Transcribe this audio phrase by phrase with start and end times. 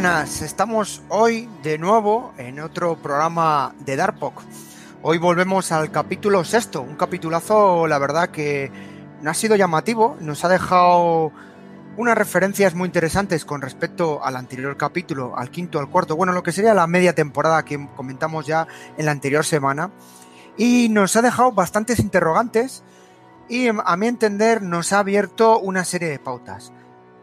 [0.00, 4.42] buenas, estamos hoy de nuevo en otro programa de Darpok.
[5.02, 8.70] Hoy volvemos al capítulo sexto, un capitulazo, la verdad que
[9.22, 11.32] no ha sido llamativo, nos ha dejado
[11.96, 16.44] unas referencias muy interesantes con respecto al anterior capítulo, al quinto, al cuarto, bueno, lo
[16.44, 19.90] que sería la media temporada que comentamos ya en la anterior semana.
[20.56, 22.84] Y nos ha dejado bastantes interrogantes
[23.48, 26.72] y a mi entender nos ha abierto una serie de pautas.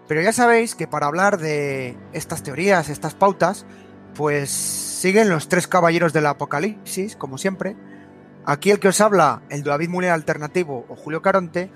[0.08, 3.66] Pero ya sabéis que para hablar de estas teorías, estas pautas,
[4.14, 7.76] pues siguen los tres caballeros del apocalipsis, como siempre.
[8.46, 11.72] Aquí el que os habla, el David Muller Alternativo o Julio Caronte.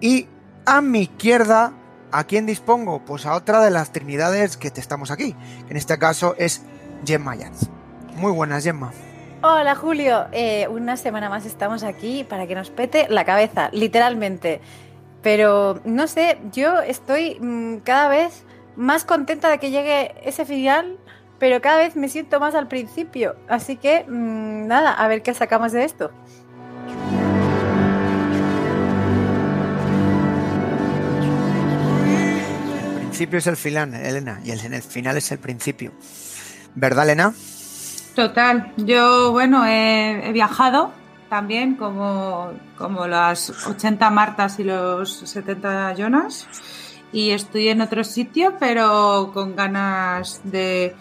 [0.00, 0.28] Y
[0.64, 1.74] a mi izquierda,
[2.10, 3.04] ¿a quién dispongo?
[3.04, 5.36] Pues a otra de las trinidades que te estamos aquí.
[5.68, 6.62] En este caso es
[7.04, 7.68] Gemma Yans.
[8.16, 8.92] Muy buenas, Gemma.
[9.42, 14.62] Hola Julio, eh, una semana más estamos aquí para que nos pete la cabeza, literalmente.
[15.24, 18.44] Pero no sé, yo estoy mm, cada vez
[18.76, 20.98] más contenta de que llegue ese final,
[21.38, 23.34] pero cada vez me siento más al principio.
[23.48, 26.10] Así que mm, nada, a ver qué sacamos de esto.
[32.92, 35.92] El principio es el final, Elena, y el, el final es el principio.
[36.74, 37.32] ¿Verdad, Elena?
[38.14, 38.74] Total.
[38.76, 40.92] Yo, bueno, he viajado
[41.28, 46.46] también, como, como las 80 Martas y los 70 Jonas.
[47.12, 50.96] Y estoy en otro sitio, pero con ganas de,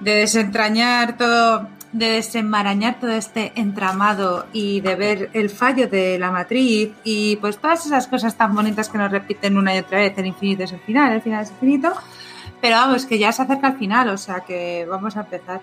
[0.00, 6.30] de desentrañar todo, de desenmarañar todo este entramado y de ver el fallo de la
[6.30, 10.16] matriz y pues todas esas cosas tan bonitas que nos repiten una y otra vez,
[10.16, 11.92] el infinito es el final, el final es infinito,
[12.60, 15.60] pero vamos, que ya se acerca al final, o sea que vamos a empezar.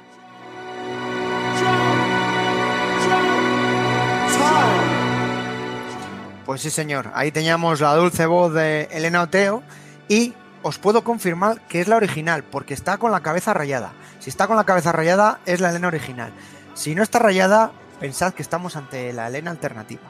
[6.50, 7.12] Pues sí, señor.
[7.14, 9.62] Ahí teníamos la dulce voz de Elena Oteo
[10.08, 10.34] y
[10.64, 13.92] os puedo confirmar que es la original porque está con la cabeza rayada.
[14.18, 16.32] Si está con la cabeza rayada es la Elena original.
[16.74, 20.02] Si no está rayada, pensad que estamos ante la Elena alternativa.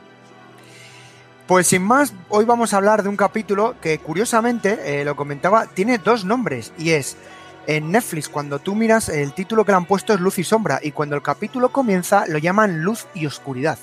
[1.45, 5.65] Pues sin más, hoy vamos a hablar de un capítulo que curiosamente, eh, lo comentaba,
[5.65, 7.17] tiene dos nombres y es
[7.67, 10.79] en Netflix cuando tú miras el título que le han puesto es Luz y Sombra
[10.81, 13.77] y cuando el capítulo comienza lo llaman Luz y Oscuridad.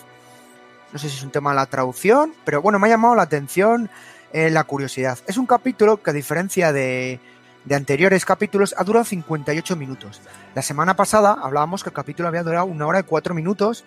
[0.96, 3.24] No sé si es un tema de la traducción, pero bueno, me ha llamado la
[3.24, 3.90] atención
[4.32, 5.18] eh, la curiosidad.
[5.26, 7.20] Es un capítulo que a diferencia de,
[7.66, 10.22] de anteriores capítulos ha durado 58 minutos.
[10.54, 13.84] La semana pasada hablábamos que el capítulo había durado una hora y cuatro minutos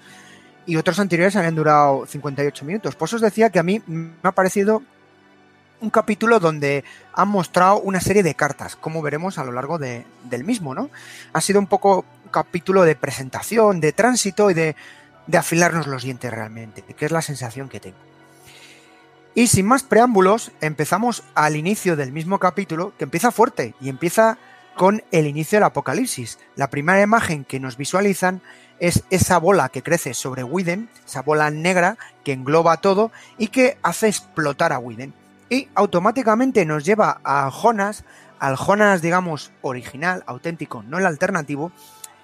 [0.68, 2.96] y otros anteriores habían durado 58 minutos.
[2.96, 4.84] Por eso os decía que a mí me ha parecido
[5.82, 10.06] un capítulo donde han mostrado una serie de cartas, como veremos a lo largo de,
[10.26, 10.92] del mismo, ¿no?
[11.34, 14.76] Ha sido un poco capítulo de presentación, de tránsito y de
[15.30, 17.98] de afilarnos los dientes realmente, que es la sensación que tengo.
[19.36, 24.40] Y sin más preámbulos, empezamos al inicio del mismo capítulo, que empieza fuerte y empieza
[24.76, 26.40] con el inicio del apocalipsis.
[26.56, 28.42] La primera imagen que nos visualizan
[28.80, 33.78] es esa bola que crece sobre Widen, esa bola negra que engloba todo y que
[33.84, 35.14] hace explotar a Widen.
[35.48, 38.04] Y automáticamente nos lleva a Jonas,
[38.40, 41.72] al Jonas, digamos, original, auténtico, no el alternativo,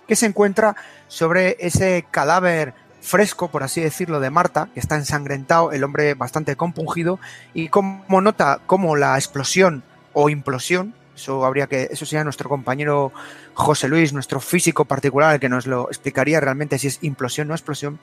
[0.07, 0.75] que se encuentra
[1.07, 2.73] sobre ese cadáver
[3.05, 7.19] fresco, por así decirlo, de Marta, que está ensangrentado, el hombre bastante compungido,
[7.53, 13.13] y como nota como la explosión o implosión, eso habría que, eso sería nuestro compañero
[13.53, 17.49] José Luis, nuestro físico particular, el que nos lo explicaría realmente si es implosión o
[17.49, 17.99] no explosión,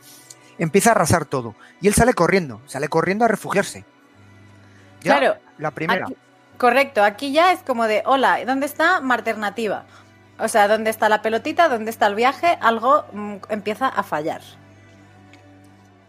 [0.59, 1.55] empieza a arrasar todo.
[1.81, 3.85] Y él sale corriendo, sale corriendo a refugiarse.
[5.01, 5.37] claro.
[5.59, 6.07] La primera.
[6.59, 9.85] correcto, aquí ya es como de, hola, ¿dónde está mi alternativa?
[10.39, 11.69] O sea, ¿dónde está la pelotita?
[11.69, 12.59] ¿Dónde está el viaje?
[12.61, 14.41] Algo mm, empieza a fallar.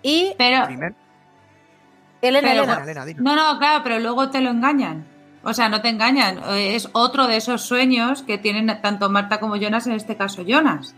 [0.04, 0.34] Y.
[0.38, 0.68] Pero.
[2.22, 3.06] Elena, Elena.
[3.18, 5.06] No, no, claro, pero luego te lo engañan.
[5.44, 6.40] O sea, no te engañan.
[6.54, 10.94] Es otro de esos sueños que tienen tanto Marta como Jonas, en este caso Jonas.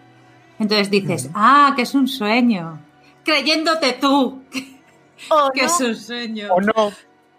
[0.60, 2.80] Entonces dices, ah, que es un sueño.
[3.24, 4.44] Creyéndote tú
[5.54, 6.54] que es un sueño.
[6.54, 6.92] O no.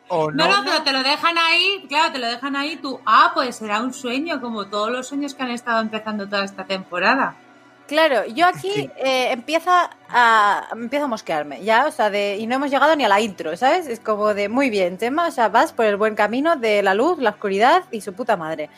[0.09, 0.47] O no.
[0.47, 3.57] no, no, pero te lo dejan ahí, claro, te lo dejan ahí tú, ah, pues
[3.57, 7.35] será un sueño, como todos los sueños que han estado empezando toda esta temporada.
[7.87, 12.57] Claro, yo aquí eh, empieza a, empiezo a mosquearme, ya, o sea, de, y no
[12.57, 13.87] hemos llegado ni a la intro, ¿sabes?
[13.87, 16.95] Es como de, muy bien, tema, o sea, vas por el buen camino de la
[16.95, 18.71] luz, la oscuridad y su puta madre.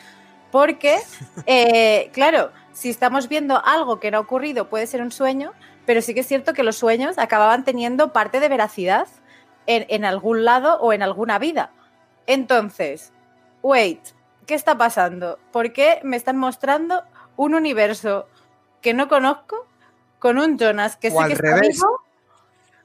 [0.51, 0.99] Porque,
[1.47, 5.53] eh, claro, si estamos viendo algo que no ha ocurrido, puede ser un sueño,
[5.87, 9.07] pero sí que es cierto que los sueños acababan teniendo parte de veracidad
[9.65, 11.71] en, en algún lado o en alguna vida.
[12.27, 13.11] Entonces,
[13.63, 14.01] wait,
[14.45, 15.39] ¿qué está pasando?
[15.51, 17.01] ¿Por qué me están mostrando
[17.37, 18.27] un universo
[18.81, 19.67] que no conozco
[20.19, 22.01] con un Jonas que sí que está vivo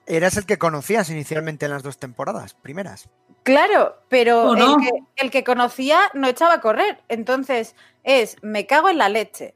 [0.07, 3.09] eras el que conocías inicialmente en las dos temporadas primeras.
[3.43, 7.03] Claro, pero el, que, el que conocía no echaba a correr.
[7.09, 9.55] Entonces es, me cago en la leche.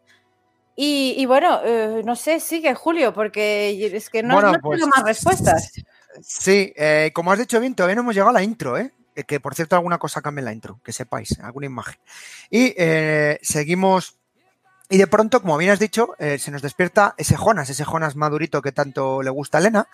[0.76, 4.78] Y, y bueno, eh, no sé, sigue Julio, porque es que no, Bueno, no pues-
[4.80, 5.72] tengo más respuestas.
[6.22, 8.92] Sí, eh, como has dicho bien, todavía no hemos llegado a la intro, ¿eh?
[9.14, 11.98] Eh, Que por cierto, alguna cosa cambia en la intro, que sepáis, alguna imagen.
[12.50, 14.17] Y eh, seguimos.
[14.90, 18.16] Y de pronto, como bien has dicho, eh, se nos despierta ese Jonas, ese Jonas
[18.16, 19.88] madurito que tanto le gusta a Elena,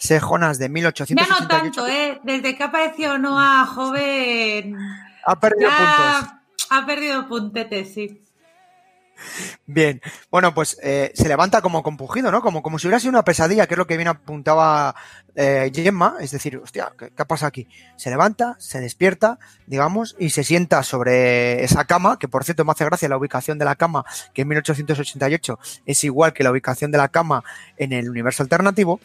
[0.00, 1.34] ese Jonas de Ya 1888.
[1.40, 2.20] no tanto, ¿eh?
[2.24, 4.76] Desde que apareció Noah joven,
[5.24, 5.86] Ha perdido puntos.
[5.86, 8.20] ya ha perdido puntetes, sí.
[9.66, 12.42] Bien, bueno, pues eh, se levanta como compugido, ¿no?
[12.42, 14.94] Como, como si hubiera sido una pesadilla, que es lo que bien apuntaba
[15.34, 17.68] eh, Gemma, es decir, hostia, ¿qué, qué pasa aquí?
[17.96, 22.72] Se levanta, se despierta, digamos, y se sienta sobre esa cama, que por cierto me
[22.72, 24.04] hace gracia la ubicación de la cama,
[24.34, 27.42] que en 1888 es igual que la ubicación de la cama
[27.76, 29.00] en el universo alternativo,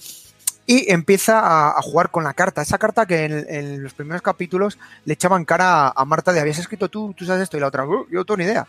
[0.68, 5.14] y empieza a, jugar con la carta, esa carta que en, los primeros capítulos le
[5.14, 7.86] echaban cara a, a Marta de habías escrito tú, tú sabes esto, y la otra,
[7.88, 8.68] "Uh, yo tengo ni idea.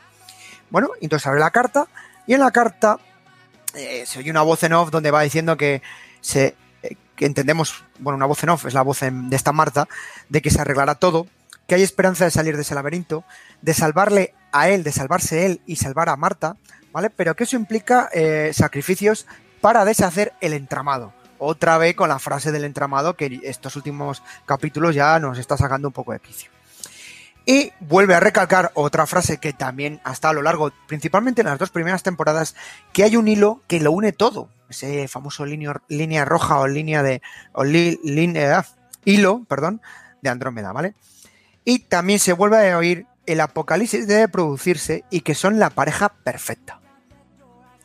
[0.70, 1.86] Bueno, entonces abre la carta
[2.26, 2.98] y en la carta
[3.74, 5.82] eh, se oye una voz en off donde va diciendo que
[6.20, 9.88] se eh, entendemos, bueno, una voz en off es la voz de esta Marta,
[10.28, 11.26] de que se arreglará todo,
[11.66, 13.24] que hay esperanza de salir de ese laberinto,
[13.62, 16.56] de salvarle a él, de salvarse él y salvar a Marta,
[16.92, 17.10] ¿vale?
[17.10, 19.26] Pero que eso implica eh, sacrificios
[19.60, 21.12] para deshacer el entramado.
[21.38, 25.88] Otra vez con la frase del entramado que estos últimos capítulos ya nos está sacando
[25.88, 26.50] un poco de quicio.
[27.50, 31.58] Y vuelve a recalcar otra frase que también hasta a lo largo, principalmente en las
[31.58, 32.54] dos primeras temporadas,
[32.92, 34.50] que hay un hilo que lo une todo.
[34.68, 37.22] Ese famoso lineo- línea roja o línea de.
[37.54, 38.66] o li- línea-
[39.06, 39.80] hilo, perdón,
[40.20, 40.94] de Andrómeda, ¿vale?
[41.64, 46.10] Y también se vuelve a oír el apocalipsis debe producirse y que son la pareja
[46.10, 46.80] perfecta.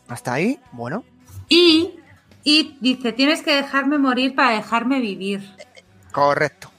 [0.10, 1.06] Hasta ahí, bueno,
[1.48, 2.00] Y,
[2.44, 5.56] y dice, tienes que dejarme morir para dejarme vivir.
[6.12, 6.70] correcto.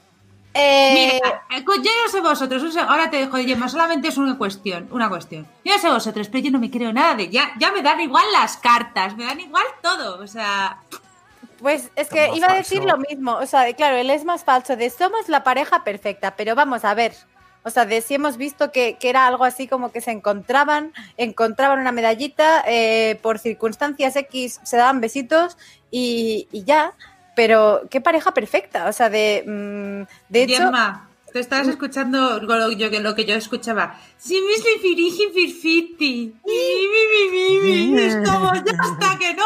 [0.57, 4.37] Eh, Mira, eh, yo no sé vosotros, ahora te dejo de Gemma, solamente es una
[4.37, 5.45] cuestión, una cuestión.
[5.65, 7.99] Yo no sé vosotros, pero yo no me creo nada de ya, ya me dan
[7.99, 10.77] igual las cartas, me dan igual todo, o sea,
[11.59, 13.33] Pues es que iba a decir lo mismo.
[13.33, 16.93] O sea, claro, él es más falso de somos la pareja perfecta, pero vamos a
[16.93, 17.13] ver.
[17.63, 20.93] O sea, de si hemos visto que, que era algo así como que se encontraban,
[21.17, 25.57] encontraban una medallita, eh, por circunstancias X se daban besitos
[25.91, 26.93] y, y ya.
[27.35, 28.87] Pero qué pareja perfecta.
[28.87, 33.35] O sea, de, mm, de hecho, Gemma, te estabas escuchando lo, yo, lo que yo
[33.35, 33.99] escuchaba.
[34.17, 36.33] Si mis firiji firfiti.
[37.97, 39.43] Es como, ya está, que no.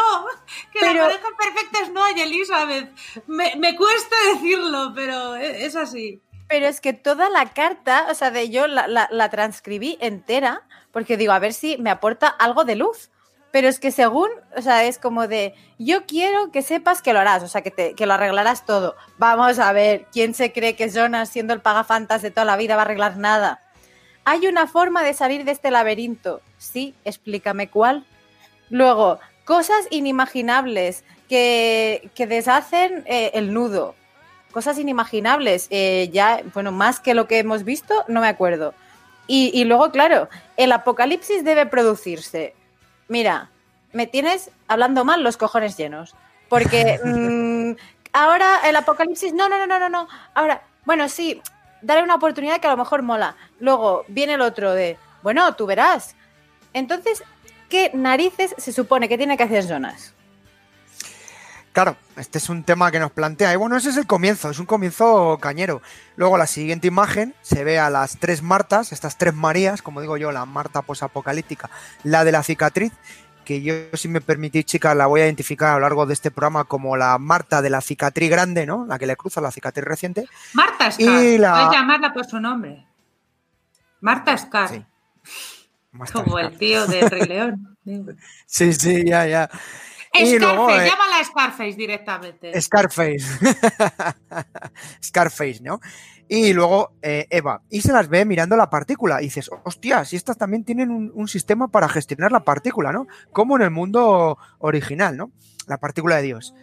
[0.72, 2.90] Que Pero- la pareja perfecta es no y Elizabeth.
[3.26, 6.20] Me, me cuesta decirlo, pero e- es así.
[6.48, 10.62] Pero es que toda la carta, o sea, de yo la, la- la transcribí entera,
[10.92, 13.10] porque digo, a ver si me aporta algo de luz.
[13.52, 17.18] Pero es que según, o sea, es como de, yo quiero que sepas que lo
[17.18, 18.94] harás, o sea, que, te, que lo arreglarás todo.
[19.18, 22.76] Vamos a ver, ¿quién se cree que Jonas, siendo el pagafantas de toda la vida,
[22.76, 23.60] va a arreglar nada?
[24.24, 26.40] Hay una forma de salir de este laberinto.
[26.58, 28.06] Sí, explícame cuál.
[28.68, 33.96] Luego, cosas inimaginables que, que deshacen eh, el nudo.
[34.52, 35.66] Cosas inimaginables.
[35.70, 38.74] eh, ya, bueno, más que lo que hemos visto, no me acuerdo.
[39.26, 42.54] Y, y luego, claro, el apocalipsis debe producirse.
[43.10, 43.50] Mira,
[43.92, 46.14] me tienes hablando mal los cojones llenos.
[46.48, 47.72] Porque mm,
[48.12, 49.34] ahora el apocalipsis.
[49.34, 50.08] No, no, no, no, no, no.
[50.32, 51.42] Ahora, bueno, sí,
[51.82, 53.34] dale una oportunidad que a lo mejor mola.
[53.58, 54.96] Luego viene el otro de.
[55.22, 56.14] Bueno, tú verás.
[56.72, 57.24] Entonces,
[57.68, 60.14] ¿qué narices se supone que tiene que hacer Jonas?
[61.72, 63.52] Claro, este es un tema que nos plantea.
[63.52, 65.82] Y bueno, ese es el comienzo, es un comienzo cañero.
[66.16, 70.16] Luego la siguiente imagen se ve a las tres Martas, estas tres Marías, como digo
[70.16, 71.70] yo, la Marta posapocalíptica,
[72.02, 72.92] la de la cicatriz,
[73.44, 76.30] que yo, si me permitís, chicas, la voy a identificar a lo largo de este
[76.32, 78.84] programa como la Marta de la cicatriz grande, ¿no?
[78.86, 80.26] La que le cruza la cicatriz reciente.
[80.54, 81.22] Marta Scar.
[81.24, 82.84] Y la- Puedes llamarla por su nombre.
[84.00, 84.68] Marta Scar.
[84.68, 84.84] Sí.
[86.12, 87.66] Como el tío de Rey León.
[88.46, 89.50] Sí, sí, ya, ya.
[90.12, 92.60] Scarface, luego, eh, llámala Scarface directamente.
[92.60, 93.18] Scarface.
[95.02, 95.80] Scarface, ¿no?
[96.28, 97.62] Y luego eh, Eva.
[97.70, 99.20] Y se las ve mirando la partícula.
[99.20, 103.06] Y dices, hostia, si estas también tienen un, un sistema para gestionar la partícula, ¿no?
[103.32, 105.32] Como en el mundo original, ¿no?
[105.66, 106.54] La partícula de Dios.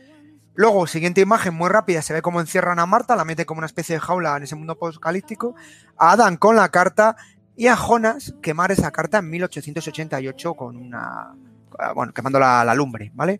[0.57, 3.67] Luego, siguiente imagen muy rápida, se ve cómo encierran a Marta, la mete como una
[3.67, 5.53] especie de jaula en ese mundo apocalíptico,
[5.97, 7.15] a Adán con la carta
[7.55, 11.35] y a Jonas quemar esa carta en 1888 con una...
[11.95, 13.39] bueno, quemando la, la lumbre, ¿vale?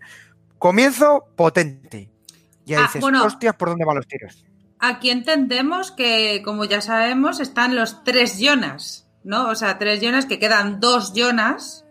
[0.58, 2.10] Comienzo potente.
[2.66, 3.24] Ya Ah, dices, bueno.
[3.24, 4.44] hostias, ¿por dónde van los tiros?
[4.80, 9.50] Aquí entendemos que, como ya sabemos, están los tres Jonas, ¿no?
[9.50, 11.86] O sea, tres Jonas que quedan dos Jonas,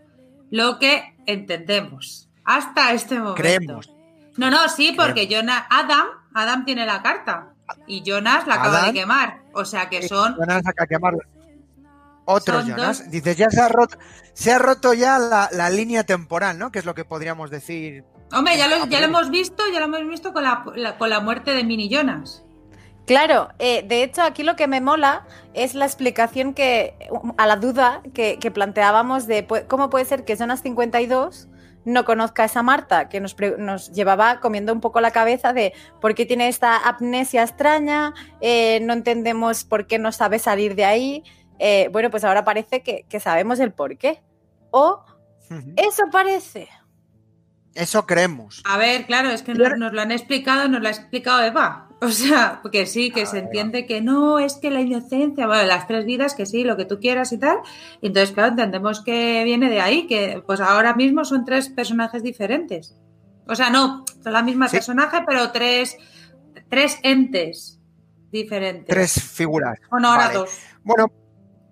[0.50, 3.35] lo que entendemos hasta este momento.
[3.43, 3.91] Creemos.
[4.37, 7.55] No, no, sí, porque Jonas, Adam, Adam tiene la carta
[7.87, 8.93] y Jonas la acaba Adam.
[8.95, 9.41] de quemar.
[9.55, 10.37] O sea que son.
[10.37, 11.21] Jonas saca a quemarlo.
[12.26, 12.99] Otros Son Jonas.
[13.03, 13.11] dos.
[13.11, 13.97] Dices, ya se ha roto,
[14.37, 16.71] se ha roto ya la, la línea temporal, ¿no?
[16.71, 18.05] Que es lo que podríamos decir.
[18.33, 19.05] Hombre, ya lo, A ya lo priori.
[19.05, 22.43] hemos visto, ya lo hemos visto con la, la- con la muerte de Mini Jonas.
[23.07, 26.97] Claro, eh, de hecho aquí lo que me mola es la explicación que
[27.38, 31.49] a la duda que, que planteábamos de cómo puede ser que Jonas 52
[31.85, 35.73] no conozca a esa Marta, que nos, nos llevaba comiendo un poco la cabeza de
[36.00, 40.85] por qué tiene esta amnesia extraña, eh, no entendemos por qué no sabe salir de
[40.85, 41.23] ahí.
[41.61, 44.21] Eh, bueno, pues ahora parece que, que sabemos el por qué.
[44.78, 45.04] O
[45.76, 46.68] eso parece.
[47.75, 48.62] Eso creemos.
[48.64, 51.83] A ver, claro, es que nos, nos lo han explicado, nos lo ha explicado Eva.
[52.02, 55.62] O sea, porque sí, que Ah, se entiende que no, es que la inocencia, bueno,
[55.62, 57.56] las tres vidas, que sí, lo que tú quieras y tal.
[58.02, 62.95] Entonces, claro, entendemos que viene de ahí, que pues ahora mismo son tres personajes diferentes.
[63.49, 64.76] O sea, no, son la misma Sí.
[64.76, 65.97] personaje, pero tres,
[66.68, 67.80] tres entes
[68.30, 68.88] diferentes.
[68.95, 69.78] Tres figuras.
[69.90, 70.35] Bueno, ahora Vale.
[70.40, 70.50] dos.
[70.85, 71.11] Bueno,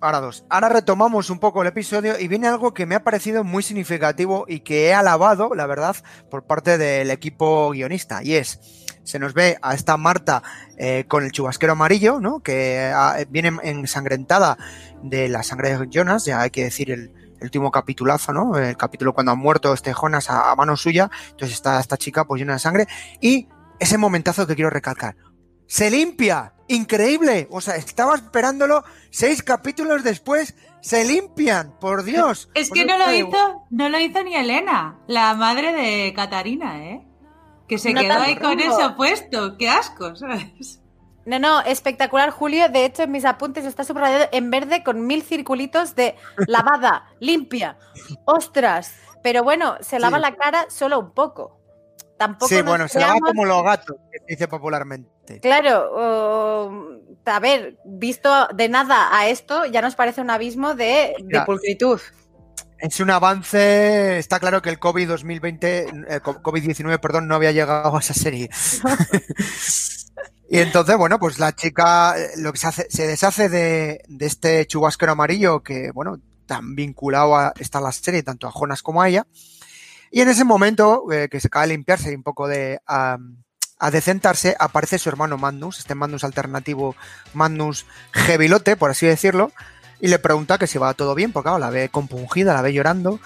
[0.04, 0.44] ahora dos.
[0.50, 4.44] Ahora retomamos un poco el episodio y viene algo que me ha parecido muy significativo
[4.46, 5.96] y que he alabado, la verdad,
[6.30, 8.22] por parte del equipo guionista.
[8.22, 8.60] Y es,
[9.02, 10.42] se nos ve a esta Marta
[10.76, 12.40] eh, con el chubasquero amarillo, ¿no?
[12.40, 14.58] Que ah, viene ensangrentada
[15.02, 18.56] de la sangre de Jonas, ya hay que decir el, último capitulazo, ¿no?
[18.56, 21.10] El capítulo cuando ha muerto este Jonas a, a mano suya.
[21.30, 22.86] Entonces está esta chica pues llena de sangre.
[23.20, 25.14] Y ese momentazo que quiero recalcar.
[25.66, 26.52] Se limpia.
[26.68, 27.46] Increíble.
[27.50, 30.54] O sea, estaba esperándolo seis capítulos después.
[30.80, 31.78] Se limpian.
[31.78, 32.48] Por Dios.
[32.54, 37.06] Es que no lo hizo, no lo hizo ni Elena, la madre de Catarina, ¿eh?
[37.68, 39.56] Que se No quedó ahí con eso puesto.
[39.56, 40.80] Qué asco, ¿sabes?
[41.24, 42.68] No, no, espectacular, Julio.
[42.68, 46.14] De hecho, en mis apuntes está subrayado en verde con mil circulitos de
[46.46, 47.78] lavada, limpia.
[48.26, 48.94] ¡Ostras!
[49.22, 50.22] Pero bueno, se lava Sí.
[50.22, 51.58] la cara solo un poco.
[52.18, 55.08] Tampoco Sí, bueno, se lava como los gatos, que se dice popularmente.
[55.40, 56.94] Claro, o-
[57.26, 62.00] a ver, visto de nada a esto, ya nos parece un abismo de, de pulcritud.
[62.78, 64.18] Es un avance.
[64.18, 65.78] Está claro que el COVID 2020,
[66.08, 68.50] eh, co- COVID-19, perdón, no había llegado a esa serie.
[70.50, 74.26] y entonces, bueno, pues la chica eh, lo que se hace, se deshace de, de
[74.26, 79.00] este chubasquero amarillo que, bueno, tan vinculado a, está la serie, tanto a Jonas como
[79.00, 79.26] a ella.
[80.10, 82.80] Y en ese momento, eh, que se acaba de limpiarse un poco de
[83.78, 86.96] a decentarse, aparece su hermano Magnus, este Magnus alternativo,
[87.32, 89.52] Magnus Gevilote, por así decirlo,
[90.00, 92.72] y le pregunta que si va todo bien, porque claro, la ve compungida, la ve
[92.72, 93.20] llorando.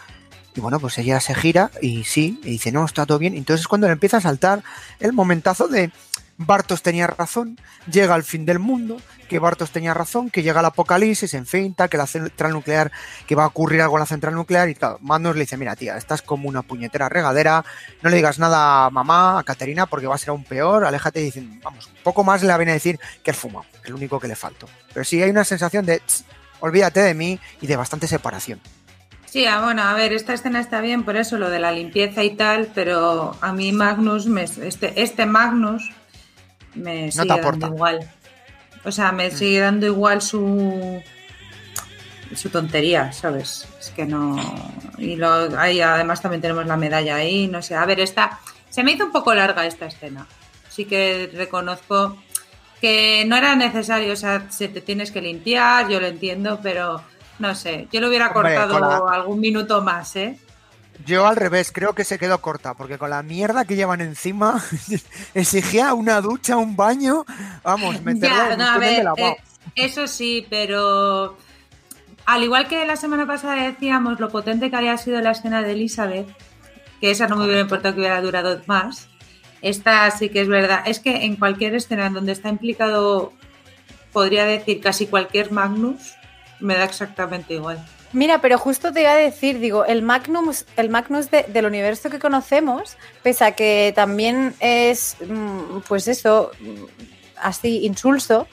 [0.55, 3.35] Y bueno, pues ella se gira y sí, y dice, no, está todo bien.
[3.35, 4.65] Entonces es cuando le empieza a saltar
[4.99, 5.93] el momentazo de
[6.41, 7.59] Bartos tenía razón,
[7.91, 11.75] llega el fin del mundo, que Bartos tenía razón, que llega el apocalipsis, en fin,
[11.75, 12.93] tal, que la central nuclear,
[13.27, 14.69] que va a ocurrir algo en la central nuclear.
[14.69, 17.65] Y claro, Magnus le dice, mira, tía, estás como una puñetera regadera,
[18.03, 21.21] no le digas nada a mamá, a Caterina, porque va a ser aún peor, aléjate
[21.21, 24.29] y dicen, vamos, poco más le viene a decir que el fumado, el único que
[24.29, 24.69] le faltó.
[24.95, 26.25] Pero sí hay una sensación de, "Tss,
[26.61, 28.61] olvídate de mí y de bastante separación.
[29.27, 32.23] Sí, ah, bueno, a ver, esta escena está bien por eso, lo de la limpieza
[32.23, 35.91] y tal, pero a mí Magnus, me, este, este Magnus
[36.79, 38.11] me No sigue dando igual.
[38.85, 39.17] O sea, Mm.
[39.17, 41.03] me sigue dando igual su
[42.35, 43.67] su tontería, ¿sabes?
[43.81, 44.37] Es que no...
[44.99, 47.75] Y lo, ahí además también tenemos la medalla ahí, no sé.
[47.75, 48.39] A ver, esta...
[48.69, 50.27] Se me hizo un poco larga esta escena.
[50.69, 52.19] Sí que reconozco
[52.83, 57.03] que no era necesario, o sea, se te tienes que limpiar, yo lo entiendo, pero
[57.39, 60.39] no sé, yo lo hubiera Hombre, cortado la- algún minuto más, ¿eh?
[61.07, 64.63] Yo al revés, creo que se quedó corta, porque con la mierda que llevan encima,
[65.35, 67.25] exigía una ducha, un baño,
[67.63, 69.37] vamos, meterlo Ya, no, a ver, eh,
[69.75, 71.37] eso sí, pero
[72.27, 75.73] al igual que la semana pasada decíamos lo potente que había sido la escena de
[75.73, 76.29] Elizabeth,
[77.01, 79.09] que esa no me hubiera importado que hubiera durado más,
[79.63, 80.83] esta sí que es verdad.
[80.87, 83.33] Es que en cualquier escena en donde está implicado,
[84.13, 86.15] podría decir casi cualquier Magnus,
[86.61, 87.85] me da exactamente igual.
[88.13, 92.09] Mira, pero justo te iba a decir, digo, el Magnus, el Magnus de- del universo
[92.09, 96.85] que conocemos, pese a que también es, mm, pues eso, mm,
[97.37, 98.47] así insulso,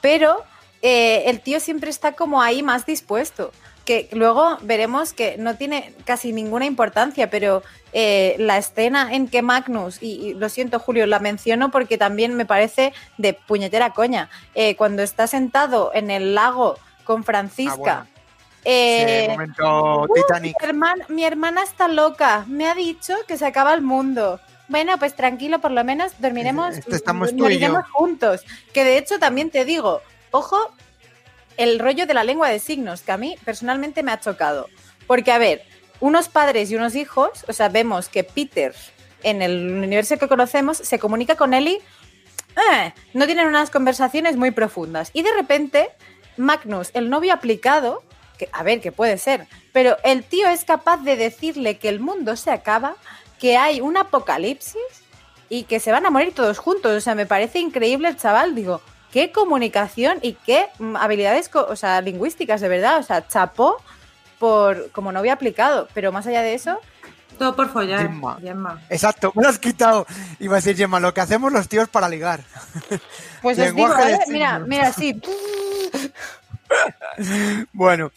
[0.00, 0.42] pero
[0.84, 3.52] eh, el tío siempre está como ahí más dispuesto.
[3.84, 9.42] Que luego veremos que no tiene casi ninguna importancia, pero eh, la escena en que
[9.42, 14.74] Magnus, y, lo siento Julio, la menciono porque también me parece de puñetera coña, eh,
[14.76, 18.06] cuando está sentado en el lago con Francisca.
[18.06, 18.11] Ah.
[18.64, 20.56] Eh, Ese momento "Uh, Titanic.
[20.60, 24.40] mi, hermana, mi hermana está loca, me ha dicho que se acaba el mundo.
[24.68, 27.82] Bueno, pues tranquilo, por lo menos dormiremos, Este estamos yo.
[27.92, 28.42] juntos.
[28.72, 30.00] Que de hecho también te digo,
[30.30, 30.56] ojo,
[31.56, 34.68] el rollo de la lengua de signos, que a mí personalmente me ha chocado.
[35.06, 35.62] Porque, a ver,
[36.00, 38.74] unos padres y unos hijos, o sea, vemos que Peter
[39.24, 41.80] en el universo que conocemos, se comunica con Ellie.
[42.72, 45.10] eh, no tienen unas conversaciones muy profundas.
[45.12, 45.90] Y de repente,
[46.36, 48.02] Magnus, el novio aplicado,
[48.42, 52.00] que a ver, que puede ser, pero el tío es capaz de decirle que el
[52.00, 52.96] mundo se acaba,
[53.38, 54.82] que hay un apocalipsis
[55.48, 56.92] y que se van a morir todos juntos.
[56.92, 58.80] O sea, me parece increíble el chaval, digo,
[59.12, 62.98] qué comunicación y qué mm, habilidades o sea, lingüísticas, de verdad.
[62.98, 63.76] O sea, chapó
[64.38, 65.88] por como novio aplicado.
[65.94, 66.80] Pero más allá de eso,
[67.38, 68.38] Todo por follar, Gemma.
[68.40, 68.82] Gemma.
[68.90, 70.06] Exacto, me lo has quitado.
[70.38, 72.40] Iba a decir, Gemma, lo que hacemos los tíos para ligar.
[73.42, 74.18] pues os digo, ¿eh?
[74.28, 75.20] mira, mira, sí.
[77.72, 78.10] Bueno,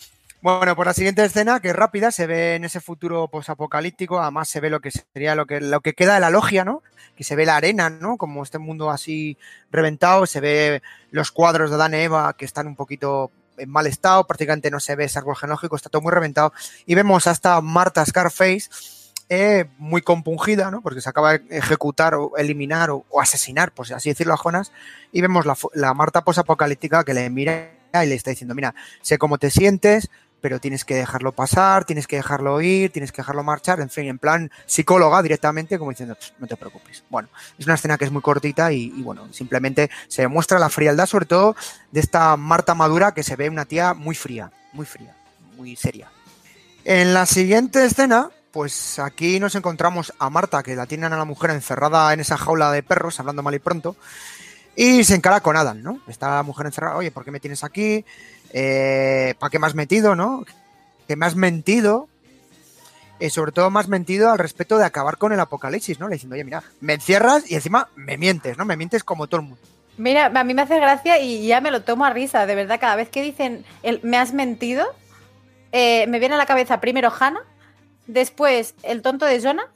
[0.46, 4.48] bueno, por la siguiente escena, que es rápida, se ve en ese futuro posapocalíptico, además
[4.48, 6.84] se ve lo que sería lo que, lo que queda de la logia, ¿no?
[7.16, 8.18] Que se ve la arena, ¿no?
[8.18, 9.40] Como este mundo así
[9.72, 13.88] reventado, se ve los cuadros de Adán y Eva que están un poquito en mal
[13.88, 16.54] estado, prácticamente no se ve ese árbol genealógico, está todo muy reventado.
[16.86, 18.70] Y vemos hasta Marta Scarface
[19.30, 20.84] eh, muy compungida, ¿no?
[20.84, 24.72] Porque se acaba de ejecutar o eliminar o, asesinar, por así decirlo, a Jonas.
[25.12, 27.72] Y vemos la, la Marta posapocalíptica que le mira
[28.04, 30.10] y le está diciendo, mira, sé cómo te sientes,
[30.46, 34.06] pero tienes que dejarlo pasar, tienes que dejarlo ir, tienes que dejarlo marchar, en fin,
[34.06, 37.04] en plan psicóloga directamente, como diciendo, "Pff, no te preocupes.
[37.10, 40.70] Bueno, es una escena que es muy cortita y, y bueno, simplemente se demuestra la
[40.70, 41.56] frialdad, sobre todo
[41.92, 45.16] de esta Marta Madura, que se ve una tía muy fría, muy fría,
[45.58, 46.12] muy seria.
[46.84, 51.26] En la siguiente escena, pues aquí nos encontramos a Marta, que la tienen a la
[51.26, 53.96] mujer encerrada en esa jaula de perros, hablando mal y pronto,
[54.76, 56.02] y se encara con Adam, ¿no?
[56.08, 58.06] Está la mujer encerrada, oye, ¿por qué me tienes aquí?
[58.58, 60.46] Eh, ¿Para qué me has metido, no?
[61.10, 62.08] Que me has mentido.
[63.20, 66.08] Y sobre todo me has mentido al respecto de acabar con el apocalipsis, ¿no?
[66.08, 68.64] Le diciendo, oye, mira, me encierras y encima me mientes, ¿no?
[68.64, 69.62] Me mientes como todo el mundo.
[69.98, 72.80] Mira, a mí me hace gracia y ya me lo tomo a risa, de verdad.
[72.80, 74.86] Cada vez que dicen el me has mentido,
[75.74, 77.44] eh, me viene a la cabeza primero Hannah,
[78.08, 79.68] después el tonto de Jonah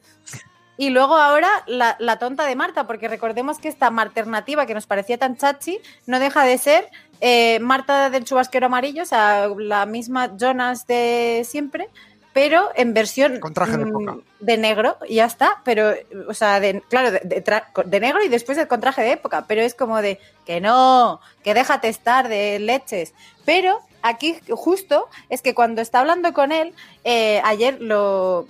[0.79, 4.87] y luego ahora la, la tonta de Marta, porque recordemos que esta alternativa que nos
[4.87, 6.87] parecía tan chachi no deja de ser
[7.19, 11.89] eh, Marta del chubasquero amarillo, o sea, la misma Jonas de siempre,
[12.31, 14.17] pero en versión Con traje de mm, época.
[14.39, 15.91] de negro y ya está, pero,
[16.29, 17.43] o sea, de, claro, de,
[17.85, 21.53] de negro y después con traje de época, pero es como de que no, que
[21.53, 23.13] déjate estar de leches.
[23.43, 28.47] Pero aquí justo es que cuando está hablando con él, eh, ayer lo...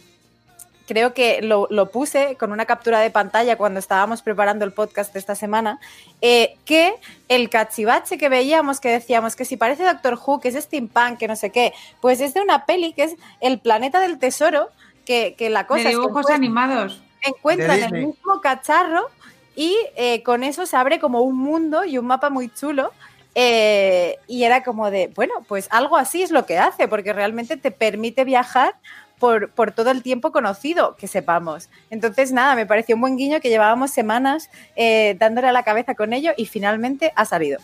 [0.90, 5.14] Creo que lo, lo puse con una captura de pantalla cuando estábamos preparando el podcast
[5.14, 5.80] de esta semana,
[6.20, 6.96] eh, que
[7.28, 11.28] el cachivache que veíamos, que decíamos que si parece Doctor Who, que es steampunk, que
[11.28, 14.70] no sé qué, pues es de una peli que es El planeta del tesoro,
[15.06, 17.04] que, que la cosa de es que dibujos encuent- animados.
[17.22, 19.10] encuentran el mismo cacharro
[19.56, 22.92] y eh, con eso se abre como un mundo y un mapa muy chulo.
[23.36, 27.58] eh, y era como de, bueno, pues algo así es lo que hace, porque realmente
[27.58, 28.74] te permite viajar
[29.20, 31.70] por, por todo el tiempo conocido, que sepamos.
[31.90, 35.96] Entonces, nada, me pareció un buen guiño que llevábamos semanas eh, dándole a la cabeza
[35.96, 37.60] con ello y finalmente ha salido.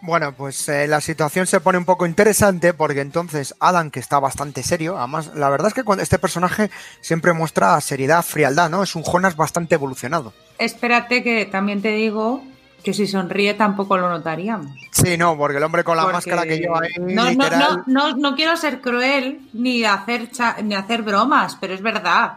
[0.00, 4.20] Bueno, pues eh, la situación se pone un poco interesante porque entonces Adam, que está
[4.20, 8.84] bastante serio, además, la verdad es que cuando este personaje siempre muestra seriedad, frialdad, ¿no?
[8.84, 10.32] Es un Jonas bastante evolucionado.
[10.58, 12.42] Espérate que también te digo
[12.82, 14.70] que si sonríe tampoco lo notaríamos.
[14.92, 17.82] Sí, no, porque el hombre con la Porque máscara que lleva ahí, no, no, literal,
[17.86, 22.34] no, no, no quiero ser cruel ni hacer cha- ni hacer bromas, pero es verdad.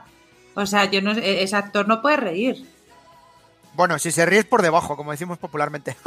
[0.55, 2.67] O sea, yo no e- ese actor no puede reír.
[3.73, 5.95] Bueno, si se ríe es por debajo, como decimos popularmente.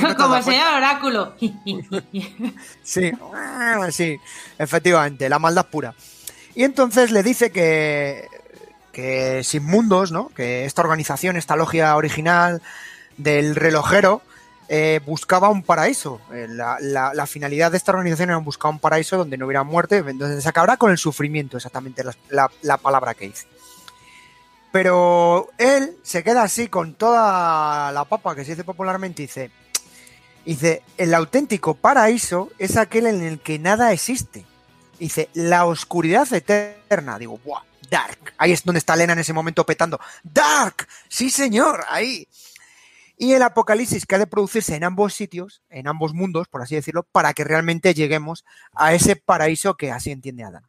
[0.00, 1.34] No Como señor oráculo.
[2.82, 3.12] Sí,
[3.90, 4.18] sí,
[4.58, 5.94] efectivamente, la maldad pura.
[6.54, 8.26] Y entonces le dice que,
[8.92, 10.28] que sin mundos, ¿no?
[10.30, 12.60] Que esta organización, esta logia original
[13.16, 14.22] del relojero,
[14.68, 16.20] eh, buscaba un paraíso.
[16.32, 20.40] Eh, la, finalidad de esta organización era buscar un paraíso donde no hubiera muerte, donde
[20.40, 23.46] se acabará con el sufrimiento, exactamente la, la- la palabra que dice.
[24.70, 29.50] Pero él se queda así con toda la papa que se dice popularmente dice,
[30.46, 34.46] dice, el auténtico paraíso es aquel en el que nada existe.
[34.98, 37.18] Dice, la oscuridad eterna.
[37.18, 37.62] Digo, ¡buah!
[37.90, 38.32] Dark.
[38.38, 40.00] Ahí es donde está Elena en ese momento petando.
[40.22, 40.88] ¡Dark!
[41.08, 42.26] Sí, señor, ahí.
[43.22, 46.74] Y el apocalipsis que ha de producirse en ambos sitios, en ambos mundos, por así
[46.74, 50.64] decirlo, para que realmente lleguemos a ese paraíso que así entiende Adam.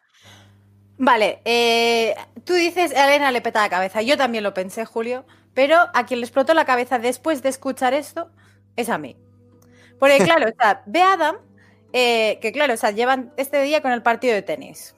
[1.00, 2.13] Vale, eh,
[2.44, 4.04] tú dices, a Elena le peta la cabeza.
[4.04, 7.96] Yo también lo pensé, Julio, pero a quien le explotó la cabeza después de escuchar
[7.96, 8.30] esto
[8.76, 9.18] es a mí.
[9.98, 11.38] Porque, claro, o sea, ve a Adam,
[11.92, 14.96] eh, que claro, o sea, llevan este día con el partido de tenis.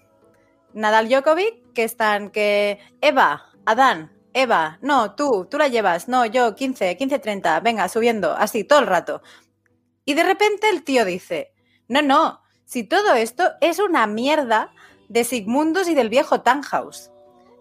[0.73, 6.55] Nadal Djokovic, que están, que Eva, Adán, Eva, no, tú, tú la llevas, no, yo,
[6.55, 9.21] 15, 15, 30, venga, subiendo, así, todo el rato.
[10.03, 11.53] Y de repente el tío dice,
[11.87, 14.73] no, no, si todo esto es una mierda
[15.07, 17.11] de Sigmundos y del viejo Tannhaus.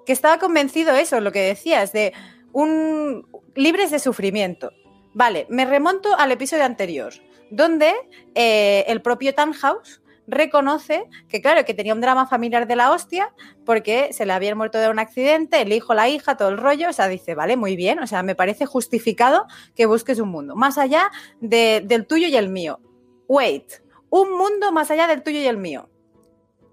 [0.05, 2.13] que estaba convencido eso, lo que decías, de
[2.53, 4.73] un libres de sufrimiento.
[5.15, 7.15] Vale, me remonto al episodio anterior,
[7.51, 7.95] donde
[8.35, 13.33] eh, el propio Tannhaus reconoce que, claro, que tenía un drama familiar de la hostia
[13.67, 16.89] porque se le había muerto de un accidente, el hijo, la hija, todo el rollo.
[16.89, 20.57] O sea, dice, vale, muy bien, o sea, me parece justificado que busques un mundo,
[20.57, 21.11] más allá
[21.41, 22.81] de- del tuyo y el mío.
[23.29, 25.89] Wait, un mundo más allá del tuyo y el mío.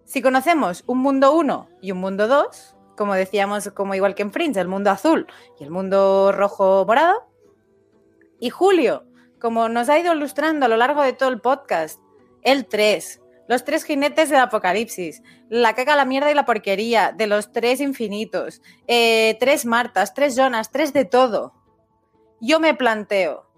[0.05, 4.31] Si conocemos un mundo 1 y un mundo 2, como decíamos, como igual que en
[4.31, 5.25] Fringe, el mundo azul
[5.59, 7.27] y el mundo rojo morado,
[8.39, 9.05] y Julio,
[9.39, 11.99] como nos ha ido ilustrando a lo largo de todo el podcast,
[12.43, 13.20] el 3,
[13.51, 17.81] los tres jinetes del apocalipsis, la caca, la mierda y la porquería, de los tres
[17.81, 21.53] infinitos, eh, tres Martas, tres Jonas, tres de todo.
[22.39, 23.51] Yo me planteo,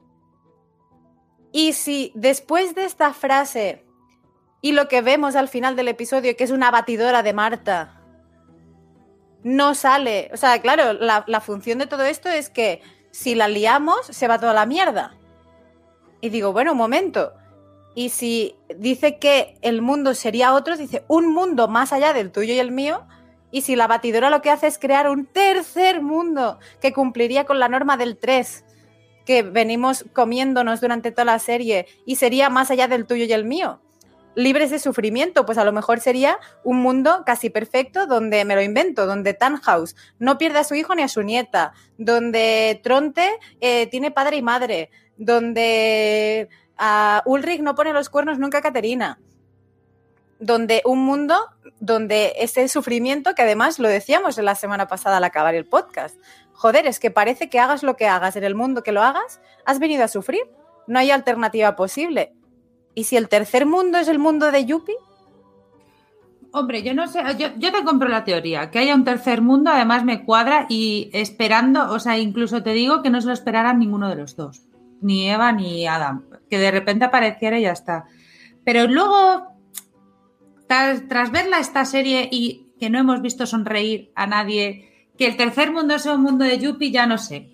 [1.51, 3.85] ¿y si después de esta frase
[4.61, 8.01] y lo que vemos al final del episodio, que es una batidora de Marta,
[9.43, 10.31] no sale?
[10.33, 14.27] O sea, claro, la, la función de todo esto es que si la liamos, se
[14.27, 15.15] va toda la mierda.
[16.19, 17.33] Y digo, bueno, un momento.
[17.95, 22.53] Y si dice que el mundo sería otro, dice un mundo más allá del tuyo
[22.53, 23.05] y el mío.
[23.51, 27.59] Y si la batidora lo que hace es crear un tercer mundo que cumpliría con
[27.59, 28.65] la norma del 3
[29.25, 33.45] que venimos comiéndonos durante toda la serie y sería más allá del tuyo y el
[33.45, 33.79] mío.
[34.35, 38.63] Libres de sufrimiento, pues a lo mejor sería un mundo casi perfecto donde me lo
[38.63, 43.29] invento, donde Tannhaus no pierde a su hijo ni a su nieta, donde Tronte
[43.61, 49.19] eh, tiene padre y madre, donde a Ulrich no pone los cuernos nunca a Caterina.
[50.39, 51.35] Donde un mundo
[51.79, 56.17] donde ese sufrimiento, que además lo decíamos la semana pasada al acabar el podcast,
[56.53, 59.41] joder, es que parece que hagas lo que hagas en el mundo que lo hagas,
[59.65, 60.43] has venido a sufrir.
[60.87, 62.33] No hay alternativa posible.
[62.95, 64.95] ¿Y si el tercer mundo es el mundo de Yuppie?
[66.55, 70.05] Hombre, yo no sé, yo, te compro la teoría, que haya un tercer mundo, además
[70.05, 74.07] me cuadra y esperando, o sea, incluso te digo que no se lo esperaran ninguno
[74.07, 74.61] de los dos,
[75.01, 78.05] ni Eva ni Adam, que de repente apareciera y ya está.
[78.63, 79.47] Pero luego,
[80.67, 85.35] tras, tras verla esta serie y que no hemos visto sonreír a nadie, que el
[85.35, 87.49] tercer mundo sea un mundo de Yuppie, ya no sé,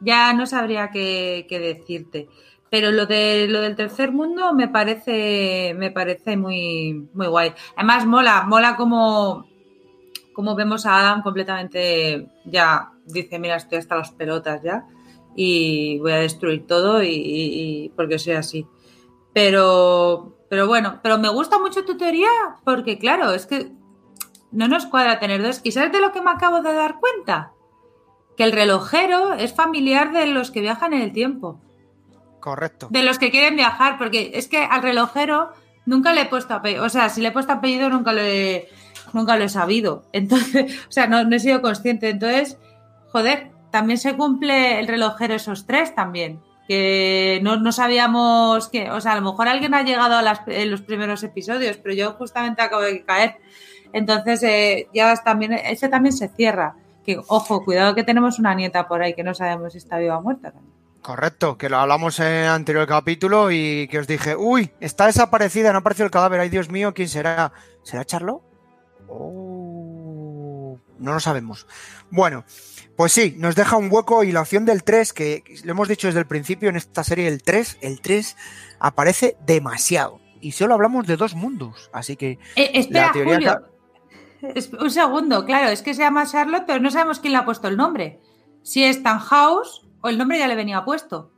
[0.00, 2.28] ya no sabría qué, qué decirte.
[2.70, 7.52] Pero lo de lo del tercer mundo me parece me parece muy muy guay.
[7.74, 9.48] Además mola, mola como
[10.32, 14.84] como vemos a Adam completamente ya dice, mira, estoy hasta las pelotas ya
[15.36, 18.66] y voy a destruir todo y, y- y- porque soy así.
[19.32, 22.28] Pero pero bueno, pero me gusta mucho tu teoría
[22.64, 23.70] porque claro, es que
[24.52, 25.60] no nos cuadra tener dos.
[25.64, 27.52] ¿Y sabes de lo que me acabo de dar cuenta?
[28.36, 31.60] Que el relojero es familiar de los que viajan en el tiempo
[32.40, 32.86] Correcto.
[32.90, 35.50] de los que quieren viajar, porque es que al relojero
[35.84, 38.68] nunca le he puesto apellido, o sea, si le he puesto apellido nunca lo he,
[39.12, 42.58] nunca lo he sabido, entonces, o sea, no, no he sido consciente, entonces,
[43.10, 49.00] joder, también se cumple el relojero esos tres también, que no, no sabíamos que, o
[49.02, 52.12] sea, a lo mejor alguien ha llegado a las- en los primeros episodios, pero yo
[52.14, 53.36] justamente acabo de caer,
[53.92, 58.88] entonces eh, ya también, ese también se cierra, que ojo, cuidado que tenemos una nieta
[58.88, 60.74] por ahí que no sabemos si está viva o muerta también.
[61.02, 65.70] Correcto, que lo hablamos en el anterior capítulo y que os dije, uy, está desaparecida,
[65.70, 67.52] no ha aparecido el cadáver, ay Dios mío, ¿quién será?
[67.84, 68.42] ¿Será Charlo?
[69.08, 71.66] Oh, no lo sabemos.
[72.10, 72.44] Bueno,
[72.96, 76.06] pues sí, nos deja un hueco y la opción del 3, que lo hemos dicho
[76.06, 78.36] desde el principio en esta serie, el 3, el 3
[78.78, 80.20] aparece demasiado.
[80.40, 84.78] Y solo hablamos de dos mundos, así que Eh, espera, La teoría Julio.
[84.80, 87.68] Un segundo, claro, es que se llama Charlotte, pero no sabemos quién le ha puesto
[87.68, 88.20] el nombre.
[88.62, 91.30] Si es House o el nombre ya le venía puesto.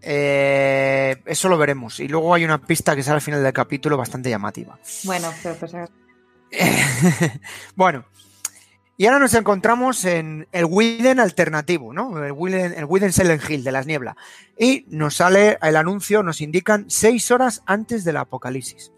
[0.00, 1.98] eh, eso lo veremos.
[2.00, 4.78] Y luego hay una pista que sale al final del capítulo bastante llamativa.
[5.04, 5.72] Bueno, pero pues,
[7.76, 8.04] bueno,
[9.00, 12.22] y ahora nos encontramos en el Widen alternativo, ¿no?
[12.22, 14.16] El Widen, el Widen Silent Hill de las nieblas.
[14.58, 18.90] Y nos sale el anuncio, nos indican seis horas antes del apocalipsis.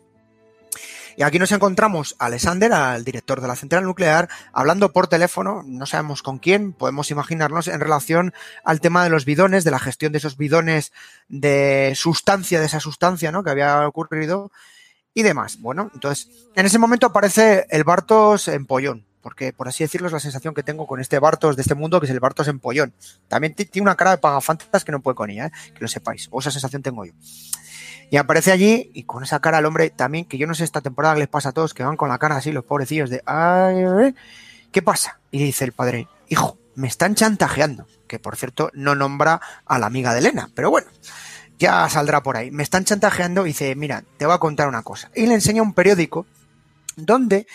[1.18, 5.62] Y aquí nos encontramos a Alexander, al director de la central nuclear, hablando por teléfono,
[5.66, 8.32] no sabemos con quién, podemos imaginarnos en relación
[8.64, 10.92] al tema de los bidones, de la gestión de esos bidones
[11.28, 13.44] de sustancia, de esa sustancia, ¿no?
[13.44, 14.50] Que había ocurrido
[15.12, 15.60] y demás.
[15.60, 20.12] Bueno, entonces, en ese momento aparece el Bartos en pollón, porque por así decirlo es
[20.12, 22.58] la sensación que tengo con este Bartos de este mundo, que es el Bartos en
[22.58, 22.92] pollón.
[23.28, 25.52] También ti- tiene una cara de pagafantas que no puede con ella, ¿eh?
[25.74, 27.12] que lo sepáis, o esa sensación tengo yo.
[28.10, 30.80] Y aparece allí y con esa cara el hombre también, que yo no sé esta
[30.80, 34.14] temporada les pasa a todos, que van con la cara así, los pobrecillos de, ay,
[34.72, 35.20] ¿qué pasa?
[35.30, 39.86] Y dice el padre, hijo, me están chantajeando, que por cierto no nombra a la
[39.86, 40.88] amiga de Elena, pero bueno,
[41.58, 42.50] ya saldrá por ahí.
[42.50, 45.10] Me están chantajeando y dice, mira, te voy a contar una cosa.
[45.14, 46.26] Y le enseña un periódico
[46.96, 47.46] donde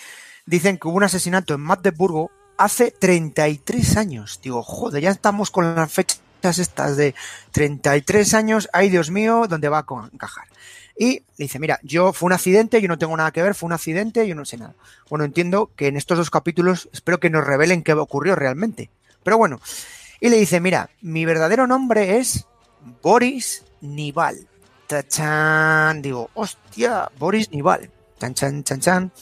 [0.46, 4.40] dicen que hubo un asesinato en Magdeburgo hace 33 años.
[4.42, 7.14] Digo, joder, ya estamos con las fechas estas de
[7.52, 8.68] 33 años.
[8.72, 10.46] Ay, Dios mío, ¿dónde va a encajar?
[10.98, 13.66] Y le dice, mira, yo fue un accidente, yo no tengo nada que ver, fue
[13.66, 14.74] un accidente, yo no sé nada.
[15.10, 18.88] Bueno, entiendo que en estos dos capítulos espero que nos revelen qué ocurrió realmente.
[19.22, 19.60] Pero bueno,
[20.20, 22.46] y le dice, mira, mi verdadero nombre es
[23.02, 24.46] Boris Nival.
[24.86, 27.90] Tachan, digo, hostia, Boris Nival.
[28.18, 29.12] Chan, chan, chan, chan.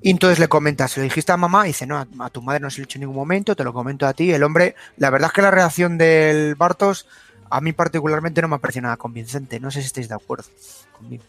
[0.00, 1.64] Y entonces le comenta, ¿se lo dijiste a mamá?
[1.64, 3.64] Y dice, no, a tu madre no se lo he dicho en ningún momento, te
[3.64, 4.32] lo comento a ti.
[4.32, 7.06] El hombre, la verdad es que la reacción del Bartos
[7.50, 9.58] a mí particularmente no me ha parecido nada convincente.
[9.58, 10.44] No sé si estáis de acuerdo
[10.92, 11.24] conmigo.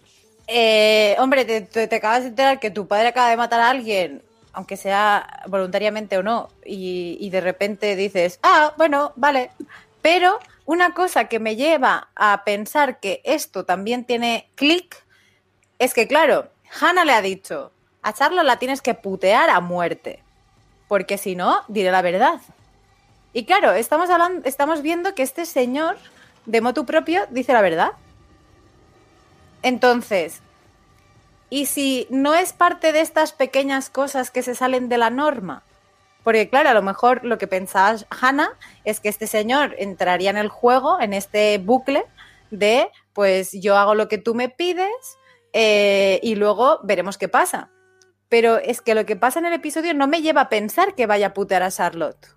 [0.48, 4.78] Eh, hombre, te, acabas de enterar que tu padre acaba de matar a alguien, aunque
[4.78, 9.52] sea voluntariamente o no, y, de repente dices, ah, bueno, vale.
[10.02, 15.04] Pero una cosa que me lleva a pensar que esto también tiene clic
[15.78, 16.50] es que, claro,
[16.82, 20.24] Hannah le ha dicho, a Charlo la tienes que putear a muerte,
[20.88, 22.42] porque si no, diré la verdad.
[23.34, 25.98] Y claro, estamos, hablando, estamos viendo que este señor
[26.46, 27.92] de motu propio dice la verdad.
[29.62, 30.42] Entonces,
[31.50, 35.64] ¿y si no es parte de estas pequeñas cosas que se salen de la norma?
[36.24, 38.52] Porque claro, a lo mejor lo que pensaba Hannah
[38.84, 42.06] es que este señor entraría en el juego, en este bucle
[42.52, 45.18] de, pues yo hago lo que tú me pides
[45.54, 47.70] eh, y luego veremos qué pasa.
[48.30, 51.08] Pero es que lo que pasa en el episodio no me lleva a pensar que
[51.08, 52.28] vaya a putear a Charlotte.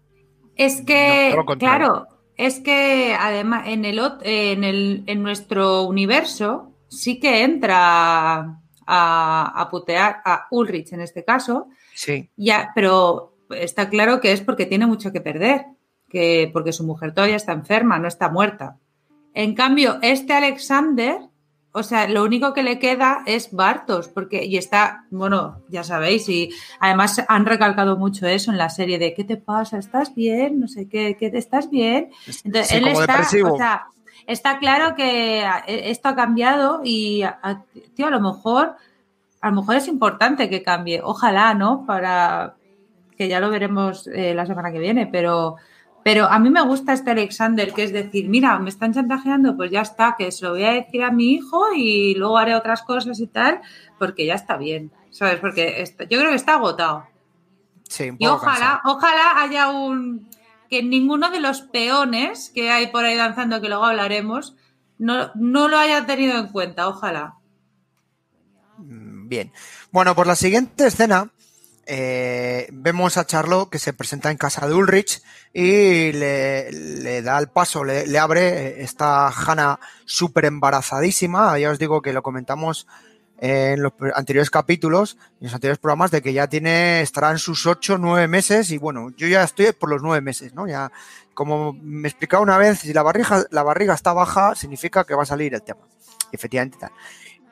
[0.56, 7.44] Es que, claro, es que además en el, en el en nuestro universo sí que
[7.44, 11.68] entra a, putear a Ulrich en este caso.
[11.94, 12.30] Sí.
[12.36, 15.66] Ya, pero está claro que es porque tiene mucho que perder,
[16.08, 18.78] que porque su mujer todavía está enferma, no está muerta.
[19.34, 21.18] En cambio, este Alexander
[21.74, 26.28] o sea, lo único que le queda es Bartos, porque, y está, bueno, ya sabéis,
[26.28, 29.78] y además han recalcado mucho eso en la serie de ¿qué te pasa?
[29.78, 30.60] ¿Estás bien?
[30.60, 32.10] No sé qué, ¿qué ¿estás bien?
[32.44, 33.86] Entonces, él está, o sea,
[34.26, 37.24] está claro que eh, esto ha cambiado y,
[37.94, 38.76] tío, a lo mejor,
[39.40, 41.00] a lo mejor es importante que cambie.
[41.02, 41.86] Ojalá, ¿no?
[41.86, 42.54] Para
[43.16, 45.56] que ya lo veremos eh, la semana que viene, pero
[46.04, 49.70] pero a mí me gusta este Alexander, que es decir, mira, me están chantajeando, pues
[49.70, 52.82] ya está, que se lo voy a decir a mi hijo y luego haré otras
[52.82, 53.60] cosas y tal,
[53.98, 55.38] porque ya está bien, ¿sabes?
[55.38, 57.06] Porque yo creo que está agotado.
[57.88, 60.28] Sí, y ojalá, ojalá haya un
[60.68, 64.56] que ninguno de los peones que hay por ahí danzando, que luego hablaremos,
[64.98, 67.34] no, no lo haya tenido en cuenta, ojalá.
[68.78, 69.52] Mm, bien.
[69.90, 71.30] Bueno, por la siguiente escena
[71.94, 77.48] eh, vemos a Charlo que se presenta en casa de Ulrich y le, da el
[77.48, 78.82] paso, le, abre.
[78.82, 81.58] Está Hannah súper embarazadísima.
[81.58, 82.86] Ya os digo que lo comentamos
[83.36, 87.66] en los anteriores capítulos, en los anteriores programas, de que ya tiene, estará en sus
[87.66, 88.70] ocho, nueve meses.
[88.70, 90.66] Y bueno, yo ya estoy por los nueve meses, ¿no?
[90.66, 90.90] Ya,
[91.34, 95.24] como me explicaba una vez, si la barriga, la barriga está baja, significa que va
[95.24, 95.82] a salir el tema.
[96.32, 96.92] efectivamente tal.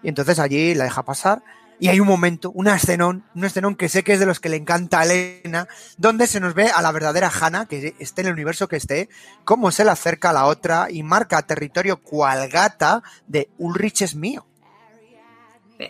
[0.02, 1.42] Y entonces allí la deja pasar
[1.80, 4.50] y hay un momento, un escenón, un escenón que sé que es de los que
[4.50, 5.66] le encanta a Elena,
[5.96, 9.08] donde se nos ve a la verdadera Hannah, que esté en el universo que esté,
[9.44, 14.14] cómo se le acerca a la otra y marca territorio cual gata de Ulrich es
[14.14, 14.46] mío.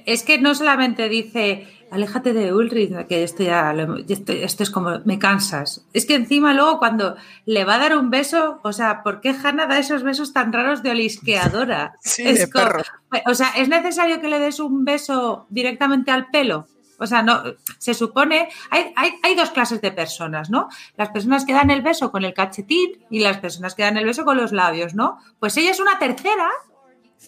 [0.07, 3.75] Es que no solamente dice, aléjate de Ulrich, que esto ya,
[4.09, 5.87] esto, es como, me cansas.
[5.93, 9.31] Es que encima luego cuando le va a dar un beso, o sea, ¿por qué
[9.31, 11.97] Hannah da esos besos tan raros de olisqueadora?
[12.01, 12.83] sí, de perro.
[13.27, 16.67] O sea, ¿es necesario que le des un beso directamente al pelo?
[17.03, 17.43] O sea, no,
[17.79, 20.69] se supone, hay, hay, hay, dos clases de personas, ¿no?
[20.99, 24.05] Las personas que dan el beso con el cachetín y las personas que dan el
[24.05, 25.17] beso con los labios, ¿no?
[25.39, 26.51] Pues ella es una tercera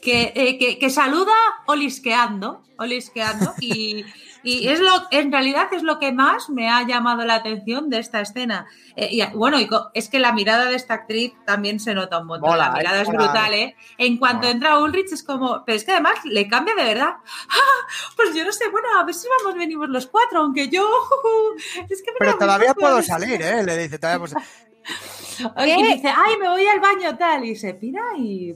[0.01, 1.33] que, eh, que, saluda
[1.67, 4.05] olisqueando, olisqueando y,
[4.43, 7.99] y, es lo, en realidad es lo que más me ha llamado la atención de
[7.99, 8.67] esta escena.
[8.97, 9.59] Eh, y, bueno,
[9.95, 12.59] es que la mirada de esta actriz también se nota un montón.
[12.59, 13.77] la mirada es brutal, ¿eh?
[13.99, 17.15] En cuanto entra Ulrich es como, pero es que además le cambia de verdad.
[17.51, 17.87] ¡Ah!
[18.17, 20.89] Pues yo no sé, bueno, a ver si vamos, venimos los cuatro, aunque yo...
[21.89, 23.63] Es que pero todavía puedo salir, ¿eh?
[23.63, 24.49] Le dice, todavía puedo salir.
[25.67, 28.55] Y dice, ay, me voy al baño tal, y se pira y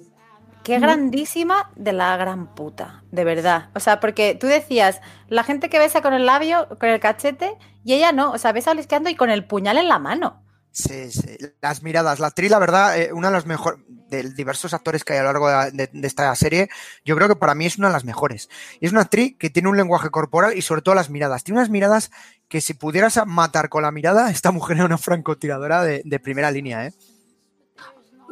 [0.66, 3.70] Qué grandísima de la gran puta, de verdad.
[3.76, 7.56] O sea, porque tú decías, la gente que besa con el labio, con el cachete,
[7.84, 10.42] y ella no, o sea, besa alisqueando y con el puñal en la mano.
[10.72, 11.36] Sí, sí.
[11.62, 12.18] Las miradas.
[12.18, 15.22] La actriz, la verdad, eh, una de los mejores, de diversos actores que hay a
[15.22, 16.68] lo largo de, esta serie,
[17.04, 18.48] yo creo que para mí es una de las mejores.
[18.80, 21.44] Y es una actriz que tiene un lenguaje corporal y sobre todo las miradas.
[21.44, 22.10] Tiene unas miradas
[22.48, 26.50] que si pudieras matar con la mirada, esta mujer era una francotiradora de, de primera
[26.50, 26.92] línea, ¿eh?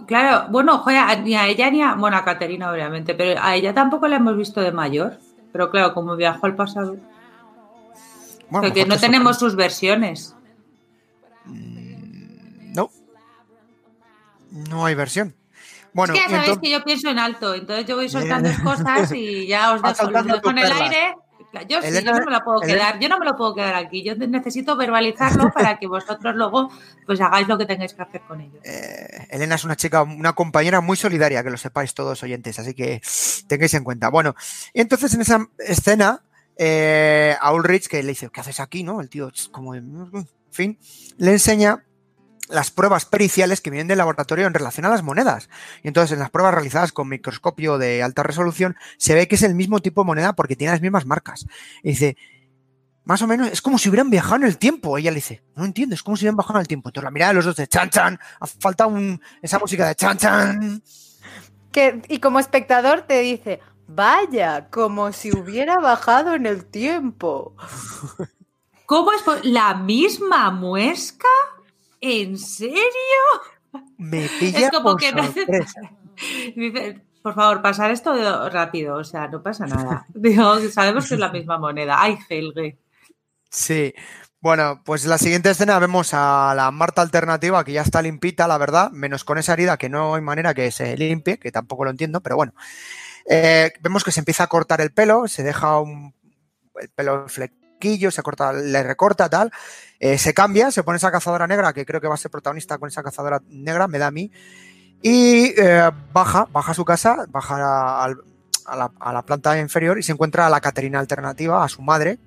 [0.06, 0.84] Claro, bueno,
[1.22, 1.94] ni a ella ni a.
[1.94, 5.18] Bueno, a Caterina, obviamente, pero a ella tampoco la hemos visto de mayor.
[5.52, 6.96] Pero claro, como viajó al pasado.
[8.50, 10.36] Porque no tenemos sus versiones.
[11.46, 12.90] No.
[14.50, 15.34] No hay versión.
[15.92, 19.46] Bueno, es ya sabéis que yo pienso en alto, entonces yo voy soltando cosas y
[19.46, 20.10] ya os dejo
[20.42, 21.14] con el aire
[21.62, 24.02] yo sí, yo no me lo puedo quedar, yo no me lo puedo quedar aquí.
[24.02, 26.70] Yo necesito verbalizarlo para que vosotros luego
[27.06, 28.60] pues hagáis lo que tengáis que hacer con ello.
[28.64, 32.74] Eh, Elena es una chica, una compañera muy solidaria, que lo sepáis todos oyentes, así
[32.74, 33.00] que
[33.46, 34.08] tengáis en cuenta.
[34.08, 34.34] Bueno,
[34.72, 36.22] y entonces en esa escena,
[36.56, 38.82] eh, a Ulrich, que le dice, ¿qué haces aquí?
[38.82, 39.00] ¿No?
[39.00, 40.78] El tío, como, en fin,
[41.18, 41.84] le enseña
[42.48, 45.48] las pruebas periciales que vienen del laboratorio en relación a las monedas.
[45.82, 49.42] Y entonces en las pruebas realizadas con microscopio de alta resolución se ve que es
[49.42, 51.46] el mismo tipo de moneda porque tiene las mismas marcas.
[51.82, 52.16] Y dice,
[53.04, 54.98] más o menos, es como si hubieran viajado en el tiempo.
[54.98, 56.88] Ella le dice, no entiendo, es como si hubieran viajado en el tiempo.
[56.88, 58.18] Entonces la mirada de los dos de chan chan,
[58.60, 60.82] falta un, esa música de chan chan.
[61.72, 67.54] Que, y como espectador te dice, vaya, como si hubiera bajado en el tiempo.
[68.86, 71.28] ¿Cómo es la misma muesca?
[72.06, 72.76] ¿En serio?
[73.96, 75.80] Me pilla Es como por que no- sorpresa.
[76.56, 80.06] Dice, por favor, pasar esto de- rápido, o sea, no pasa nada.
[80.14, 81.96] Digo, sabemos que es la misma moneda.
[81.98, 82.78] Ay, Helge.
[83.50, 83.94] Sí.
[84.40, 88.58] Bueno, pues la siguiente escena vemos a la Marta alternativa que ya está limpita, la
[88.58, 91.90] verdad, menos con esa herida que no hay manera que se limpie, que tampoco lo
[91.90, 92.52] entiendo, pero bueno.
[93.26, 96.14] Eh, vemos que se empieza a cortar el pelo, se deja un,
[96.78, 97.28] el pelo en
[98.10, 99.50] se corta, le recorta tal,
[99.98, 102.78] eh, se cambia, se pone esa cazadora negra, que creo que va a ser protagonista
[102.78, 104.30] con esa cazadora negra, me da a mí,
[105.02, 108.04] y eh, baja, baja a su casa, baja a,
[108.66, 111.82] a la, a la planta inferior y se encuentra a la Caterina alternativa, a su
[111.82, 112.18] madre,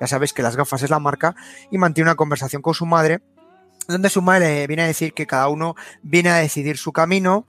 [0.00, 1.34] ya sabéis que las gafas es la marca,
[1.70, 3.20] y mantiene una conversación con su madre,
[3.88, 7.46] donde su madre viene a decir que cada uno viene a decidir su camino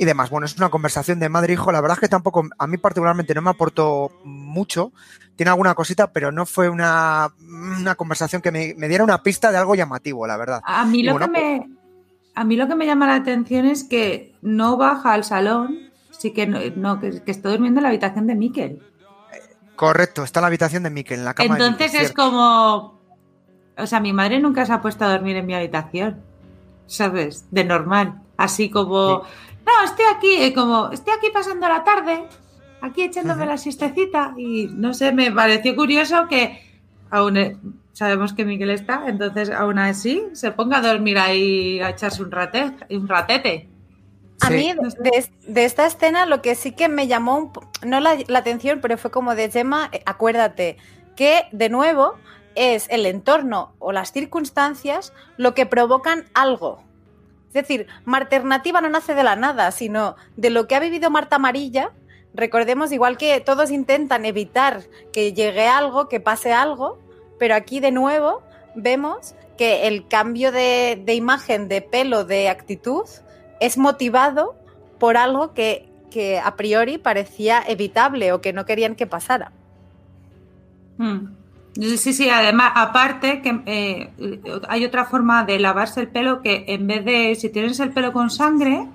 [0.00, 0.30] y demás.
[0.30, 2.78] Bueno, es una conversación de madre e hijo, la verdad es que tampoco, a mí
[2.78, 4.92] particularmente no me aportó mucho,
[5.36, 7.28] tiene alguna cosita, pero no fue una,
[7.78, 10.62] una conversación que me, me diera una pista de algo llamativo, la verdad.
[10.64, 11.68] A mí, lo bueno, que me,
[12.34, 16.32] a mí lo que me llama la atención es que no baja al salón, sí
[16.32, 18.82] que no, no, que, que está durmiendo en la habitación de Miquel.
[19.76, 22.98] Correcto, está en la habitación de Mikel, en la cama de Entonces es como.
[23.76, 26.22] O sea, mi madre nunca se ha puesto a dormir en mi habitación.
[26.86, 27.44] ¿Sabes?
[27.50, 28.20] De normal.
[28.38, 29.24] Así como.
[29.66, 30.90] No, estoy aquí, eh, como.
[30.90, 32.24] Estoy aquí pasando la tarde.
[32.80, 34.32] Aquí echándome la siestecita.
[34.36, 36.60] Y no sé, me pareció curioso que.
[37.10, 37.56] Aún eh,
[37.92, 42.30] sabemos que Miguel está, entonces aún así se ponga a dormir ahí a echarse un,
[42.30, 43.68] rate, un ratete.
[44.42, 44.54] A Sí.
[44.54, 47.52] mí, de, de esta escena, lo que sí que me llamó, un
[47.84, 50.76] no la, la atención, pero fue como de Gemma, eh, acuérdate,
[51.16, 52.14] que de nuevo
[52.54, 56.82] es el entorno o las circunstancias lo que provocan algo.
[57.50, 61.36] Es decir, Marternativa no nace de la nada, sino de lo que ha vivido Marta
[61.36, 61.90] Amarilla.
[62.32, 64.82] Recordemos, igual que todos intentan evitar
[65.12, 67.00] que llegue algo, que pase algo,
[67.40, 68.42] pero aquí de nuevo
[68.76, 73.04] vemos que el cambio de, imagen, de pelo, de actitud,
[73.58, 74.54] es motivado
[75.00, 75.90] por algo que,
[76.44, 79.50] a priori parecía evitable o que no querían que pasara.
[80.98, 81.39] Mm.
[81.74, 84.12] Sí, sí, además, aparte que eh,
[84.68, 88.12] hay otra forma de lavarse el pelo que en vez de, si tienes el pelo
[88.12, 88.86] con sangre,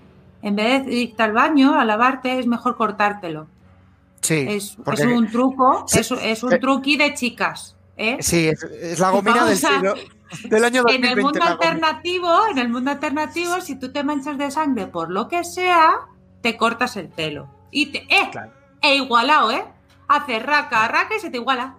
[0.42, 3.48] en vez de irte al baño a lavarte, es mejor cortártelo.
[4.22, 7.76] Sí, Es, porque- es un truco, Sí, es, es un truqui de chicas.
[7.98, 8.18] ¿eh?
[8.20, 9.94] sí, es, es la gomina del siglo
[10.50, 11.08] del año En 2020.
[11.14, 15.28] el mundo alternativo, en el mundo alternativo, si tú te manchas de sangre por lo
[15.30, 15.94] que sea,
[16.42, 17.48] te cortas el pelo.
[17.72, 18.52] Y te, eh, Claro.
[18.82, 19.64] e igualado, ¿eh?
[20.10, 21.76] Haces raca, raca y se te iguala.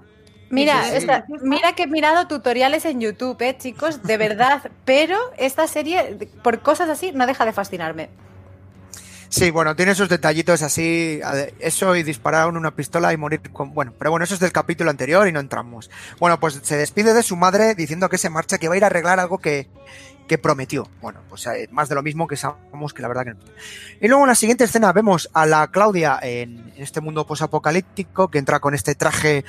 [0.50, 5.66] Mira, esta- mira que he mirado tutoriales en YouTube, eh, chicos, de verdad, pero esta
[5.66, 8.08] serie, por cosas así, no deja de fascinarme.
[9.28, 11.20] Sí, bueno, tiene esos detallitos así,
[11.58, 13.74] eso y disparar una pistola y morir con...
[13.74, 15.90] Bueno, pero bueno, eso es del capítulo anterior y no entramos.
[16.20, 18.84] Bueno, pues se despide de su madre diciendo que se marcha, que va a ir
[18.84, 19.66] a arreglar algo que,
[20.26, 20.88] que prometió.
[21.00, 23.40] Bueno, pues eh, más de lo mismo que sabemos que la verdad que no.
[24.00, 28.38] Y luego en la siguiente escena vemos a la Claudia en, este mundo posapocalíptico que
[28.38, 29.44] entra con este traje,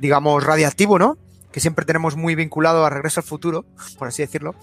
[0.00, 1.16] digamos, radiactivo, ¿no?
[1.50, 3.64] Que siempre tenemos muy vinculado a Regreso al Futuro,
[3.98, 4.54] por así decirlo.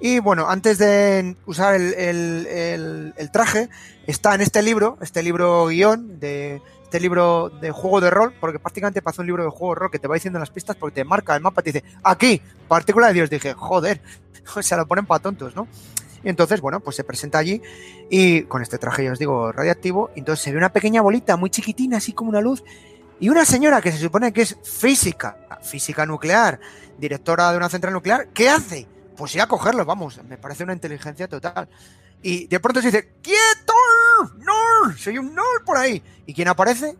[0.00, 3.68] Y bueno, antes de usar el, el- traje,
[4.06, 8.58] está en este libro, este libro guion, de este libro de juego de rol, porque
[8.58, 10.96] prácticamente parece un libro de juego de rol que te va diciendo las pistas porque
[10.96, 13.30] te marca el mapa, te dice, aquí, partícula de Dios.
[13.30, 14.02] Dije, joder,
[14.60, 15.68] se lo ponen para tontos, ¿no?
[16.24, 17.60] Y entonces, bueno, pues se presenta allí
[18.08, 21.36] y con este traje, ya os digo, radiactivo, y entonces se ve una pequeña bolita
[21.36, 22.62] muy chiquitina, así como una luz,
[23.18, 26.60] y una señora que se supone que es física, física nuclear,
[26.98, 28.86] directora de una central nuclear, ¿qué hace?
[29.16, 31.68] Pues ir a cogerlo, vamos, me parece una inteligencia total.
[32.22, 33.72] Y de pronto se dice, ¡quieto!
[34.38, 34.96] ¡No!
[34.96, 36.02] Soy un no por ahí.
[36.24, 36.96] ¿Y quién aparece?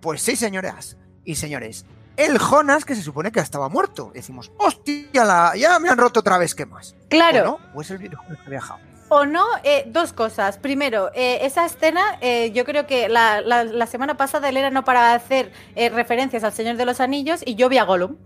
[0.00, 1.86] Pues sí, señoras y señores.
[2.18, 4.10] El Jonas, que se supone que estaba muerto.
[4.12, 6.94] Decimos, hostia, la- ya me han roto otra vez, ¿qué más?
[7.08, 7.58] Claro, ¿O no?
[7.74, 8.80] ¿O es el que ha viajado?
[9.10, 10.58] o no, eh, dos cosas.
[10.58, 14.84] Primero, eh, esa escena, eh, yo creo que la, la- la semana pasada Elena no
[14.84, 15.50] para hacer
[15.94, 18.16] referencias al Señor de los Anillos y yo vi a Gollum.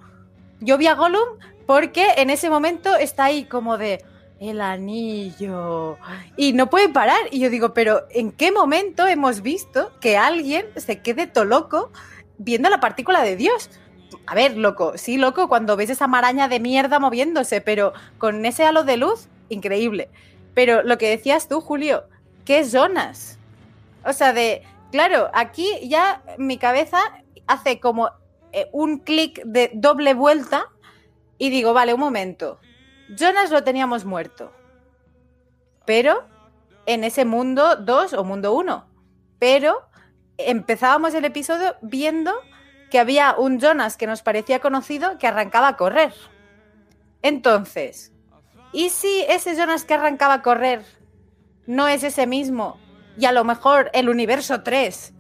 [0.58, 4.04] Yo vi a Gollum porque en ese momento está ahí como de
[4.40, 5.98] el anillo
[6.36, 7.20] y no puede parar.
[7.30, 11.92] Y yo digo, pero ¿en qué momento hemos visto que alguien se quede todo loco
[12.38, 13.70] viendo la partícula de Dios?
[14.26, 18.64] A ver, loco, sí, loco, cuando ves esa maraña de mierda moviéndose, pero con ese
[18.64, 20.08] halo de luz, increíble.
[20.54, 22.04] Pero lo que decías tú, Julio,
[22.44, 23.38] ¿qué es Jonas?
[24.04, 26.98] O sea, de, claro, aquí ya mi cabeza
[27.46, 28.10] hace como
[28.52, 30.66] eh, un clic de doble vuelta
[31.38, 32.58] y digo, vale, un momento.
[33.08, 34.52] Jonas lo teníamos muerto.
[35.84, 36.24] Pero
[36.86, 38.86] en ese mundo 2 o mundo 1.
[39.38, 39.82] Pero
[40.36, 42.32] empezábamos el episodio viendo
[42.92, 46.12] que había un Jonas que nos parecía conocido que arrancaba a correr.
[47.22, 48.12] Entonces,
[48.70, 50.82] ¿y si ese Jonas que arrancaba a correr
[51.66, 52.78] no es ese mismo?
[53.16, 55.14] Y a lo mejor el universo 3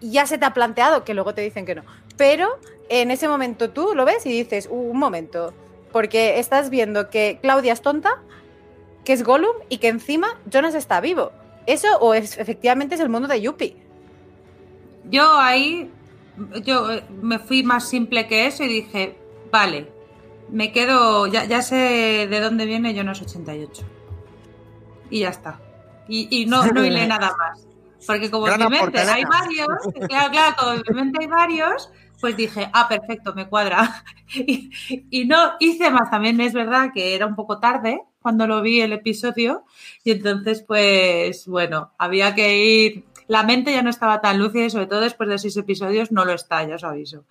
[0.00, 1.84] ya se te ha planteado, que luego te dicen que no.
[2.16, 2.58] Pero
[2.88, 5.54] en ese momento tú lo ves y dices, "Uh, un momento,
[5.92, 8.20] porque estás viendo que Claudia es tonta,
[9.04, 11.30] que es Gollum y que encima Jonas está vivo.
[11.66, 13.76] Eso o es, efectivamente es el mundo de Yuppie.
[15.10, 15.88] Yo ahí,
[16.64, 19.18] yo eh, me fui más simple que eso y dije,
[19.50, 19.92] vale,
[20.50, 23.82] me quedo, ya, ya sé de dónde viene Jonas 88.
[25.10, 25.60] Y ya está.
[26.08, 27.66] Y, y no, no hilé nada más.
[28.06, 29.68] Porque como en mi hay varios,
[30.08, 34.04] claro, claro, como en mi mente hay varios, pues dije, ah, perfecto, me cuadra.
[34.34, 34.70] Y,
[35.10, 36.10] y no hice más.
[36.10, 39.64] También es verdad que era un poco tarde cuando lo vi el episodio.
[40.04, 43.04] Y entonces, pues, bueno, había que ir.
[43.32, 46.24] La mente ya no estaba tan lúcida y sobre todo después de seis episodios no
[46.24, 47.24] lo está, ya os aviso.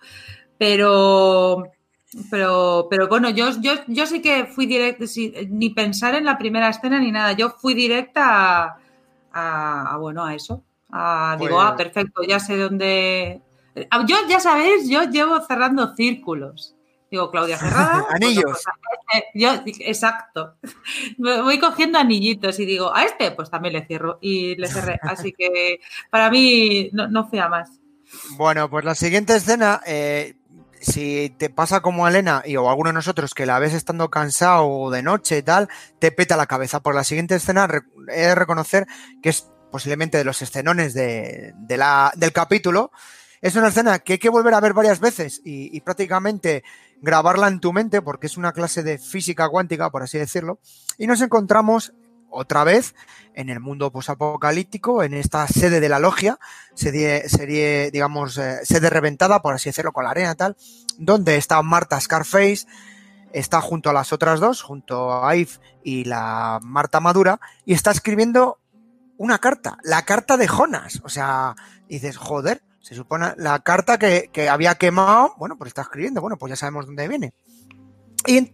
[0.58, 1.70] Pero,
[2.30, 5.04] pero, pero bueno, yo, yo, yo sí que fui directa,
[5.48, 7.32] ni pensar en la primera escena ni nada.
[7.32, 8.22] Yo fui directa
[8.64, 8.78] a,
[9.32, 10.62] a- a, bueno, a eso.
[10.90, 13.40] A- digo, Pues- ah, perfecto, ya sé dónde.
[13.90, 16.74] Ah, Yo, ya sabéis, yo llevo cerrando círculos.
[17.10, 18.06] Digo, Claudia Cerrada.
[18.10, 18.42] Anillos.
[18.44, 18.64] pues
[19.12, 20.56] este- yo, exacto.
[21.18, 24.18] Voy cogiendo anillitos y digo, a este, pues también le cierro.
[24.20, 24.98] Y le cerré.
[25.02, 27.70] Así que para mí no, no fui a más.
[28.36, 30.34] Bueno, pues la siguiente escena, eh,
[30.80, 33.72] si te pasa como a Elena y o a alguno de nosotros que la ves
[33.72, 36.80] estando cansado de noche y tal, te peta la cabeza.
[36.80, 37.68] Por la siguiente escena
[38.08, 38.86] he de reconocer
[39.22, 42.90] que es posiblemente de los escenones de, de la, del capítulo.
[43.42, 46.64] Es una escena que hay que volver a ver varias veces y, y prácticamente
[47.02, 50.60] grabarla en tu mente porque es una clase de física cuántica, por así decirlo.
[50.96, 51.92] Y nos encontramos
[52.32, 52.94] otra vez
[53.34, 56.38] en el mundo posapocalíptico, en esta sede de la logia,
[56.74, 60.56] serie, serie digamos, eh, sede reventada, por así decirlo, con la arena tal,
[60.98, 62.66] donde está Marta Scarface,
[63.32, 65.52] está junto a las otras dos, junto a Eve
[65.84, 68.58] y la Marta Madura, y está escribiendo
[69.18, 71.00] una carta, la carta de Jonas.
[71.04, 71.54] O sea,
[71.88, 76.36] dices, joder, se supone la carta que, que había quemado, bueno, pues está escribiendo, bueno,
[76.36, 77.32] pues ya sabemos dónde viene.
[78.26, 78.52] Y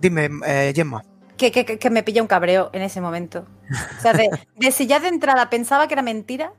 [0.00, 1.04] dime, eh, Gemma.
[1.36, 3.46] Que, que- que- que me pilla un cabreo en ese momento.
[3.98, 6.52] O sea, de, de si ya de entrada pensaba que era mentira,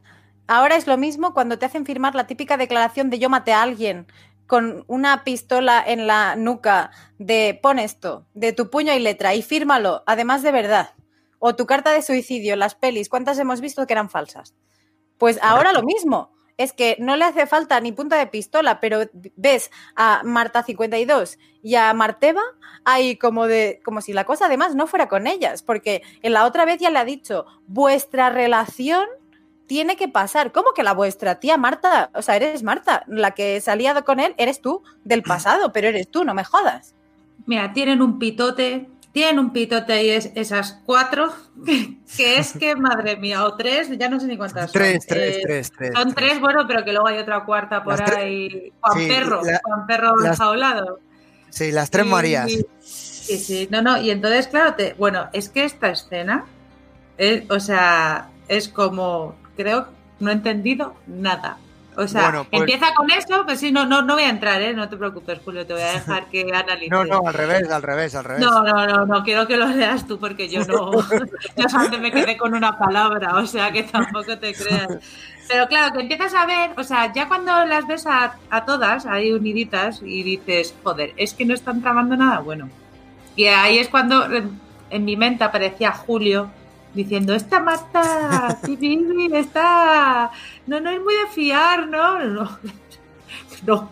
[0.47, 3.61] ahora es lo mismo cuando te hacen firmar la típica declaración de yo maté a
[3.61, 4.07] alguien
[4.47, 9.41] con una pistola en la nuca de pon esto, de tu puño y letra y
[9.41, 10.89] fírmalo, además de verdad.
[11.39, 14.53] O tu carta de suicidio, las pelis, ¿cuántas hemos visto que eran falsas?
[15.17, 16.33] Pues ahora lo mismo.
[16.57, 19.01] Es que no le hace falta ni punta de pistola, pero
[19.35, 22.41] ves a Marta 52 y a Marteva
[22.85, 26.45] ahí como de como si la cosa además no fuera con ellas, porque en la
[26.45, 29.07] otra vez ya le ha dicho, vuestra relación
[29.67, 30.51] tiene que pasar.
[30.51, 31.39] ¿Cómo que la vuestra?
[31.39, 34.83] Tía Marta, o sea, eres Marta, la que se ha liado con él, eres tú
[35.03, 36.93] del pasado, pero eres tú, no me jodas.
[37.45, 41.31] Mira, tienen un pitote, tienen un pitote y es esas cuatro,
[41.65, 44.81] que, que es que, madre mía, o tres, ya no sé ni cuántas son.
[44.81, 45.91] Tres, tres, Eh, tres, tres.
[45.95, 48.73] Son tres, bueno, pero que luego hay otra cuarta por Las tres- ahí.
[48.81, 50.99] Juan sí, Perro, la- Juan Perro las- enjaulado.
[51.49, 52.51] Sí, las tres Y- Marías.
[52.81, 56.43] Sí, sí, no, no, y entonces, claro, te, bueno, es que esta escena,
[57.17, 59.87] es, o sea, es como, creo,
[60.19, 61.57] no he entendido nada.
[61.95, 64.61] O sea, Bueno, pues- empieza con eso, pues sí, no, no, no voy a entrar,
[64.61, 64.73] ¿eh?
[64.73, 66.89] No te preocupes, Julio, te voy a dejar que analices.
[66.91, 68.41] No, no, al revés, al revés, al revés.
[68.41, 70.91] No, no, no, no, quiero que lo leas tú porque yo no,
[71.57, 74.87] yo solamente me quedé con una palabra, o sea que tampoco te creas.
[75.47, 79.05] Pero claro, que empiezas a ver, o sea, ya cuando las ves a, a todas
[79.05, 82.69] ahí uniditas y dices, joder, es que no están tramando nada bueno.
[83.35, 84.25] Y ahí es cuando
[84.89, 86.49] en mi mente aparecía Julio
[86.93, 90.31] diciendo, esta Marta, sí, Vivi, está,
[90.67, 92.19] no, no es muy de fiar, ¿no?
[92.25, 92.59] No,
[93.67, 93.91] no,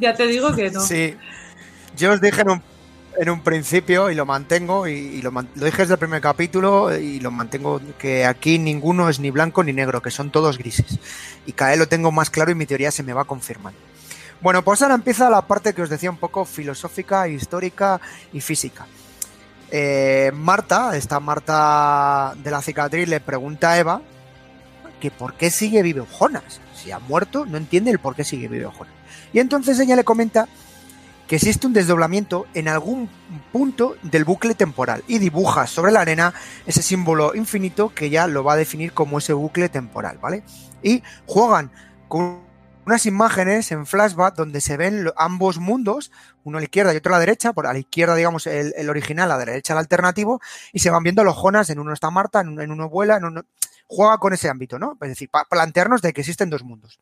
[0.00, 0.80] ya te digo que no.
[0.80, 1.16] Sí.
[1.96, 2.62] Yo os dije en un,
[3.16, 7.20] en un principio y lo mantengo y, lo, lo, dije desde el primer capítulo y
[7.20, 10.98] lo mantengo que aquí ninguno es ni blanco ni negro, que son todos grises.
[11.46, 13.78] Y cada vez lo tengo más claro y mi teoría se me va confirmando.
[14.40, 18.00] Bueno, pues ahora empieza la parte que os decía un poco filosófica, histórica
[18.32, 18.86] y física.
[19.70, 24.02] Eh, Marta, esta Marta de la cicatriz, le pregunta a Eva
[25.00, 26.60] que por qué sigue vivo Jonas.
[26.74, 28.94] Si ha muerto, no entiende el por qué sigue vivo Jonas.
[29.32, 30.48] Y entonces ella le comenta
[31.26, 33.08] que existe un desdoblamiento en algún
[33.52, 36.34] punto del bucle temporal y dibuja sobre la arena
[36.66, 40.42] ese símbolo infinito que ya lo va a definir como ese bucle temporal, ¿vale?
[40.82, 41.70] Y juegan
[42.08, 42.40] con
[42.86, 46.12] unas imágenes en flashback donde se ven ambos mundos,
[46.44, 48.88] uno a la izquierda y otro a la derecha, por a la izquierda, digamos, el,
[48.88, 50.40] original, a la derecha el alternativo,
[50.72, 53.42] y se van viendo los Jonas, en uno está Marta, en uno, vuela, en uno...
[53.86, 54.96] Juega con ese ámbito, ¿no?
[55.02, 56.98] Es decir, para plantearnos de que existen dos mundos.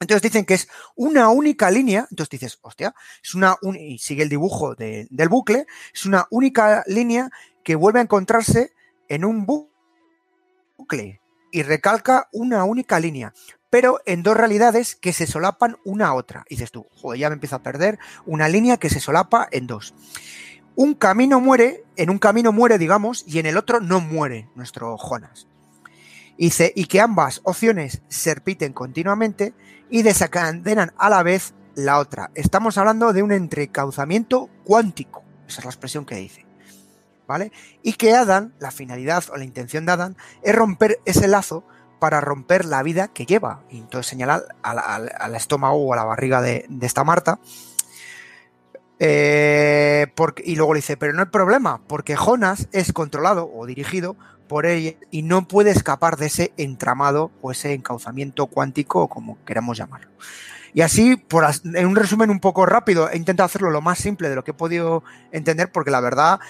[0.00, 2.92] Entonces dicen que es una única línea, entonces dices, hostia,
[3.22, 7.30] es una, y sigue el dibujo del bucle, es una única línea
[7.62, 8.72] que vuelve a encontrarse
[9.08, 11.20] en un bucle
[11.52, 13.32] y recalca una única línea
[13.72, 16.44] pero en dos realidades que se solapan una a otra.
[16.50, 19.66] Y dices tú, joder, ya me empiezo a perder una línea que se solapa en
[19.66, 19.94] dos.
[20.76, 24.98] Un camino muere, en un camino muere, digamos, y en el otro no muere nuestro
[24.98, 25.48] Jonas.
[26.36, 29.54] Y, dice, y que ambas opciones se repiten continuamente
[29.88, 32.30] y desencadenan a la vez la otra.
[32.34, 35.24] Estamos hablando de un entrecauzamiento cuántico.
[35.48, 36.44] Esa es la expresión que dice.
[37.26, 37.52] ¿Vale?
[37.82, 41.64] Y que Adán, la finalidad o la intención de Adán, es romper ese lazo
[42.02, 43.60] para romper la vida que lleva.
[43.70, 47.38] Y entonces señala al, estómago o a la barriga de, esta Marta.
[48.98, 50.12] Eh,
[50.44, 54.16] y luego le dice, pero no hay problema, porque Jonas es controlado o dirigido
[54.48, 59.38] por ella y no puede escapar de ese entramado o ese encauzamiento cuántico o como
[59.44, 60.10] queramos llamarlo.
[60.74, 61.24] Y así,
[61.62, 64.50] en un resumen un poco rápido, he intentado hacerlo lo más simple de lo que
[64.50, 66.40] he podido entender, porque la verdad,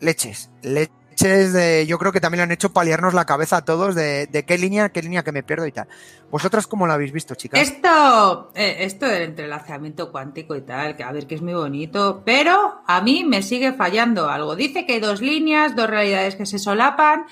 [0.00, 3.94] leches, leches de, yo creo que también lo han hecho paliarnos la cabeza a todos
[3.94, 5.88] de, qué línea, qué línea que me pierdo y tal.
[6.30, 7.60] ¿Vosotras cómo lo habéis visto, chicas?
[7.60, 12.22] Esto, eh, esto del entrelazamiento cuántico y tal, que a ver que es muy bonito,
[12.24, 14.56] pero a mí me sigue fallando algo.
[14.56, 17.26] Dice que hay dos líneas, dos realidades que se solapan,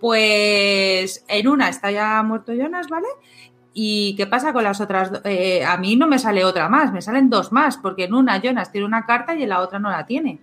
[0.00, 3.08] pues en una está ya muerto Jonas, ¿vale?
[3.72, 5.12] ¿Y qué pasa con las otras?
[5.24, 8.40] Eh, a mí no me sale otra más, me salen dos más, porque en una
[8.40, 10.40] Jonas tiene una carta y en la otra no la tiene.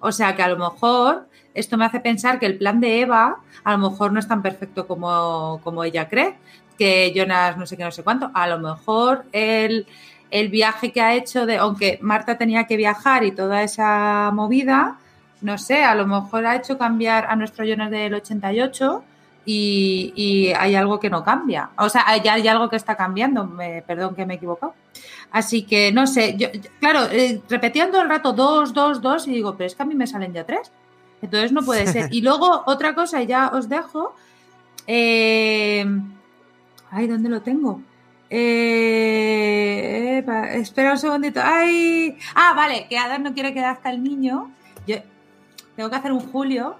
[0.00, 1.27] O sea que a lo mejor
[1.58, 4.42] esto me hace pensar que el plan de Eva a lo mejor no es tan
[4.42, 6.36] perfecto como, como ella cree,
[6.78, 8.30] que Jonas no sé qué, no sé cuánto.
[8.34, 9.86] A lo mejor el,
[10.30, 14.98] el viaje que ha hecho, de, aunque Marta tenía que viajar y toda esa movida,
[15.40, 19.04] no sé, a lo mejor ha hecho cambiar a nuestro Jonas del 88
[19.44, 21.70] y, y hay algo que no cambia.
[21.78, 24.74] O sea, hay, hay algo que está cambiando, me, perdón que me he equivocado.
[25.30, 26.48] Así que no sé, yo,
[26.80, 30.06] claro, eh, el rato dos, dos, dos y digo, pero es que a mí me
[30.06, 30.70] salen ya tres.
[31.22, 32.12] Entonces no puede ser.
[32.12, 34.14] Y luego otra cosa, ya os dejo.
[34.86, 35.84] Eh,
[36.90, 37.82] ay, ¿dónde lo tengo?
[38.30, 41.40] Eh, espera un segundito.
[41.42, 44.50] Ay, ah, vale, que Adam no quiere que nazca el niño.
[44.86, 44.96] Yo
[45.76, 46.76] tengo que hacer un Julio.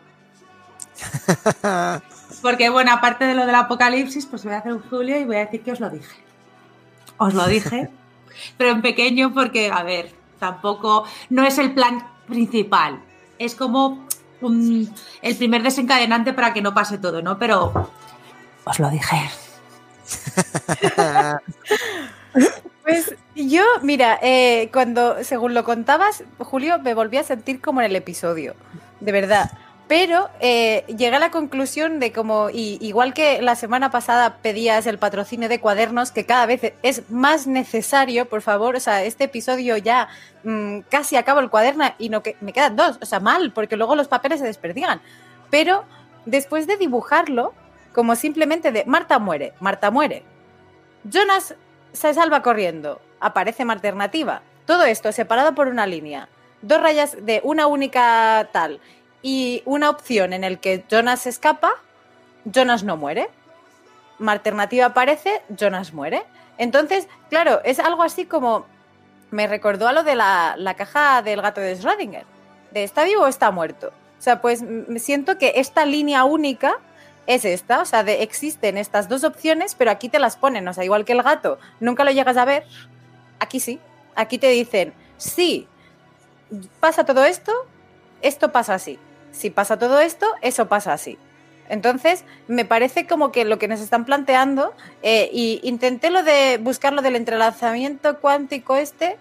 [2.42, 5.36] Porque, bueno, aparte de lo del apocalipsis, pues voy a hacer un Julio y voy
[5.36, 6.16] a decir que os lo dije.
[7.16, 7.90] Os lo dije,
[8.56, 13.00] pero en pequeño porque, a ver, tampoco, no es el plan principal.
[13.38, 14.07] Es como
[14.40, 17.38] el primer desencadenante para que no pase todo, ¿no?
[17.38, 17.90] Pero
[18.64, 19.30] os lo dije.
[22.88, 27.86] Pues yo, mira, eh, cuando, según lo contabas, Julio, me volví a sentir como en
[27.90, 28.54] el episodio,
[29.00, 29.50] de verdad.
[29.88, 34.98] Pero eh, llegué a la conclusión de como, igual que la semana pasada pedías el
[34.98, 39.78] patrocinio de cuadernos, que cada vez es más necesario, por favor, o sea, este episodio
[39.78, 40.08] ya
[40.44, 43.78] mm, casi acabo el cuaderno y no que me quedan dos, o sea, mal, porque
[43.78, 45.00] luego los papeles se desperdigan.
[45.48, 45.86] Pero
[46.26, 47.54] después de dibujarlo,
[47.94, 50.22] como simplemente de Marta muere, Marta muere,
[51.04, 51.54] Jonas
[51.94, 56.28] se salva corriendo, aparece alternativa, todo esto separado por una línea,
[56.60, 58.80] dos rayas de una única tal
[59.22, 61.72] y una opción en el que Jonas escapa,
[62.44, 63.28] Jonas no muere.
[64.18, 66.24] Una alternativa aparece, Jonas muere.
[66.56, 68.66] Entonces, claro, es algo así como.
[69.30, 72.24] Me recordó a lo de la, caja del gato de Schrödinger.
[72.70, 73.88] De está vivo o está muerto.
[74.18, 74.64] O sea, pues
[74.96, 76.78] siento que esta línea única
[77.26, 77.82] es esta.
[77.82, 80.66] O sea, de, existen estas dos opciones, pero aquí te las ponen.
[80.66, 82.64] O sea, igual que el gato, nunca lo llegas a ver.
[83.38, 83.80] Aquí sí.
[84.16, 85.68] Aquí te dicen, sí,
[86.80, 87.52] pasa todo esto,
[88.22, 88.98] esto pasa así
[89.38, 91.16] si pasa todo esto, eso pasa así.
[91.68, 96.58] Entonces, me parece como que lo que nos están planteando, eh, y intenté lo de
[96.60, 99.16] buscar lo del entrelazamiento cuántico este,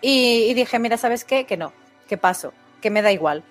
[0.00, 1.44] y, dije, mira, ¿sabes qué?
[1.44, 1.72] Que no.
[2.08, 3.44] que paso, que me da igual.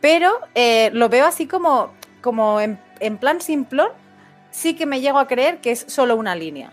[0.00, 1.92] Pero eh, lo veo así como,
[2.22, 3.90] como en, en plan simplón,
[4.50, 6.72] sí que me llego a creer que es solo una línea,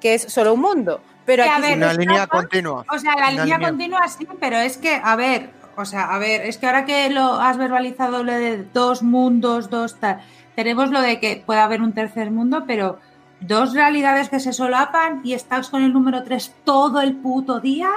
[0.00, 1.00] que es solo un mundo.
[1.24, 2.84] Pero Que, a aquí ver, se Una línea continua.
[2.94, 5.50] O sea, la línea- continua sí, pero es que, a ver,
[5.80, 9.70] o sea, a ver, es que ahora que lo has verbalizado lo de dos mundos,
[9.70, 10.20] dos tal,
[10.56, 12.98] tenemos lo de que puede haber un tercer mundo, pero
[13.40, 17.90] dos realidades que se solapan y estás con el número 3 todo el puto día.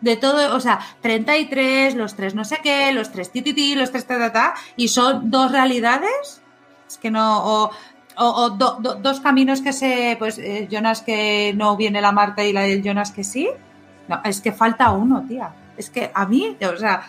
[0.00, 4.06] De todo, o sea, 33, los tres no sé qué, los tres tititi, los tres
[4.06, 6.40] ta y son dos realidades.
[6.88, 7.70] Es que no, o,
[8.16, 12.12] o, o do- do- dos caminos que se, pues eh, Jonas que no viene la
[12.12, 13.46] Marta y la del Jonas que sí.
[14.08, 15.50] No, es que falta uno, tía.
[15.76, 17.08] Es que a mí, o sea,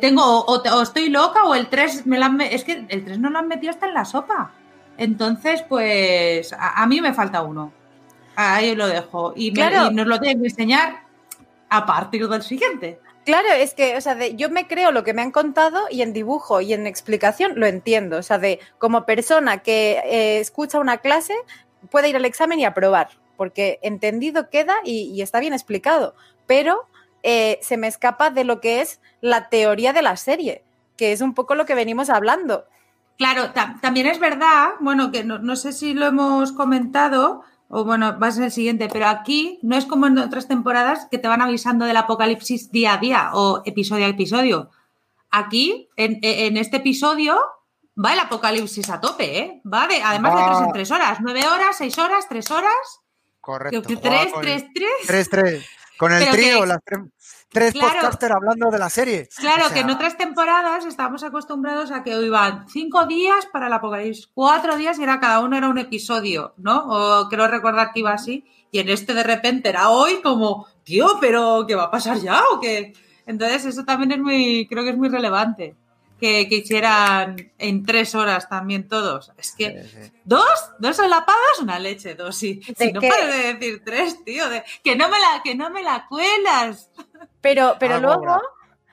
[0.00, 3.18] tengo, o, o estoy loca o el 3 me lo han, es que el 3
[3.18, 4.52] no lo han metido hasta en la sopa.
[4.98, 7.72] Entonces, pues, a, a mí me falta uno.
[8.36, 9.32] Ahí lo dejo.
[9.36, 9.90] Y, me- Claro.
[9.90, 11.00] y nos lo tienen que enseñar
[11.68, 13.00] a partir del siguiente.
[13.24, 16.02] Claro, es que, o sea, de- yo me creo lo que me han contado y
[16.02, 18.18] en dibujo y en explicación lo entiendo.
[18.18, 21.34] O sea, de como persona que eh, escucha una clase
[21.90, 26.14] puede ir al examen y aprobar, porque entendido queda y, y está bien explicado.
[26.46, 26.86] Pero
[27.22, 30.64] eh, se me escapa de lo que es la teoría de la serie,
[30.96, 32.66] que es un poco lo que venimos hablando.
[33.18, 37.84] Claro, ta- también es verdad, bueno, que no, no sé si lo hemos comentado, o
[37.84, 41.18] bueno, va a ser el siguiente, pero aquí no es como en otras temporadas que
[41.18, 44.70] te van avisando del apocalipsis día a día o episodio a episodio.
[45.30, 47.40] Aquí, en, en este episodio,
[48.02, 49.62] va el apocalipsis a tope, ¿eh?
[49.70, 53.00] Va de, además de tres en tres horas, nueve horas, seis horas, tres horas,
[53.40, 53.82] Correcto.
[53.82, 54.90] tres, tres, tres.
[55.06, 55.66] tres, tres.
[55.98, 57.00] Con el trío, las tres,
[57.48, 57.92] tres Claro.
[57.94, 59.28] podcasters hablando de la serie.
[59.36, 63.66] Claro, O sea, que en otras temporadas estábamos acostumbrados a que iban cinco días para
[63.68, 66.86] el apocalipsis, cuatro días y era cada uno era un episodio, ¿no?
[66.88, 68.44] O creo recordar que iba así.
[68.70, 72.42] Y en este de repente era hoy como, tío, pero ¿qué va a pasar ya
[72.52, 72.94] o qué?
[73.26, 75.76] Entonces eso también es muy, creo que es muy relevante.
[76.22, 79.32] Que, que hicieran en tres horas también todos.
[79.36, 80.12] Es que sí, sí.
[80.24, 82.40] dos, dos solapadas, una leche, dos.
[82.44, 85.56] Y, ¿De si no pares de decir tres, tío, de, que no me la, que
[85.56, 86.92] no me la cuelas.
[87.40, 88.40] Pero, pero Algo luego,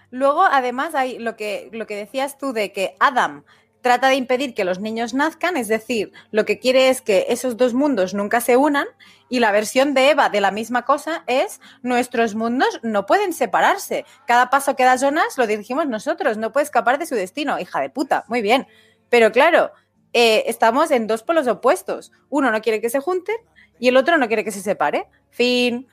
[0.10, 3.44] luego, además, hay lo que, lo que decías tú de que Adam
[3.82, 7.56] trata de impedir que los niños nazcan, es decir, lo que quiere es que esos
[7.58, 8.88] dos mundos nunca se unan,
[9.30, 14.06] y la versión de Eva de la misma cosa es nuestros mundos no pueden separarse.
[14.28, 17.80] Cada paso que da Jonas lo dirigimos nosotros, no puede escapar de su destino, hija
[17.80, 18.68] de puta, muy bien.
[19.10, 19.72] Pero claro,
[20.14, 22.12] eh, estamos en dos polos opuestos.
[22.30, 23.36] Uno no quiere que se junten
[23.80, 25.08] y el otro no quiere que se separe.
[25.30, 25.88] Fin.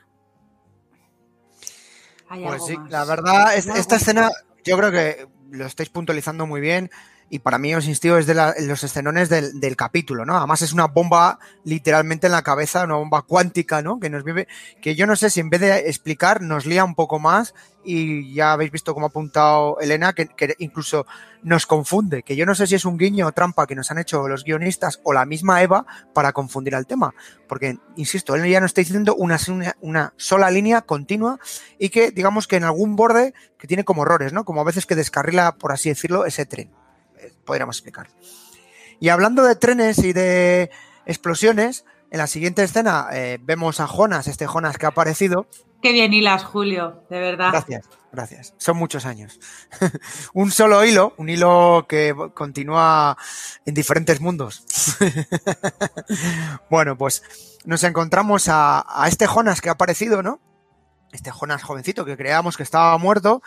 [2.29, 2.91] Hay Pues algo sí, más.
[2.91, 4.29] la verdad, es- esta escena
[4.65, 6.89] yo creo que lo estáis puntualizando muy bien
[7.29, 10.37] y para mí, os insisto, es de la- los escenones del, del capítulo, ¿no?
[10.37, 13.99] Además es una bomba literalmente en la cabeza, una bomba cuántica, ¿no?
[13.99, 14.47] Que nos vive,
[14.81, 17.53] que yo no sé si en vez de explicar nos lía un poco más
[17.83, 21.05] y ya habéis visto cómo ha apuntado Elena, que, que incluso
[21.43, 23.97] nos confunde, que yo no sé si es un guiño o trampa que nos han
[23.99, 27.13] hecho los guionistas o la misma Eva para confundir al tema,
[27.47, 29.37] porque, insisto, él ya nos está diciendo una-
[29.81, 31.39] una sola línea continua
[31.77, 34.43] y que digamos que en algún borde que tiene como errores, ¿no?
[34.45, 36.71] Como a veces que descarrila, por así decirlo, ese tren.
[37.47, 38.09] Podríamos explicar.
[38.99, 40.69] Y hablando de trenes y de
[41.05, 45.47] explosiones, en la siguiente escena eh, vemos a Jonas, este Jonas que ha aparecido.
[45.81, 47.49] Qué bien hilas, Julio, de verdad.
[47.51, 48.53] Gracias, gracias.
[48.57, 49.39] Son muchos años.
[50.33, 53.17] un solo hilo, un hilo que continúa
[53.65, 54.65] en diferentes mundos.
[56.69, 57.23] bueno, pues
[57.65, 60.41] nos encontramos a, a este Jonas que ha aparecido, ¿no?
[61.13, 63.41] Este Jonas jovencito que creíamos que estaba muerto,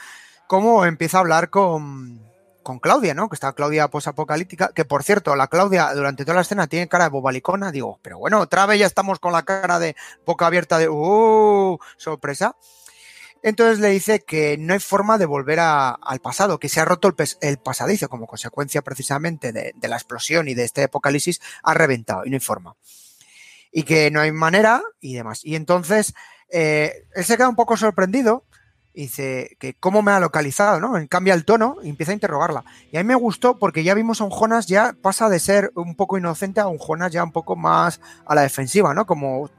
[0.47, 2.30] cómo empieza a hablar con,
[2.63, 3.29] con Claudia, ¿no?
[3.29, 7.05] Que está Claudia posapocalíptica, que por cierto, la Claudia durante toda la escena tiene cara
[7.05, 9.97] de bobalicona, digo, pero bueno, otra vez ya estamos con la cara de
[10.27, 11.79] boca abierta de, ¡uh!
[11.97, 12.57] Sorpresa.
[13.43, 16.85] Entonces le dice que no hay forma de volver a- al pasado, que se ha
[16.85, 21.41] roto el, el pasadizo como consecuencia precisamente de, de la explosión y de este apocalipsis,
[21.63, 22.77] ha reventado y no hay forma.
[23.73, 25.41] Y que no hay manera y demás.
[25.43, 26.13] Y entonces
[26.51, 28.45] eh, él se queda un poco sorprendido
[28.95, 30.93] dice que cómo me ha localizado, ¿no?
[31.09, 32.65] Cambia el tono y empieza a interrogarla.
[32.93, 35.73] Y a mí me gustó porque ya vimos a un Jonas ya pasa de ser
[35.75, 39.07] un poco inocente a un Jonas ya un poco más a la defensiva, ¿no?
[39.07, 39.51] Como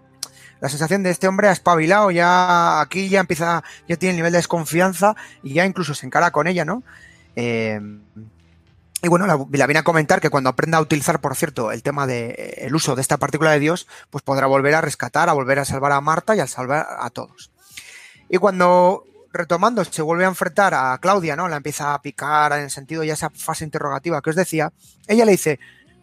[0.60, 4.32] la sensación de este hombre ha espabilado, ya aquí ya empieza, ya tiene el nivel
[4.32, 6.84] de desconfianza y ya incluso se encara con ella, ¿no?
[7.36, 7.80] Eh,
[9.04, 11.82] y bueno, la, la viene a comentar que cuando aprenda a utilizar, por cierto, el
[11.82, 15.34] tema de eh, uso de esta partícula de Dios, pues podrá volver a rescatar, a
[15.34, 17.52] volver a salvar a Marta y a salvar a todos.
[18.30, 21.48] Y cuando retomando, se vuelve a enfrentar a Claudia, ¿no?
[21.48, 24.72] La empieza a picar en el sentido ya esa fase interrogativa que os decía.
[25.08, 25.60] Ella le dice,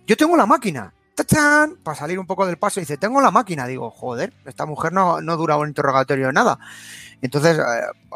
[0.07, 1.77] yo tengo la máquina, ¡tachán!
[1.83, 3.67] para salir un poco del paso, dice, tengo la máquina.
[3.67, 6.59] Digo, joder, esta mujer no, no dura un interrogatorio nada.
[7.21, 7.63] Entonces eh,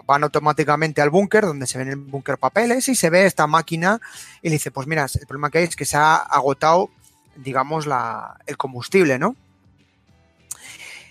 [0.07, 3.47] van automáticamente al búnker, donde se ven en el búnker papeles, y se ve esta
[3.47, 4.01] máquina,
[4.41, 6.91] y le dice, pues mira, el problema que hay es que se ha agotado,
[7.37, 9.37] digamos, la, el combustible, ¿no?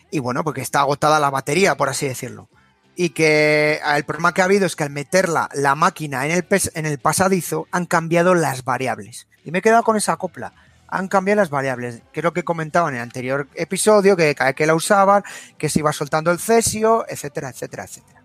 [0.10, 2.50] Y bueno, porque está agotada la batería, por así decirlo
[2.96, 6.32] y que ah, el problema que ha habido es que al meterla la máquina en
[6.32, 9.28] el, en el pasadizo han cambiado las variables.
[9.44, 10.54] Y me he quedado con esa copla.
[10.88, 14.54] Han cambiado las variables, que es lo que comentaba en el anterior episodio, que cada
[14.54, 15.24] que la usaban,
[15.58, 18.22] que se iba soltando el cesio, etcétera, etcétera, etcétera.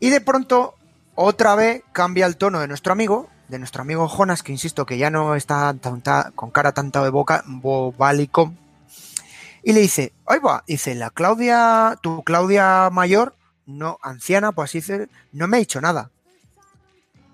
[0.00, 0.74] Y de pronto,
[1.14, 4.96] otra vez cambia el tono de nuestro amigo, de nuestro amigo Jonas, que insisto que
[4.96, 5.76] ya no está
[6.34, 8.58] con cara tanto de boca, bobalicón,
[9.62, 13.34] y le dice, ahí va, dice, la Claudia, tu Claudia mayor,
[13.66, 16.10] no, anciana, pues decir, no me ha dicho nada.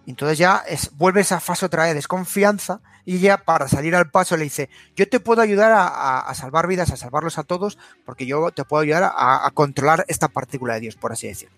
[0.07, 0.63] Entonces ya
[0.97, 4.69] vuelve esa fase otra vez de desconfianza y ya para salir al paso le dice,
[4.95, 8.83] yo te puedo ayudar a, salvar vidas, a salvarlos a todos, porque yo te puedo
[8.83, 11.55] ayudar a, controlar esta partícula de Dios, por así decirlo.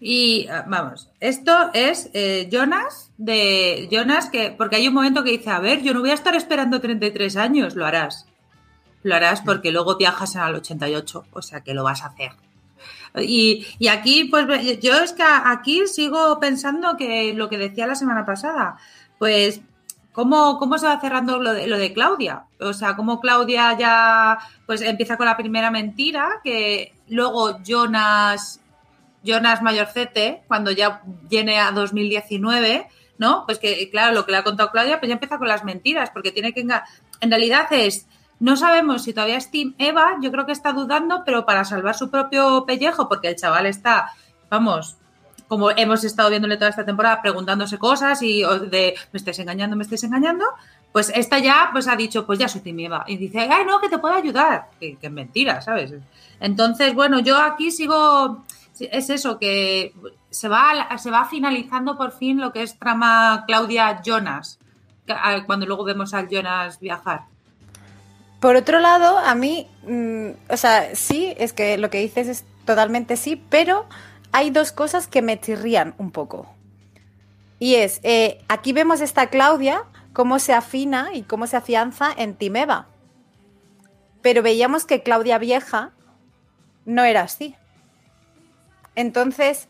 [0.00, 5.30] Y ah, vamos, esto es eh, Jonas de Jonas que, porque hay un momento que
[5.30, 8.26] dice, a ver, yo no voy a estar esperando 33 años, lo harás
[9.04, 12.32] lo harás porque luego viajas al 88, o sea que lo vas a hacer.
[13.16, 18.26] Y, aquí, pues yo es que aquí sigo pensando que lo que decía la semana
[18.26, 18.76] pasada,
[19.18, 19.60] pues
[20.12, 22.44] ¿Cómo, ¿Cómo, se va cerrando lo de, lo de, Claudia?
[22.60, 28.60] O sea, cómo Claudia ya pues empieza con la primera mentira, que luego Jonas,
[29.24, 32.86] Jonas Mayorcete, cuando ya viene a 2019,
[33.18, 33.44] ¿no?
[33.44, 36.10] Pues que, claro, lo que le ha contado Claudia, pues ya empieza con las mentiras,
[36.10, 36.60] porque tiene que...
[36.60, 38.06] En realidad es,
[38.40, 41.94] no sabemos si todavía es Team Eva, yo creo que está dudando, pero para salvar
[41.94, 44.12] su propio pellejo, porque el chaval está,
[44.50, 44.96] vamos,
[45.48, 49.82] como hemos estado viéndole toda esta temporada, preguntándose cosas y de me estáis engañando, me
[49.82, 50.44] estáis engañando,
[50.92, 53.04] pues esta ya pues ha dicho, pues ya soy Team Eva.
[53.06, 54.70] Y dice, ay, no, que te puedo ayudar.
[54.80, 55.92] Que, que es mentira, ¿sabes?
[56.40, 58.44] Entonces, bueno, yo aquí sigo,
[58.78, 59.92] es eso, que
[60.30, 64.58] se va, se va finalizando por fin lo que es trama Claudia Jonas,
[65.46, 67.26] cuando luego vemos al Jonas viajar.
[68.40, 72.44] Por otro lado, a mí, mm, o sea, sí, es que lo que dices es
[72.64, 73.86] totalmente sí, pero
[74.32, 76.46] hay dos cosas que me chirrían un poco.
[77.58, 82.34] Y es, eh, aquí vemos esta Claudia, cómo se afina y cómo se afianza en
[82.34, 82.88] Timeva.
[84.22, 85.92] Pero veíamos que Claudia vieja
[86.84, 87.54] no era así.
[88.94, 89.68] Entonces,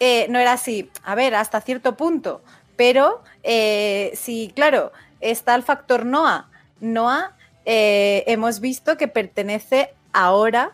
[0.00, 2.42] eh, no era así, a ver, hasta cierto punto.
[2.76, 6.50] Pero eh, sí, claro, está el factor Noah.
[6.80, 10.72] Noah eh, hemos visto que pertenece ahora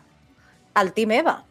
[0.73, 1.45] al Team Eva.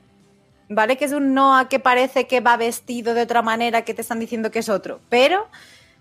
[0.69, 0.97] ¿Vale?
[0.97, 4.21] Que es un Noah que parece que va vestido de otra manera, que te están
[4.21, 5.01] diciendo que es otro.
[5.09, 5.49] Pero,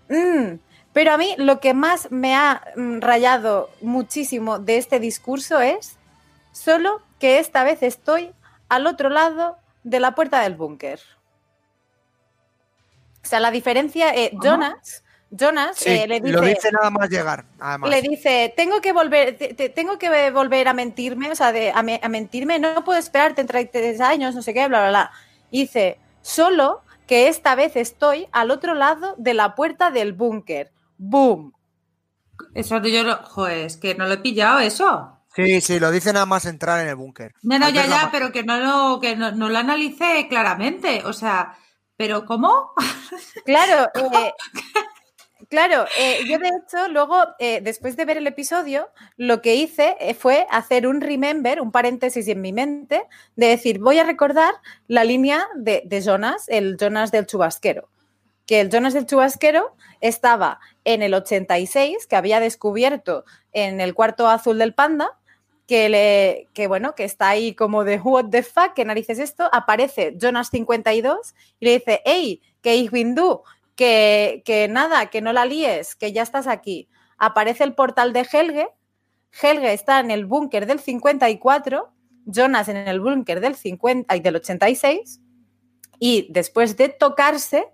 [0.08, 0.58] mm,
[0.92, 5.96] pero a mí lo que más me ha mm, rayado muchísimo de este discurso es
[6.52, 8.30] solo que esta vez estoy
[8.68, 11.00] al otro lado de la puerta del búnker.
[13.24, 16.32] O sea, la diferencia, es Jonas Jonas eh, le dice.
[16.32, 17.44] Lo dice nada más llegar.
[17.84, 19.36] Le dice: Tengo que volver,
[19.74, 24.34] tengo que volver a mentirme, o sea, a, mentirme, no puedo esperarte en 33 años,
[24.34, 25.10] no sé qué, bla, bla, bla.
[25.50, 30.72] dice: Solo que esta vez estoy al otro lado de la puerta del búnker.
[30.98, 31.52] ¡Boom!
[32.54, 35.16] Eso yo, joder, es que no lo he pillado, eso.
[35.34, 37.34] Sí, sí, lo dice nada más entrar en el búnker.
[37.42, 41.02] No, no, ya, ya, pero que no lo, que no, no lo analicé claramente.
[41.04, 41.56] O sea,
[41.96, 42.72] ¿pero cómo?
[43.44, 44.32] Claro, eh,
[45.48, 49.96] Claro, eh, yo de hecho luego, eh, después de ver el episodio, lo que hice
[49.98, 53.02] eh, fue hacer un remember, un paréntesis en mi mente,
[53.36, 54.52] de decir, voy a recordar
[54.86, 57.88] la línea de, Jonas, el Jonas del chubasquero.
[58.46, 64.28] Que el Jonas del chubasquero estaba en el 86, que había descubierto en el cuarto
[64.28, 65.18] azul del panda,
[65.66, 69.48] que, le, que bueno, que está ahí como de what the fuck, ¿qué narices esto?
[69.52, 72.90] Aparece Jonas 52 y le dice, hey, que ich
[73.80, 76.88] que, nada, que no la líes, que ya estás aquí.
[77.16, 78.68] Aparece el portal de Helge,
[79.40, 81.90] Helge está en el búnker del 54,
[82.26, 85.20] Jonas en el búnker del, 50, del 86,
[85.98, 87.68] y después de tocarse,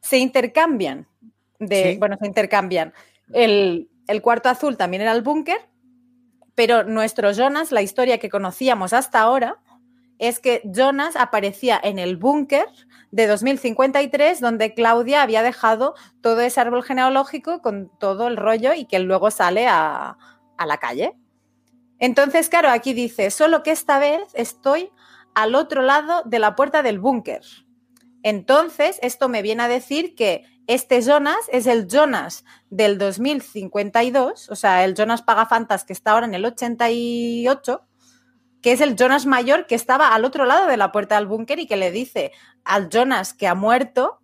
[0.00, 1.08] se intercambian.
[1.58, 2.92] De, Bueno, se intercambian.
[3.32, 5.58] El, el cuarto azul también era el búnker,
[6.54, 9.62] pero nuestro Jonas, la historia que conocíamos hasta ahora,
[10.18, 12.66] es que Jonas aparecía en el búnker
[13.10, 18.86] de 2053, donde Claudia había dejado todo ese árbol genealógico con todo el rollo y
[18.86, 20.16] que luego sale a,
[20.58, 21.14] la calle.
[21.98, 24.90] Entonces, claro, aquí dice, solo que esta vez estoy
[25.34, 27.42] al otro lado de la puerta del búnker.
[28.22, 34.56] Entonces, esto me viene a decir que este Jonas es el Jonas del 2052, o
[34.56, 37.85] sea, el Jonas Pagafantas que está ahora en el 88,
[38.62, 41.58] que es el Jonas mayor que estaba al otro lado de la puerta del búnker
[41.58, 42.32] y que le dice
[42.64, 44.20] al Jonas que ha muerto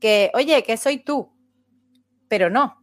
[0.00, 1.32] que, oye, que soy tú,
[2.28, 2.82] pero no.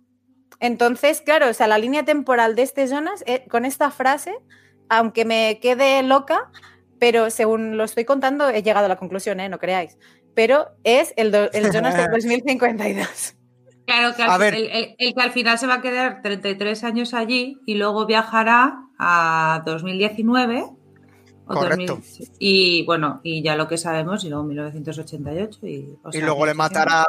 [0.59, 4.33] Entonces, claro, o sea, la línea temporal de este Jonas, eh, con esta frase,
[4.89, 6.49] aunque me quede loca,
[6.99, 9.49] pero según lo estoy contando, he llegado a la conclusión, ¿eh?
[9.49, 9.97] no creáis.
[10.35, 13.35] Pero es el, el Jonas del 2052.
[13.85, 17.75] Claro, que al, el, que al final se va a quedar 33 años allí y
[17.75, 20.65] luego viajará a 2019
[21.45, 21.99] Correcto.
[22.39, 25.59] y bueno, y ya lo que sabemos, y luego 1988.
[25.67, 27.05] Y, y luego le matará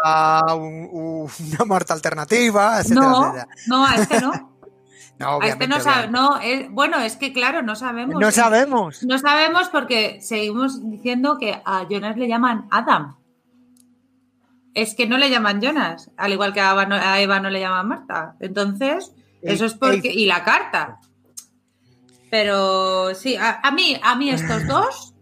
[0.55, 3.49] una muerte alternativa, etcétera, no, etcétera.
[3.69, 4.55] No, a este no.
[5.17, 8.21] No, a este no sabe, no, es, bueno, es que claro, no sabemos.
[8.21, 9.05] No sabemos.
[9.05, 13.15] No sabemos porque seguimos diciendo que a Jonas le llaman Adam.
[14.75, 17.49] Es que no le llaman Jonas, al igual que a Eva no, a Eva no
[17.49, 18.35] le llaman Marta.
[18.41, 20.13] Entonces, eso es porque.
[20.13, 20.99] Y la carta.
[22.35, 25.15] Pero sí, a, mí, a mí estos dos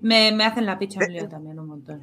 [0.00, 2.02] me, me hacen la picha un lío también un montón.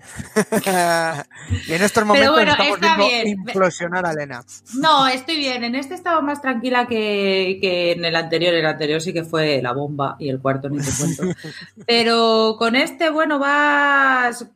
[1.68, 3.28] y en estos momentos bueno, estamos viendo bien.
[3.28, 4.41] implosionar a Elena.
[4.76, 5.66] No, estoy bien.
[5.66, 8.53] En este estaba más tranquila que, que, en el anterior.
[8.53, 11.24] El anterior sí que fue la bomba y el cuarto ni te cuento.
[11.86, 14.49] Pero con este, bueno, vas...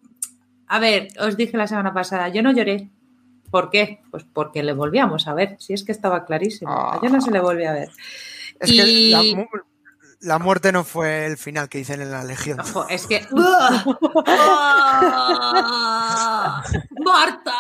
[0.67, 2.91] A ver, os dije la semana pasada, yo no lloré.
[3.51, 3.99] ¿Por qué?
[4.09, 5.57] Pues porque le volvíamos a ver.
[5.59, 6.71] Si es que estaba clarísimo.
[6.71, 7.89] A yo no se le volví a ver.
[8.61, 8.77] Es y...
[8.77, 9.47] que la,
[10.28, 12.59] la muerte no fue el final que dicen en la Legión.
[12.59, 13.25] Ojo, es que.
[16.99, 17.53] ¡Marta!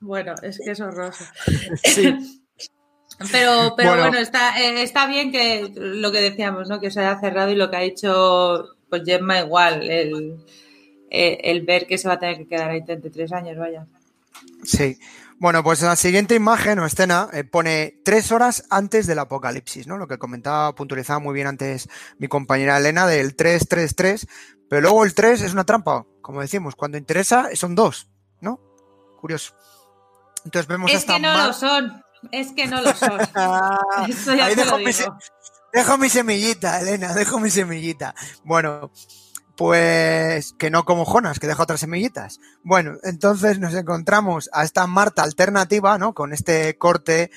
[0.00, 1.24] Bueno, es que es horroroso.
[1.84, 2.42] Sí.
[3.30, 6.80] Pero, pero bueno, está, eh, está bien que lo que decíamos, ¿no?
[6.80, 10.36] Que se haya cerrado y lo que ha hecho pues Gemma igual, el,
[11.10, 13.86] el, el ver que se va a tener que quedar ahí 33 años, vaya.
[14.64, 14.98] Sí.
[15.40, 19.98] Bueno, pues la siguiente imagen o escena eh, pone tres horas antes del apocalipsis, ¿no?
[19.98, 24.26] Lo que comentaba, puntualizaba muy bien antes mi compañera Elena del 333,
[24.70, 28.08] pero luego el 3 es una trampa, como decimos, cuando interesa son dos,
[28.40, 28.60] ¿no?
[29.20, 29.54] Curioso.
[30.44, 33.20] Entonces vemos es que no lo son, es que no lo son.
[34.08, 35.18] Eso ya Ahí te dejo lo mi, digo.
[35.72, 38.14] dejo mi semillita, Elena, dejo mi semillita.
[38.44, 38.90] Bueno,
[39.56, 42.40] pues que no como Jonas, que deja otras semillitas.
[42.62, 46.12] Bueno, entonces nos encontramos a esta Marta alternativa, ¿no?
[46.14, 47.30] Con este corte,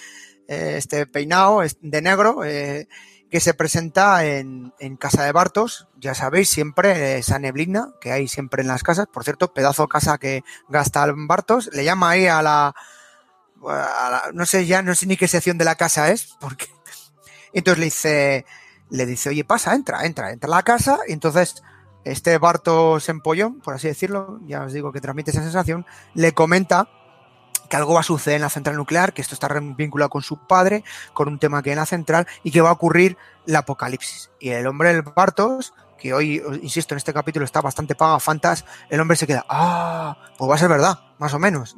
[0.48, 2.88] eh, este peinado de negro, eh,
[3.30, 5.88] que se presenta en, en, Casa de Bartos.
[6.00, 9.08] Ya sabéis, siempre esa neblina que hay siempre en las casas.
[9.12, 11.70] Por cierto, pedazo de casa que gasta Bartos.
[11.74, 12.74] Le llama ahí a la,
[13.66, 16.68] a la, no sé ya, no sé ni qué sección de la casa es, porque
[17.54, 18.46] entonces le dice,
[18.90, 21.62] le dice, oye, pasa, entra, entra, entra a la casa, y entonces
[22.12, 26.90] este Bartos Empollón, por así decirlo, ya os digo que transmite esa sensación, le comenta
[27.70, 30.38] que algo va a suceder en la central nuclear, que esto está vinculado con su
[30.48, 30.84] padre,
[31.14, 34.32] con un tema que hay en la central y que va a ocurrir el apocalipsis.
[34.40, 38.66] Y el hombre del Bartos, que hoy, insisto, en este capítulo está bastante paga fantas,
[38.90, 41.76] el hombre se queda, ah, pues va a ser verdad, más o menos.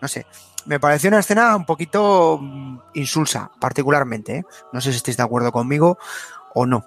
[0.00, 0.26] No sé,
[0.66, 2.40] me pareció una escena un poquito
[2.94, 4.38] insulsa, particularmente.
[4.38, 4.44] ¿eh?
[4.72, 5.98] No sé si estáis de acuerdo conmigo
[6.54, 6.84] o no.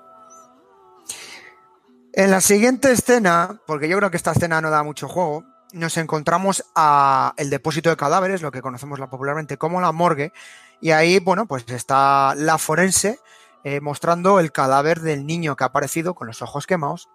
[2.14, 5.95] En la siguiente escena, porque yo creo que esta escena no da mucho juego, nos
[5.95, 10.34] encontramos a el depósito de cadáveres, lo que conocemos popularmente como la morgue,
[10.82, 13.20] y ahí, bueno, pues está la forense
[13.64, 17.07] eh, mostrando el cadáver del niño que ha aparecido con los ojos quemados.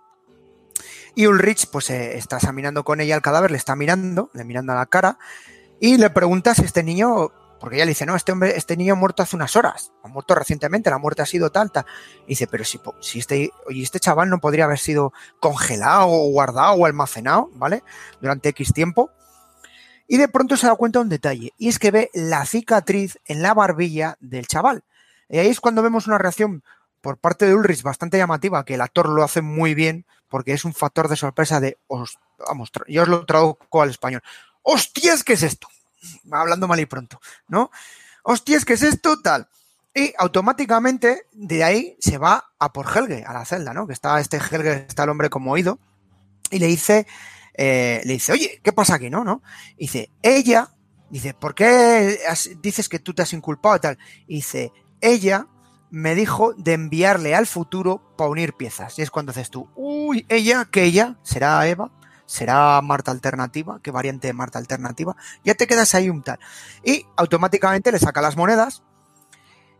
[1.14, 4.72] Y Ulrich, pues eh, está examinando con ella el cadáver, le está mirando, le mirando
[4.72, 5.18] a la cara,
[5.78, 8.94] y le pregunta si este niño porque ella le dice, no, este hombre, este niño
[8.94, 11.86] ha muerto hace unas horas, ha muerto recientemente, la muerte ha sido tanta.
[12.24, 16.74] Y dice, pero si, si este, este chaval no podría haber sido congelado o guardado
[16.74, 17.82] o almacenado, ¿vale?
[18.20, 19.10] Durante X tiempo.
[20.06, 23.18] Y de pronto se da cuenta de un detalle, y es que ve la cicatriz
[23.24, 24.84] en la barbilla del chaval.
[25.28, 26.62] Y ahí es cuando vemos una reacción
[27.00, 30.64] por parte de Ulrich bastante llamativa, que el actor lo hace muy bien, porque es
[30.64, 34.22] un factor de sorpresa de, os, vamos, yo os lo traduzco al español.
[34.62, 35.68] ¡Hostias, qué es esto!
[36.30, 37.70] Hablando mal y pronto, ¿no?
[38.22, 39.20] Hostias, ¿qué es esto?
[39.20, 39.48] Tal.
[39.94, 43.86] Y automáticamente de ahí se va a por Helge, a la celda, ¿no?
[43.86, 45.78] Que está este Helge, está el hombre como oído,
[46.50, 47.06] y le dice,
[47.54, 49.24] eh, le dice, oye, ¿qué pasa aquí, no?
[49.24, 49.42] ¿No?
[49.78, 50.70] Dice, ella,
[51.08, 52.18] dice, ¿por qué
[52.60, 53.98] dices que tú te has inculpado tal?
[54.26, 55.46] Dice, ella
[55.90, 58.98] me dijo de enviarle al futuro para unir piezas.
[58.98, 61.90] Y es cuando haces tú, uy, ella, que ella, será Eva,
[62.26, 66.38] será Marta alternativa, qué variante de Marta alternativa, ya te quedas ahí un tal.
[66.84, 68.82] Y automáticamente le saca las monedas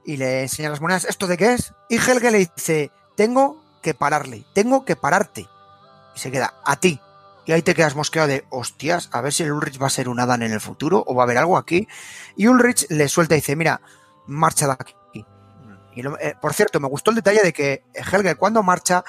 [0.05, 1.75] y le enseña las monedas, ¿esto de qué es?
[1.89, 5.49] Y Helge le dice, tengo que pararle, tengo que pararte.
[6.15, 7.01] Y se queda, a ti.
[7.45, 10.09] y ahí te quedas mosqueado de hostias, a ver si el Ulrich va a ser
[10.09, 11.87] un Adán en el futuro o va a haber algo aquí.
[12.37, 13.81] Y Ulrich le suelta y dice, mira,
[14.27, 14.95] marcha de aquí.
[15.95, 19.03] Y lo- eh, por cierto, me gustó el detalle de que Helge cuando marcha,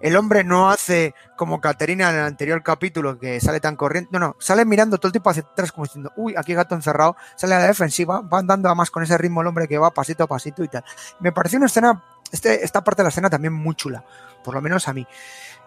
[0.00, 4.18] el hombre no hace como Caterina en el anterior capítulo que sale tan corriente, no,
[4.18, 7.54] no, sale mirando todo el tiempo hacia atrás como diciendo, uy, aquí gato encerrado, sale
[7.54, 10.26] a la defensiva, va andando además con ese ritmo el hombre que va pasito a
[10.26, 10.84] pasito y tal.
[11.20, 14.04] Me pareció una escena, este, esta parte de la escena también muy chula,
[14.42, 15.06] por lo menos a mí.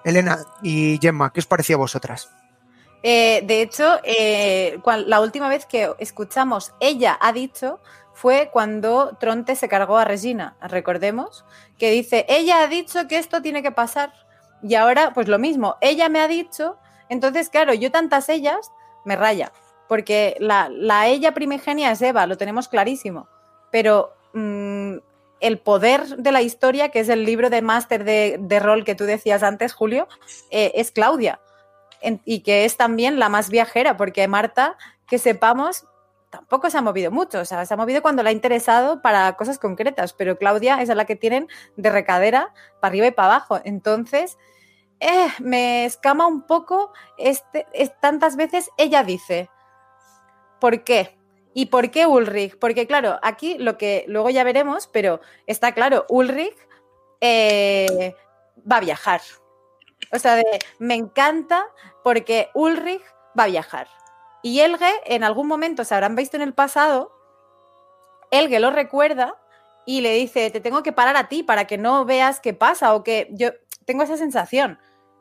[0.04, 2.30] Elena y Gemma, ¿qué os pareció a vosotras?
[3.04, 7.80] Eh, de hecho, eh, la última vez que escuchamos ella ha dicho
[8.18, 11.46] fue cuando Tronte se cargó a Regina, recordemos,
[11.78, 14.12] que dice, ella ha dicho que esto tiene que pasar.
[14.64, 16.78] Y ahora, pues lo mismo, ella me ha dicho,
[17.10, 18.72] entonces, claro, yo tantas ellas
[19.06, 19.52] me raya,
[19.88, 23.28] porque la, la ella primigenia es Eva, lo tenemos clarísimo,
[23.72, 24.96] pero mm,
[25.40, 28.96] el poder de la historia, que es el libro de máster de, de rol que
[28.96, 30.08] tú decías antes, Julio,
[30.50, 31.40] eh, es Claudia.
[32.26, 34.76] Y que es también la más viajera, porque Marta,
[35.08, 35.86] que sepamos,
[36.30, 39.34] tampoco se ha movido mucho, o sea, se ha movido cuando le ha interesado para
[39.38, 43.36] cosas concretas, pero Claudia es a la que tienen de recadera para arriba y para
[43.36, 43.60] abajo.
[43.64, 44.38] Entonces,
[45.00, 49.50] eh, me escama un poco este, es, tantas veces ella dice,
[50.60, 51.18] ¿por qué?
[51.54, 52.58] ¿Y por qué Ulrich?
[52.60, 56.58] Porque claro, aquí lo que luego ya veremos, pero está claro, Ulrich
[57.22, 58.16] eh,
[58.70, 59.22] va a viajar.
[60.12, 60.44] O sea, de,
[60.80, 61.66] me encanta
[62.04, 63.04] porque Ulrich
[63.38, 63.88] va a viajar.
[64.42, 67.12] Y Elge, en algún momento se habrán visto en el pasado,
[68.32, 69.36] Elge lo recuerda
[69.86, 72.94] y le dice, te tengo que parar a ti para que no veas qué pasa
[72.94, 73.52] o que yo
[73.86, 74.80] tengo esa sensación.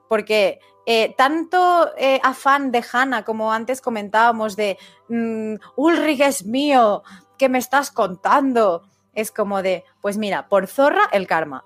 [0.08, 7.02] Porque eh, tanto eh, afán de Hannah, como antes comentábamos, de mm, Ulrich es mío,
[7.38, 8.82] ¿qué me estás contando?
[9.12, 11.64] Es como de, pues mira, por zorra el karma.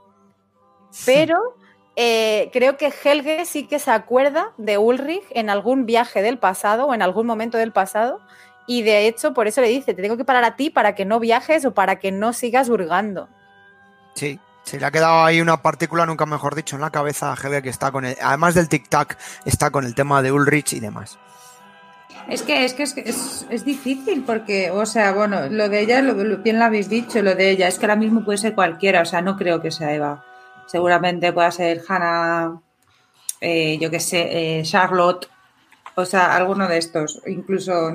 [1.05, 1.57] Pero
[2.03, 6.86] eh, creo que Helge sí que se acuerda de Ulrich en algún viaje del pasado
[6.86, 8.22] o en algún momento del pasado.
[8.66, 11.05] Y de hecho, por eso le dice, te tengo que parar a ti para que
[11.05, 13.28] no viajes o para que no sigas hurgando.
[14.14, 17.36] Sí, se le ha quedado ahí una partícula, nunca mejor dicho, en la cabeza a
[17.36, 20.80] Helge que está con el, además del tic-tac, está con el tema de Ulrich y
[20.80, 21.18] demás.
[22.30, 26.01] Es que, es que es, es, es difícil porque, o sea, bueno, lo de ella,
[26.01, 28.55] lo, lo, bien lo habéis dicho, lo de ella, es que ahora mismo puede ser
[28.55, 30.24] cualquiera, o sea, no creo que sea Eva.
[30.70, 32.60] Seguramente pueda ser Hannah,
[33.40, 35.28] eh, yo qué sé, eh, Charlotte,
[35.96, 37.92] o sea, alguno de estos, incluso,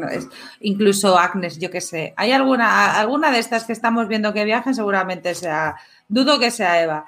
[0.59, 2.13] incluso Agnes, yo qué sé.
[2.17, 5.76] Hay alguna, alguna de estas que estamos viendo que viajan, seguramente sea,
[6.09, 7.05] dudo que sea Eva.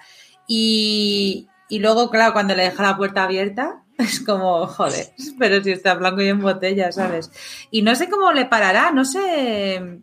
[0.48, 5.08] Y, y luego, claro, cuando le deja la puerta abierta, es como, joder,
[5.38, 7.30] pero si está blanco y en botella, ¿sabes?
[7.72, 10.00] Y no sé cómo le parará, no sé,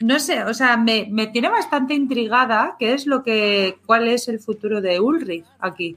[0.00, 4.28] no sé, o sea, me, me tiene bastante intrigada qué es lo que, cuál es
[4.28, 5.96] el futuro de Ulrich aquí.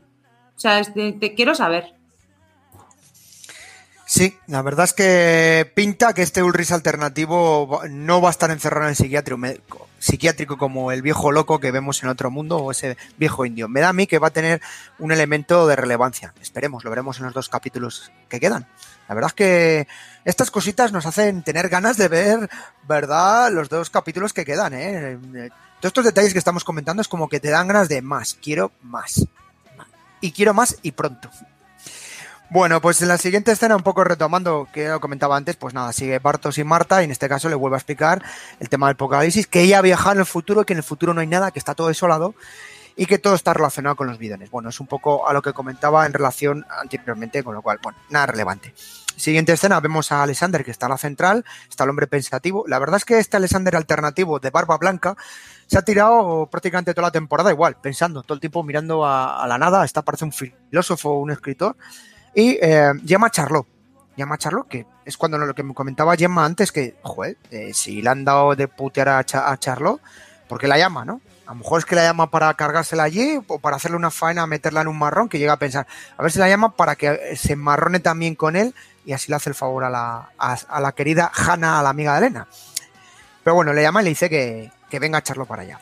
[0.56, 1.94] O sea, te, quiero saber.
[4.06, 8.86] Sí, la verdad es que pinta que este Ulrich alternativo no va a estar encerrado
[8.86, 12.98] en el psiquiátrico, psiquiátrico como el viejo loco que vemos en otro mundo o ese
[13.18, 13.70] viejo indio.
[13.70, 14.62] Me da a mí que va a tener
[15.00, 16.34] un elemento de relevancia.
[16.42, 18.68] Esperemos, lo veremos en los dos capítulos que quedan.
[19.08, 19.88] La verdad es que
[20.26, 22.50] estas cositas nos hacen tener ganas de ver,
[22.88, 25.20] ¿verdad?, los dos capítulos que quedan, ¿eh?
[25.80, 28.72] Todos estos detalles que estamos comentando es como que te dan ganas de más, quiero
[28.82, 29.26] más.
[30.22, 31.30] Y quiero más y pronto.
[32.50, 35.92] Bueno, pues en la siguiente escena, un poco retomando que lo comentaba antes, pues nada,
[35.92, 38.24] sigue Bartos y Marta y en este caso le vuelvo a explicar
[38.60, 41.22] el tema del apocalipsis, que ella viaja en el futuro, que en el futuro no
[41.22, 42.36] hay nada, que está todo desolado
[42.96, 44.52] y que todo está relacionado con los bidones.
[44.52, 47.98] Bueno, es un poco a lo que comentaba en relación anteriormente, con lo cual, bueno,
[48.10, 48.74] nada relevante.
[49.16, 52.66] Siguiente escena, vemos a Alexander que está en la central, está el hombre pensativo.
[52.68, 55.16] La verdad es que este Alexander alternativo de barba blanca
[55.68, 59.48] se ha tirado prácticamente toda la temporada igual, pensando, todo el tiempo mirando a, a
[59.48, 61.76] la nada, está parece un filósofo, un escritor
[62.34, 63.68] y eh, llama a Charlot.
[64.16, 67.74] Llama a Charlot, que es cuando lo que me comentaba Gemma antes, que, joder, eh,
[67.74, 70.00] si le han dado de putear a, Cha a Charlot,
[70.48, 71.22] ¿por qué la llama, no?
[71.46, 74.48] A lo mejor es que la llama para cargársela allí o para hacerle una faena,
[74.48, 75.88] meterla en un marrón, que llega a pensar,
[76.18, 78.74] a ver si la llama para que se marrone también con él
[79.06, 82.14] y así le hace el favor a la, a, la querida Hanna, a la amiga
[82.14, 82.48] de Elena.
[83.44, 85.80] Pero bueno, le llama y le dice que, que venga a echarlo para allá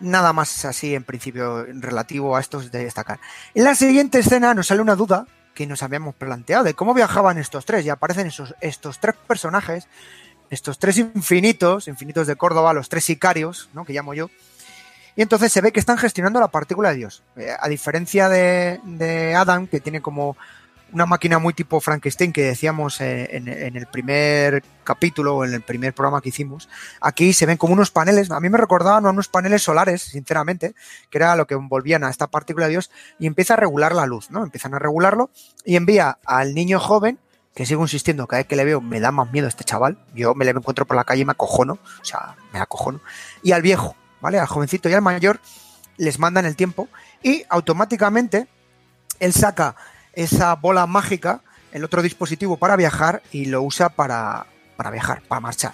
[0.00, 3.18] nada más así en principio relativo a estos de destacar.
[3.54, 7.38] En la siguiente escena nos sale una duda que nos habíamos planteado de cómo viajaban
[7.38, 9.88] estos tres y aparecen esos, estos tres personajes,
[10.50, 13.84] estos tres infinitos, infinitos de Córdoba, los tres sicarios, ¿no?
[13.84, 14.30] que llamo yo,
[15.16, 17.22] y entonces se ve que están gestionando la partícula de Dios.
[17.36, 20.36] Eh, a diferencia de, Adam, que tiene como
[20.92, 25.52] una máquina muy tipo Frankenstein que decíamos eh, en, en el primer capítulo o en
[25.54, 26.68] el primer programa que hicimos.
[27.00, 30.74] Aquí se ven como unos paneles, a mí me recordaban a unos paneles solares, sinceramente,
[31.10, 34.06] que era lo que envolvían a esta partícula de Dios, y empieza a regular la
[34.06, 34.44] luz, ¿no?
[34.44, 35.30] Empiezan a regularlo
[35.64, 37.18] y envía al niño joven
[37.56, 39.96] que sigo insistiendo, cada vez que le veo me da más miedo este chaval.
[40.14, 43.00] Yo me le encuentro por la calle y me acojono, o sea, me acojono.
[43.42, 44.38] Y al viejo, ¿vale?
[44.38, 45.40] Al jovencito y al mayor
[45.96, 46.86] les mandan el tiempo
[47.22, 48.46] y automáticamente
[49.20, 49.74] él saca
[50.12, 51.40] esa bola mágica,
[51.72, 54.44] el otro dispositivo para viajar y lo usa para,
[54.76, 55.72] para viajar, para marchar.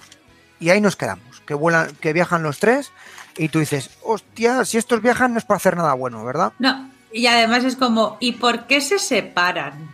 [0.61, 2.93] Y ahí nos quedamos, que, vuelan, que viajan los tres
[3.35, 6.53] y tú dices, hostia, si estos viajan no es para hacer nada bueno, ¿verdad?
[6.59, 9.93] No, y además es como, ¿y por qué se separan?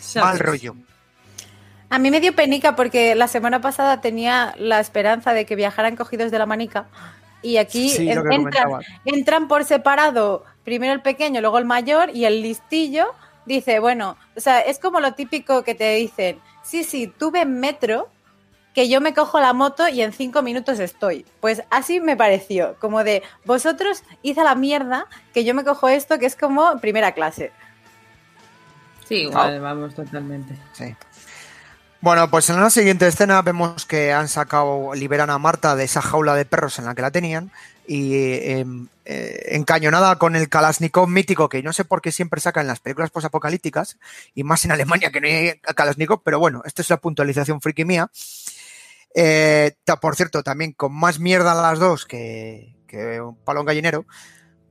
[0.00, 0.28] ¿Sabes?
[0.28, 0.76] Mal rollo.
[1.94, 5.94] A mí me dio penica porque la semana pasada tenía la esperanza de que viajaran
[5.94, 6.86] cogidos de la manica
[7.40, 8.10] y aquí Sí,
[9.04, 13.06] entran, por separado, primero el pequeño, luego el mayor y el listillo
[13.46, 18.08] dice, bueno, o sea, es como lo típico que te dicen, sí, sí, tuve metro
[18.74, 21.24] que yo me cojo la moto y en cinco minutos estoy.
[21.40, 24.02] Pues así me pareció, como de, vosotros
[24.36, 27.52] a la mierda que yo me cojo esto que es como primera clase.
[29.06, 30.56] Sí, igual, vamos totalmente.
[30.72, 30.96] Sí.
[32.04, 36.02] Bueno, pues en la siguiente escena vemos que han sacado, liberan a Marta de esa
[36.02, 37.50] jaula de perros en la que la tenían
[37.86, 38.66] y eh,
[39.06, 42.80] eh, encañonada con el Kalashnikov mítico que no sé por qué siempre sacan en las
[42.80, 43.96] películas posapocalípticas
[44.34, 47.86] y más en Alemania que no hay Kalashnikov, pero bueno, esta es la puntualización friki
[47.86, 48.10] mía.
[49.14, 54.04] Eh, por cierto, también con más mierda las dos que, que un palón gallinero,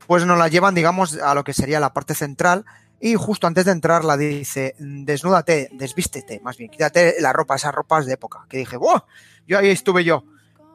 [0.06, 2.64] pues nos la llevan, digamos, a lo que sería la parte central
[3.06, 7.76] y justo antes de entrar la dice, desnúdate, desvístete, más bien, quítate la ropa, esas
[7.76, 8.46] ropas de época.
[8.48, 9.02] Que dije, ¡wow!
[9.46, 10.24] Yo ahí estuve yo.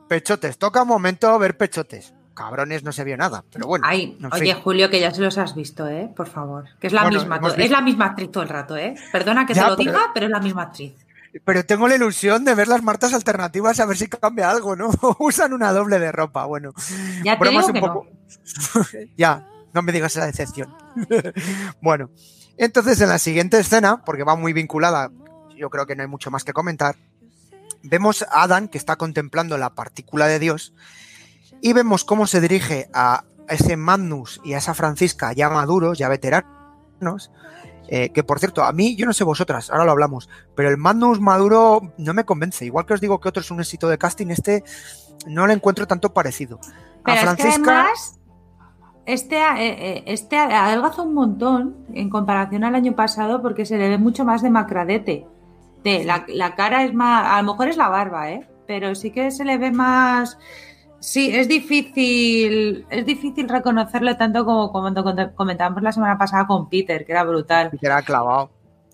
[0.08, 2.12] Pechotes, toca un momento ver pechotes.
[2.34, 3.84] Cabrones, no se vio nada, pero bueno.
[3.88, 4.62] Ay, en oye, fin.
[4.62, 6.10] Julio, que ya se los has visto, ¿eh?
[6.14, 6.66] Por favor.
[6.78, 8.94] Que es la Bueno, misma, es la misma actriz todo el rato, ¿eh?
[9.10, 10.92] Perdona que Ya, te lo pero- diga, pero es la misma actriz.
[11.44, 14.90] Pero tengo la ilusión de ver las martas alternativas a ver si cambia algo, ¿no?
[15.18, 16.72] Usan una doble de ropa, bueno.
[17.24, 18.06] Ya te digo un que poco.
[18.74, 18.82] no.
[19.16, 20.74] ya, no me digas esa decepción.
[21.82, 22.10] bueno,
[22.56, 25.10] entonces en la siguiente escena, porque va muy vinculada,
[25.56, 26.96] yo creo que no hay mucho más que comentar,
[27.82, 30.74] vemos a Adán que está contemplando la partícula de Dios
[31.60, 36.08] y vemos cómo se dirige a ese Magnus y a esa Francisca ya maduros, ya
[36.08, 37.30] veteranos,
[37.88, 40.76] eh, que por cierto, a mí, yo no sé vosotras, ahora lo hablamos, pero el
[40.76, 42.66] Magnus maduro no me convence.
[42.66, 44.62] Igual que os digo que otro es un éxito de casting, este
[45.26, 46.60] no le encuentro tanto parecido.
[47.04, 48.17] A Pero es que Francisca, además,
[49.12, 53.88] este, eh, eh, este adelgaza un montón en comparación al año pasado porque se le
[53.88, 55.26] ve mucho más demacradete.
[55.84, 58.46] De, la, la cara es más, a lo mejor es la barba, ¿eh?
[58.66, 60.38] Pero sí que se le ve más...
[61.00, 64.92] Sí, es difícil, es difícil reconocerlo tanto como, como
[65.36, 67.70] comentábamos la semana pasada con Peter, que era brutal.
[67.70, 68.50] que era clavado.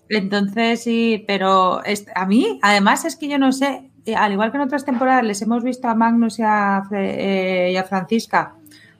[0.09, 4.51] Entonces, sí, pero es- a mí, además, es que yo no sé, eh, al igual
[4.51, 8.53] que en otras temporadas les hemos visto a Magnus y a, eh, y a Francisca,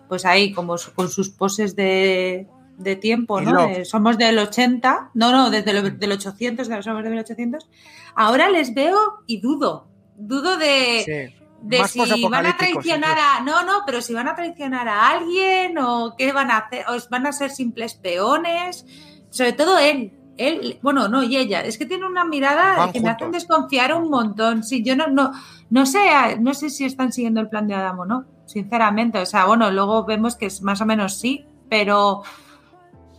[0.07, 3.67] pues ahí, como con sus poses de, de tiempo, ¿no?
[3.67, 7.69] De- somos del 80, no, no, desde lo- del 800, de- somos de 1800.
[8.15, 9.87] Ahora les veo y dudo,
[10.17, 11.35] dudo de, Sí.
[11.61, 13.41] de si van a traicionar a.
[13.41, 16.93] No, no, pero si van a traicionar a alguien o qué van a hacer, o
[17.09, 18.85] van a ser simples peones.
[19.29, 20.13] Sobre todo él.
[20.37, 21.61] Él, bueno, no, y ella.
[21.61, 24.63] Es que tiene una mirada Van que me hacen desconfiar un montón.
[24.63, 25.31] Sí, yo no, no,
[25.69, 25.99] no sé,
[26.41, 29.19] no sé si están siguiendo el plan de Adam o no, sinceramente.
[29.19, 32.23] O sea, bueno, luego vemos que es más o menos sí, pero.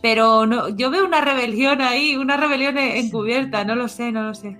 [0.01, 4.35] Pero no, yo veo una rebelión ahí, una rebelión encubierta, no lo sé, no lo
[4.35, 4.55] sé.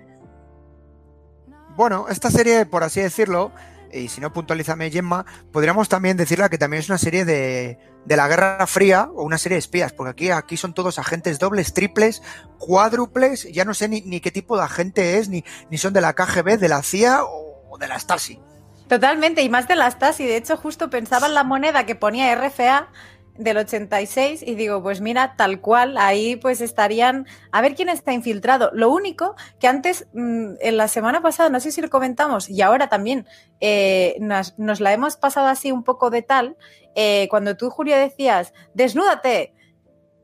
[1.76, 3.52] Bueno, esta serie, por así decirlo,
[3.94, 8.18] y si no puntualízame Gemma, podríamos también decirla que también es una serie de, de
[8.18, 11.73] la Guerra Fría o una serie de espías, porque aquí, aquí son todos agentes dobles,
[11.73, 12.23] triples,
[12.57, 16.02] cuádruples, ya no sé ni, ni qué tipo de agente es, ni, ni son de
[16.02, 18.39] la KGB, de la CIA o, o de la Stasi.
[18.88, 21.95] Totalmente, y más de las TAS, y de hecho justo pensaba en la moneda que
[21.95, 22.89] ponía RFA
[23.38, 28.14] del 86 y digo, pues mira, tal cual, ahí pues estarían, a ver quién está
[28.14, 28.72] infiltrado.
[28.73, 32.61] Lo único que antes, mm, en la semana pasada, no sé si lo comentamos, y
[32.61, 33.27] ahora también
[33.59, 36.57] eh, nos, nos la hemos pasado así un poco de tal,
[36.95, 39.53] eh, cuando tú, Julio, decías, desnúdate,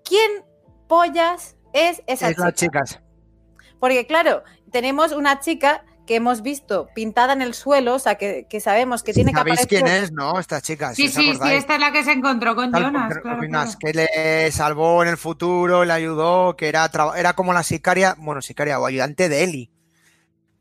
[0.04, 0.44] ¿quién
[0.88, 2.46] pollas es esa es chica?
[2.46, 3.00] las chicas.
[3.80, 8.46] Porque claro, tenemos una chica que hemos visto pintada en el suelo, o sea, que,
[8.50, 9.84] que sabemos que tiene que ¿Sabéis aparecer...
[9.84, 10.38] quién es, no?
[10.40, 10.94] Esta chica.
[10.94, 13.14] Sí, sí, sí, esta es la que se encontró con Tal- Jonas.
[13.14, 13.80] con- claro, con Jonas, claro.
[13.80, 13.94] que
[14.44, 18.80] le salvó en el futuro, le ayudó, que era, era como la sicaria, bueno, sicaria
[18.80, 19.72] o ayudante de Eli.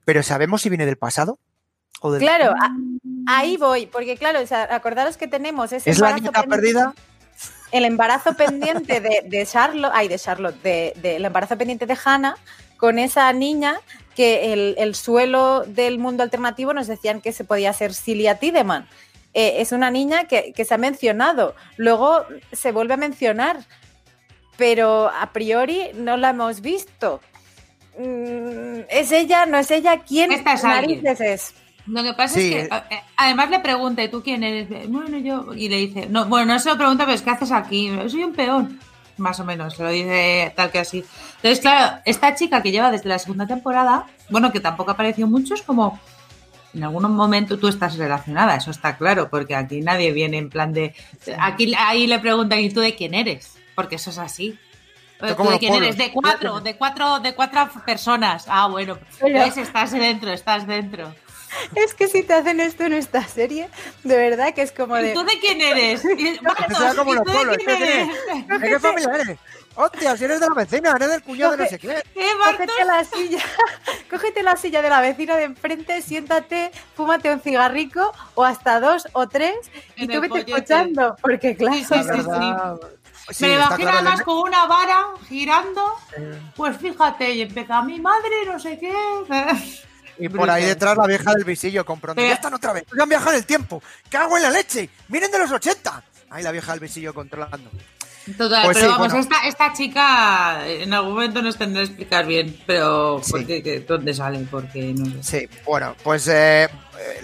[0.05, 1.39] Pero ¿sabemos si viene del pasado?
[2.01, 2.77] ¿O del- Claro, a-
[3.27, 6.56] ahí voy, porque claro, o sea, acordaros que tenemos ese ¿Es la niña pendiente.
[6.56, 6.94] perdida?
[7.73, 11.97] el embarazo pendiente de, de Charlotte, ay, de Charlotte, de, de- el embarazo pendiente de
[12.05, 12.36] Hannah
[12.77, 13.81] con esa niña
[14.14, 18.86] que el, el suelo del mundo alternativo nos decían que se podía ser Cilia Tiedemann.
[19.34, 23.60] Eh, es una niña que, que se ha mencionado, luego se vuelve a mencionar,
[24.59, 27.20] pero a priori no la hemos visto.
[27.98, 29.47] Mm, ¿Es ella?
[29.47, 30.02] ¿No es ella?
[30.06, 31.02] ¿Quién Esta es alguien.
[31.02, 31.55] narices es?
[31.86, 34.68] Lo que pasa Sí, es que eh, además le pregunta, ¿y tú quién eres?
[34.89, 35.52] Bueno, yo.
[35.55, 37.90] Y le dice, no, bueno, no se lo pregunta, pero es ¿qué haces aquí?
[38.09, 38.78] Soy un peón.
[39.18, 41.05] Más o menos, se lo dice tal que así.
[41.36, 45.55] Entonces, claro, esta chica que lleva desde la segunda temporada, bueno, que tampoco apareció mucho,
[45.55, 46.01] es como.
[46.74, 50.72] En algún momento tú estás relacionada, eso está claro, porque aquí nadie viene en plan
[50.72, 50.94] de.
[51.39, 53.59] Aquí ahí le preguntan, ¿y tú de quién eres?
[53.74, 54.59] Porque eso es así.
[55.14, 55.98] Esto ¿Tú como de quién eres?
[55.98, 58.47] De cuatro, de cuatro, de cuatro personas.
[58.48, 58.98] Ah, bueno.
[59.22, 59.56] ¿Ves?
[59.59, 61.14] Estás dentro, estás dentro.
[61.74, 63.69] Es que si te hacen esto en esta serie,
[64.05, 65.12] de verdad que es como ¿Y de...
[65.15, 66.01] tú de quién eres?
[66.79, 68.61] Sea como ¿y los tú de polos, quién ¿qué eres?
[68.61, 69.39] ¿De qué familia eres?
[69.74, 72.03] Hostia, si eres de la vecina, eres del cuñado de no sé qué.
[72.12, 72.66] ¿Qué, Bartos?
[72.66, 73.39] Cógete la silla,
[74.11, 79.09] cógete la silla de la vecina de enfrente, siéntate, fúmate un cigarrico o hasta dos
[79.15, 79.55] o tres
[79.97, 80.53] y tú el vete pollete.
[80.53, 81.85] escuchando, porque claro, Sí,
[83.31, 85.95] sí, Me imagino claro, además con una vara girando.
[86.19, 88.93] eh, Pues fíjate, y empieza mi madre, no sé qué.
[90.18, 92.16] Y por ahí detrás la vieja del visillo comprando.
[92.20, 92.84] Pero- Ya están otra vez.
[92.97, 93.82] Ya han viajado en el tiempo.
[94.10, 94.89] ¡Cago en la leche!
[95.09, 96.02] ¡Miren de los 80!
[96.30, 97.70] Ahí la vieja del visillo controlando.
[98.39, 99.18] Total, Pues pero sí, vamos, bueno.
[99.20, 103.32] esta, esta chica en algún momento nos tendrá que explicar bien, pero Sí.
[103.32, 104.47] ¿por qué- qué- ¿dónde sale?
[104.48, 105.40] Porque no sé.
[105.40, 106.68] Sí, bueno, pues eh, eh,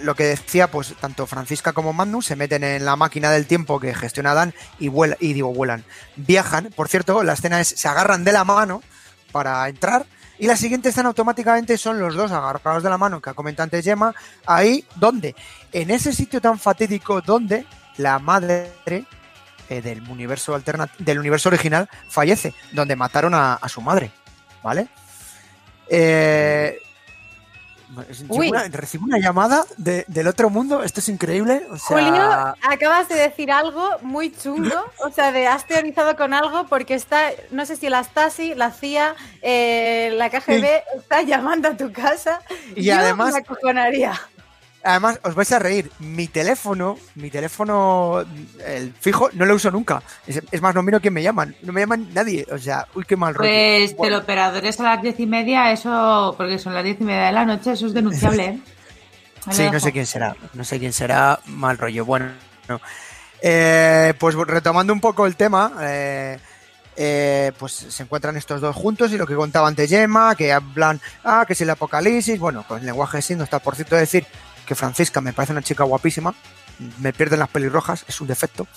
[0.03, 3.79] lo que decía, pues tanto Francisca como Magnus se meten en la máquina del tiempo
[3.79, 5.85] que gestiona Dan y vuelan, y digo, vuelan.
[6.17, 8.83] Viajan, por cierto, la escena es, se agarran de la mano
[9.31, 10.05] para entrar.
[10.39, 13.65] Y la siguiente escena automáticamente son los dos agarrados de la mano que ha comentado
[13.65, 14.15] antes Gemma.
[14.45, 15.35] Ahí, ¿dónde?
[15.73, 17.65] En ese sitio tan fatídico donde
[17.97, 20.57] la madre eh, del universo
[20.97, 24.11] del universo original fallece, donde mataron a, a su madre.
[24.63, 24.87] ¿Vale?
[25.89, 26.79] Eh.
[28.29, 30.83] Una, recibo una llamada de- del otro mundo.
[30.83, 31.65] Esto es increíble.
[31.71, 36.33] O sea, Julio, acabas de decir algo muy chungo, o sea, de has teorizado con
[36.33, 41.67] algo porque está, no sé si la Stasi, la CIA, eh, la KGB está llamando
[41.69, 42.39] a tu casa.
[42.75, 44.13] Y Yo además- me acojonaría.
[44.83, 45.91] Además, os vais a reír.
[45.99, 48.23] Mi teléfono, mi teléfono,
[48.65, 50.01] el fijo, no lo uso nunca.
[50.25, 51.55] Es, es más, no miro quién me llaman.
[51.63, 52.45] No me llaman nadie.
[52.51, 53.49] O sea, uy, qué mal rollo.
[53.49, 57.25] Pues Bueno, teleoperadores a las diez y media, eso, porque son las diez y media
[57.25, 58.45] de la noche, eso es denunciable.
[58.45, 58.59] ¿eh?
[59.51, 60.35] Sí, no sé quién será.
[60.53, 61.39] No sé quién será.
[61.45, 62.05] Mal rollo.
[62.05, 62.27] Bueno,
[62.67, 62.79] no.
[63.41, 66.37] Eh, pues retomando un poco el tema, eh,
[66.95, 70.99] eh, pues se encuentran estos dos juntos y lo que contaba antes Gemma, que hablan,
[71.23, 72.37] ah, que es el apocalipsis.
[72.37, 74.25] Bueno, con el lenguaje sí, no está por cierto decir
[74.69, 76.35] que Francisca me parece una chica guapísima.
[76.99, 78.67] Me pierden las pelirrojas, es un defecto.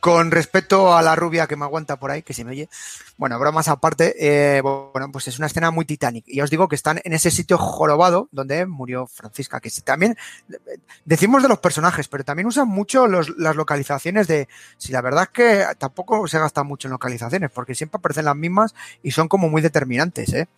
[0.00, 2.70] Con respecto a la rubia que me aguanta por ahí, que se me oye.
[3.18, 6.24] Bueno, bromas aparte, eh, bueno, pues es una escena muy Titanic.
[6.26, 10.16] Y os digo que están en ese sitio jorobado donde murió Francisca, que también
[11.04, 14.48] decimos de los personajes, pero también usan mucho los- las localizaciones de.
[14.78, 18.36] Si la verdad es que tampoco se gasta mucho en localizaciones, porque siempre aparecen las
[18.36, 20.48] mismas y son como muy determinantes, ¿eh?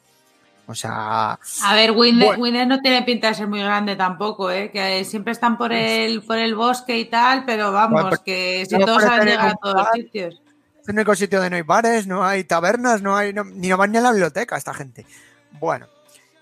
[0.70, 1.32] O sea,
[1.64, 2.42] A ver, Winde, Bueno.
[2.42, 4.70] Winde no tiene pinta de ser muy grande tampoco, ¿eh?
[4.70, 8.64] Que siempre están por el, por el bosque y tal, pero vamos, Bueno, pero- que
[8.68, 10.34] si no todos saben llegar a todos los sitios.
[10.80, 13.32] es el único sitio donde no hay bares, no hay tabernas, no hay.
[13.32, 15.04] no- ni no van ni a la biblioteca esta gente.
[15.58, 15.86] Bueno,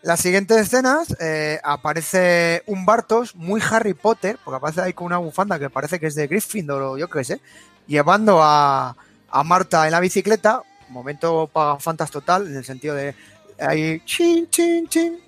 [0.03, 5.17] las siguientes escenas eh, aparece un Bartos muy Harry Potter, porque aparece ahí con una
[5.19, 7.41] bufanda que parece que es de Gryffindor o yo qué sé,
[7.87, 8.95] llevando a,
[9.31, 10.63] a Marta en la bicicleta.
[10.91, 13.15] Momento pagafantas total, en el sentido de
[13.61, 15.21] ahí, chin, chin, chin.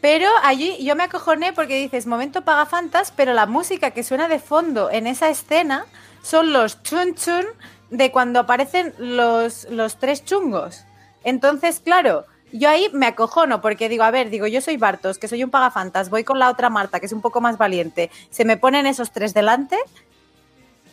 [0.00, 4.38] Pero allí yo me acojoné porque dices, momento pagafantas, pero la música que suena de
[4.38, 5.86] fondo en esa escena
[6.22, 7.46] son los chun chun
[7.90, 10.84] de cuando aparecen los, los tres chungos.
[11.22, 15.26] Entonces, claro, yo ahí me acojono porque digo, a ver, digo, yo soy Bartos, que
[15.26, 18.44] soy un pagafantas, voy con la otra Marta, que es un poco más valiente, se
[18.44, 19.78] me ponen esos tres delante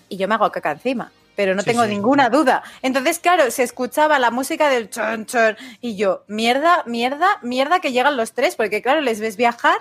[0.10, 1.12] y yo me hago caca encima.
[1.36, 1.90] Pero no Sí, tengo sí.
[1.90, 2.62] ninguna duda.
[2.82, 7.92] Entonces, claro, se escuchaba la música del chon chon y yo, mierda, mierda, mierda que
[7.92, 9.78] llegan los tres, porque claro, les ves viajar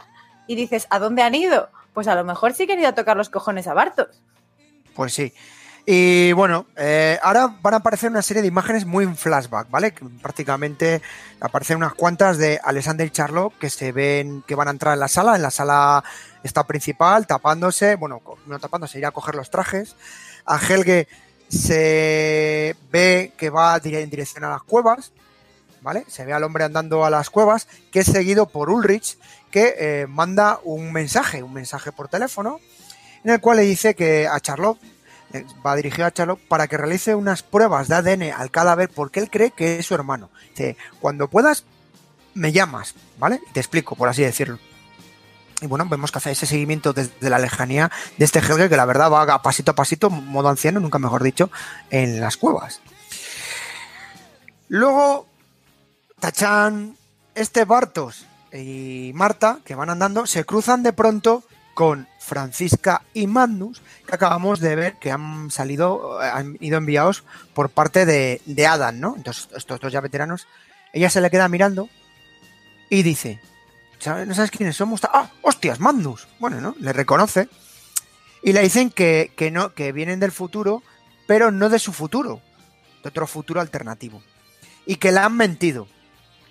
[0.47, 1.69] y dices, ¿a dónde han ido?
[1.93, 4.23] Pues a lo mejor sí que han ido a tocar los cojones a Bartos.
[4.95, 5.33] Pues sí.
[5.87, 9.93] Y bueno, eh, ahora van a aparecer una serie de imágenes muy en flashback, ¿vale?
[10.23, 11.01] Prácticamente
[11.41, 15.01] aparecen unas cuantas de Alexander y Charlotte que se ven que van a entrar en
[15.01, 15.35] la sala.
[15.35, 16.05] En la sala
[16.45, 19.97] está principal, tapándose, bueno, no tapándose, ir a coger los trajes.
[20.45, 21.09] A Helge
[21.51, 25.13] se ve que va en dirección a las cuevas,
[25.83, 26.05] ¿vale?
[26.09, 29.19] Se ve al hombre andando a las cuevas, que es seguido por Ulrich,
[29.51, 32.61] que eh, manda un mensaje, un mensaje por teléfono,
[33.25, 34.79] en el cual le dice que a Charlotte
[35.33, 39.21] eh, va dirigido a Charlotte para que realice unas pruebas de ADN al cadáver porque
[39.21, 40.31] él cree que es su hermano.
[40.51, 41.65] Dice, cuando puedas,
[42.35, 43.41] me llamas, ¿vale?
[43.53, 44.59] Te explico, por así decirlo.
[45.61, 48.87] Y bueno, vemos que hace ese seguimiento desde la lejanía de este Helge que la
[48.87, 51.51] verdad va a pasito a pasito, modo anciano, nunca mejor dicho,
[51.91, 52.81] en las cuevas.
[54.69, 55.27] Luego,
[56.21, 56.97] Tachan,
[57.35, 63.83] este Bartos y Marta, que van andando, se cruzan de pronto con Francisca y Magnus,
[64.07, 67.25] que acabamos de ver que han salido, han ido enviados
[67.55, 69.15] por parte de, de Adam, ¿no?
[69.17, 70.47] Entonces, estos dos ya veteranos,
[70.93, 71.89] ella se le queda mirando
[72.91, 73.41] y dice,
[74.07, 75.01] ¿no sabes quiénes somos?
[75.05, 76.27] ¡Ah, hostias, Magnus!
[76.39, 76.75] Bueno, ¿no?
[76.81, 77.49] Le reconoce
[78.43, 80.83] y le dicen que, que no, que vienen del futuro,
[81.27, 82.41] pero no de su futuro,
[83.03, 84.23] de otro futuro alternativo.
[84.87, 85.87] Y que le han mentido,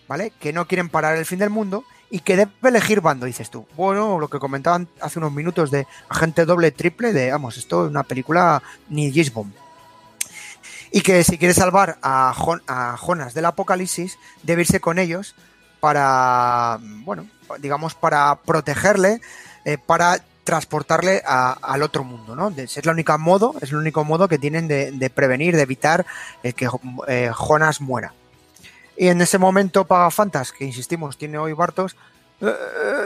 [0.07, 0.31] ¿vale?
[0.39, 3.67] Que no quieren parar el fin del mundo y que debe elegir bando, dices tú.
[3.75, 7.89] Bueno, lo que comentaban hace unos minutos de agente doble, triple, de, vamos, esto es
[7.89, 9.51] una película ni Gisbomb.
[10.91, 12.33] Y que si quiere salvar a,
[12.67, 15.35] a Jonas del apocalipsis, debe irse con ellos
[15.79, 17.27] para, bueno,
[17.59, 19.21] digamos, para protegerle,
[19.65, 20.19] eh, para
[20.49, 22.51] transportarle al otro mundo, ¿no?
[22.57, 26.07] Es la única modo, es el único modo que tienen de, prevenir, de evitar
[26.41, 26.67] eh, que
[27.07, 28.13] eh, Jonas muera.
[28.97, 31.95] Y en ese momento Pagafantas, que insistimos, tiene hoy Bartos,
[32.41, 32.51] eh,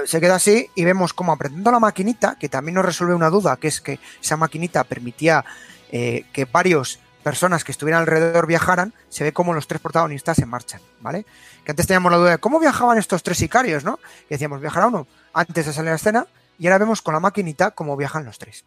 [0.05, 3.57] se queda así y vemos como apretando la maquinita, que también nos resuelve una duda,
[3.57, 5.43] que es que esa maquinita permitía
[5.91, 10.81] que varios personas que estuvieran alrededor viajaran, se ve como los tres protagonistas se marchan,
[10.99, 11.25] ¿vale?
[11.63, 13.97] Que antes teníamos la duda de cómo viajaban estos tres sicarios, ¿no?
[14.27, 16.27] Que decíamos, viajará uno antes de salir a la escena,
[16.59, 18.63] y ahora vemos con la maquinita cómo viajan los tres.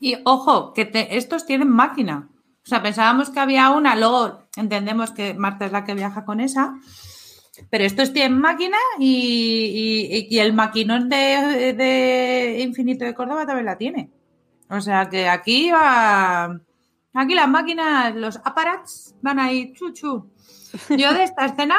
[0.00, 2.28] Y ojo, que estos tienen máquina.
[2.64, 6.40] O sea, pensábamos que había una, luego entendemos que Marta es la que viaja con
[6.40, 6.74] esa,
[7.70, 13.66] pero estos tienen máquina y, y- y el maquinón de, de Infinito de Córdoba también
[13.66, 14.10] la tiene.
[14.70, 16.58] O sea que aquí va.
[17.14, 20.30] Aquí las máquinas, los apparats van ahí, chuchu.
[20.88, 21.76] Yo de esta escena,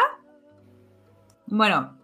[1.47, 1.97] bueno,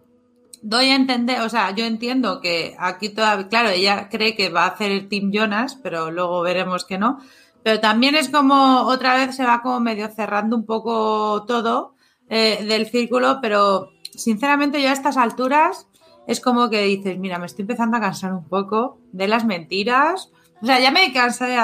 [0.62, 4.64] doy a entender, o sea, yo entiendo que aquí todavía, claro, ella cree que va
[4.64, 7.18] a hacer el Team Jonas, pero luego veremos que no.
[7.62, 11.94] Pero también es como otra vez se va como medio cerrando un poco todo
[12.28, 15.86] eh, del círculo, pero sinceramente yo a estas alturas
[16.26, 20.30] es como que dices, mira, me estoy empezando a cansar un poco de las mentiras.
[20.62, 21.56] O sea, ya me cansé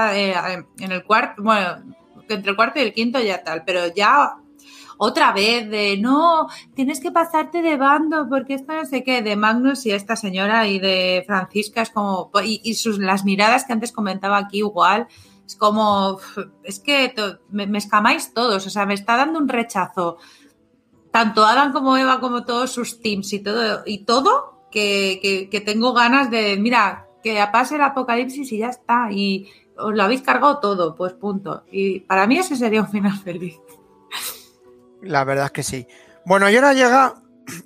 [0.78, 1.94] en el cuarto, bueno,
[2.28, 4.36] entre el cuarto y el quinto ya tal, pero ya
[4.98, 9.36] otra vez de no, tienes que pasarte de bando porque esto no sé qué, de
[9.36, 13.74] Magnus y esta señora y de Francisca es como, y, y sus, las miradas que
[13.74, 15.06] antes comentaba aquí igual,
[15.46, 16.18] es como,
[16.64, 17.14] es que
[17.50, 20.16] me, escamáis todos, o sea, me está dando un rechazo,
[21.12, 25.94] tanto Adam como Eva como todos sus teams y todo, y todo, que, que tengo
[25.94, 30.60] ganas de, mira, que pase el apocalipsis y ya está, y os lo habéis cargado
[30.60, 31.64] todo, pues punto.
[31.72, 33.56] Y para mí ese sería un final feliz.
[35.02, 35.86] La verdad es que sí.
[36.24, 37.14] Bueno, y ahora llega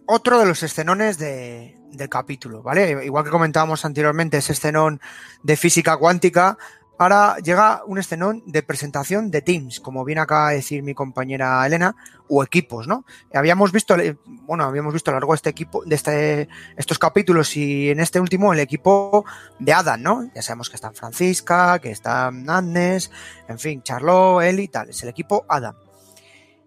[0.06, 3.04] otro de los escenones de- del capítulo, ¿vale?
[3.04, 5.00] Igual que comentábamos anteriormente, ese escenón
[5.42, 6.56] de física cuántica,
[7.00, 11.64] ahora llega un escenón de presentación de teams, como bien acaba de decir mi compañera
[11.66, 11.96] Elena,
[12.28, 13.06] o equipos, ¿no?
[13.32, 16.98] Habíamos visto, eh, bueno, habíamos visto a lo largo de este equipo, de este, estos
[16.98, 19.24] capítulos y en este último el equipo
[19.58, 20.30] de Adam, ¿no?
[20.34, 23.10] Ya sabemos que están Francisca, que están Agnes,
[23.48, 25.74] en fin, Charlotte, Ellie y tal, es el equipo Adam.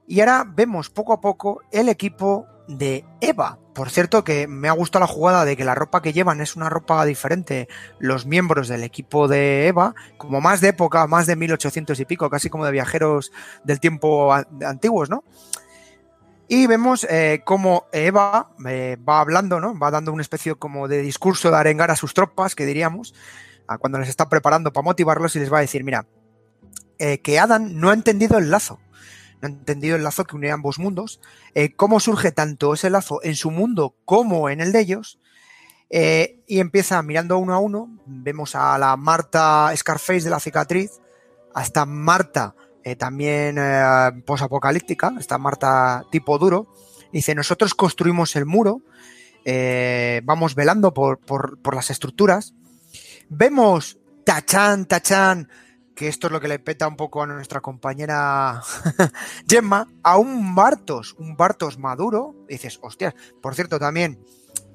[0.07, 3.59] Y ahora vemos poco a poco el equipo de Eva.
[3.73, 6.55] Por cierto, que me ha gustado la jugada de que la ropa que llevan es
[6.55, 7.67] una ropa diferente
[7.99, 12.29] los miembros del equipo de Eva, como más de época, más de 1800 y pico,
[12.29, 13.31] casi como de viajeros
[13.63, 15.23] del tiempo antiguos, ¿no?
[16.47, 19.77] Y vemos eh, cómo Eva eh, va hablando, ¿no?
[19.77, 23.15] Va dando una especie como de discurso de arengar a sus tropas, que diríamos,
[23.79, 26.05] cuando les está preparando para motivarlos y les va a decir, mira,
[26.99, 28.79] eh, que Adam no ha entendido el lazo
[29.47, 31.19] entendido el lazo que une ambos mundos,
[31.53, 35.19] eh, cómo surge tanto ese lazo en su mundo como en el de ellos,
[35.89, 41.01] eh, y empieza mirando uno a uno, vemos a la Marta Scarface de la cicatriz,
[41.53, 43.57] hasta Marta eh, también
[44.25, 46.67] posapocalíptica, esta Marta tipo duro,
[47.11, 48.81] dice, nosotros construimos el muro,
[50.23, 52.53] vamos velando por, por, por las estructuras,
[53.29, 55.49] vemos tachán, tachán,
[55.95, 58.61] que esto es lo que le peta un poco a nuestra compañera
[59.47, 64.19] Gemma, a un Bartos, un Bartos maduro, dices, hostias, por cierto, también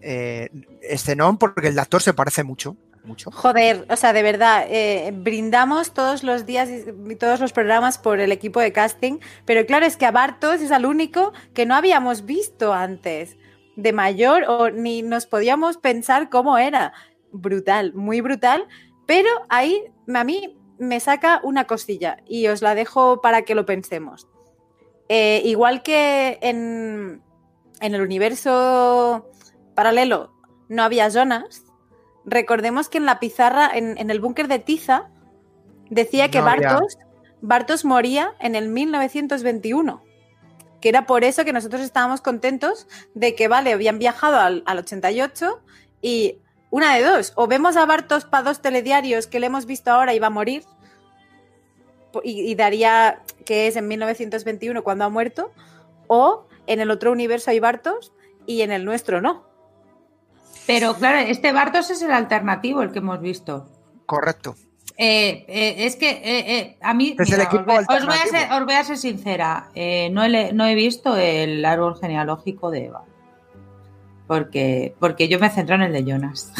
[0.01, 0.49] eh,
[0.83, 3.31] escenón porque el actor se parece mucho, mucho.
[3.31, 8.21] Joder, o sea, de verdad, eh, brindamos todos los días y todos los programas por
[8.21, 11.75] el equipo de casting, pero claro, es que a Bartos es el único que no
[11.75, 13.37] habíamos visto antes
[13.77, 16.93] de mayor o ni nos podíamos pensar cómo era.
[17.31, 18.67] Brutal, muy brutal,
[19.07, 19.85] pero ahí
[20.15, 24.29] a mí me saca una cosilla y os la dejo para que lo pensemos.
[25.09, 27.23] Eh, igual que en,
[27.81, 29.27] en el universo
[29.75, 30.33] paralelo
[30.69, 31.65] no había zonas,
[32.25, 35.09] recordemos que en la pizarra, en, en el búnker de Tiza,
[35.91, 36.99] decía que No Bartos,
[37.41, 40.03] Bartos moría en el 1921.
[40.81, 44.79] Que era por eso que nosotros estábamos contentos de que, vale, habían viajado al, al
[44.79, 45.61] 88
[46.03, 46.39] y
[46.71, 50.15] una de dos, o vemos a Bartos para dos telediarios que le hemos visto ahora
[50.15, 50.65] y va a morir,
[52.23, 55.53] y, y daría que es en 1921 cuando ha muerto,
[56.07, 58.13] o en el otro universo hay Bartos
[58.47, 59.45] y en el nuestro no.
[60.67, 63.69] Pero claro, este Bartos es el alternativo, el que hemos visto.
[64.05, 64.55] Correcto.
[65.01, 68.17] Eh, eh, es que eh, eh, a mí Es el equipo os, voy, os voy
[68.17, 71.97] a ser, os voy a ser sincera, eh, no, he, no he visto el árbol
[72.01, 73.05] genealógico de Eva.
[74.29, 76.53] Porque, porque yo me centro en el de Jonas.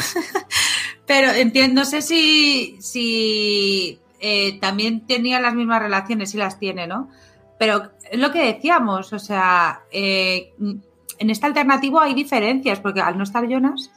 [1.07, 6.87] Pero entiendo, no sé si, si eh, también tenía las mismas relaciones, si las tiene,
[6.87, 7.09] ¿no?
[7.57, 13.17] Pero es lo que decíamos, o sea, eh, en este alternativo hay diferencias, porque al
[13.17, 13.91] no estar Jonas,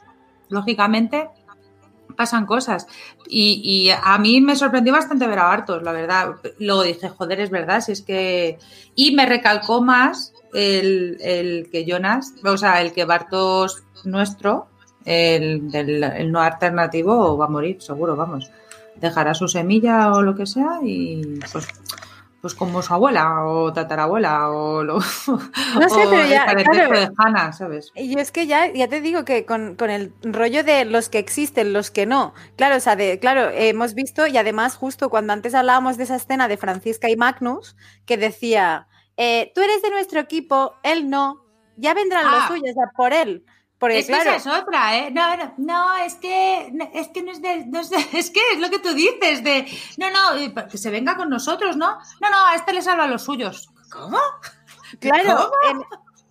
[0.49, 1.29] lógicamente
[2.15, 2.87] pasan cosas.
[3.27, 6.35] Y, y a mí me sorprendió bastante ver a Bartos, la verdad.
[6.59, 8.57] Luego dije, joder, es verdad, si es que...
[8.95, 14.67] Y me recalcó más el, que Jonas, o sea, el que Bartos nuestro,
[15.05, 18.49] el, el no alternativo, va a morir, seguro, vamos.
[18.95, 21.67] Dejará su semilla o lo que sea y pues...
[22.43, 24.95] Pues como su abuela o tatarabuela o lo.
[25.79, 26.99] No sé, o pero ya, claro.
[26.99, 27.89] de Hannah, ¿sabes?
[27.95, 31.19] Y es que ya, ya te digo que con, con el rollo de los que
[31.19, 32.33] existen, los que no.
[32.57, 36.17] Claro, o sea, de, claro, hemos visto, y además, justo cuando antes hablábamos de esa
[36.17, 41.45] escena de Francisca y Magnus, que decía, eh, tú eres de nuestro equipo, él no,
[41.77, 42.47] ya vendrán Ah.
[42.49, 43.45] los suyos a por él.
[43.83, 45.11] Porque, Es que claro, esa es otra, ¿eh?
[45.11, 48.39] No, no, no, es que, es que no es de, no es de- es que
[48.53, 51.97] es lo que tú dices, de, no, no, que se venga con nosotros, ¿no?
[52.21, 53.67] No, no, a este le salva a los suyos.
[53.91, 54.17] ¿Cómo?
[55.01, 55.79] claro, en,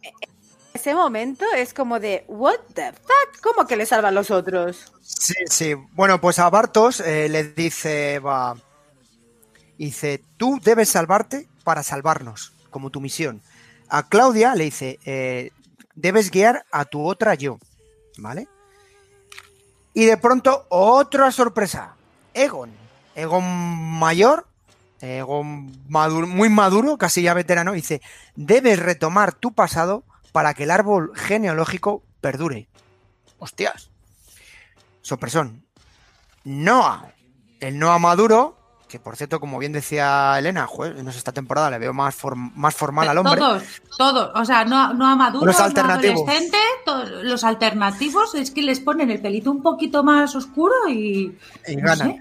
[0.00, 0.30] en
[0.72, 4.90] ese momento es como de, what the fuck, ¿cómo que le salvan los otros?
[5.02, 5.74] Sí, sí.
[5.92, 8.56] Bueno, pues a Bartos eh, le dice, va,
[9.76, 13.42] dice, tú debes salvarte para salvarnos, como tu misión.
[13.90, 15.50] A Claudia le dice, eh,
[15.94, 17.58] debes guiar a tu otra yo,
[18.18, 18.48] ¿vale?
[19.94, 21.94] Y de pronto, otra sorpresa.
[22.34, 22.70] Egon.
[23.14, 23.44] Egon
[23.98, 24.46] mayor,
[25.02, 28.00] Egon muy maduro, casi ya veterano, dice,
[28.36, 32.68] debes retomar tu pasado para que el árbol genealógico perdure.
[33.38, 33.90] Hostias.
[35.02, 35.66] Sorpresón.
[36.44, 37.12] Noah.
[37.58, 38.56] El Noah maduro,
[38.92, 42.74] que por cierto, como bien decía Elena, en esta temporada le veo más, form- más
[42.74, 43.38] formal al hombre.
[43.38, 43.62] Todos,
[43.96, 46.30] todos, o sea, no, no a Maduro, Los no a alternativos.
[47.22, 51.86] los alternativos es que les ponen el pelito un poquito más oscuro y, Y no
[51.86, 52.08] ganan.
[52.16, 52.18] sé.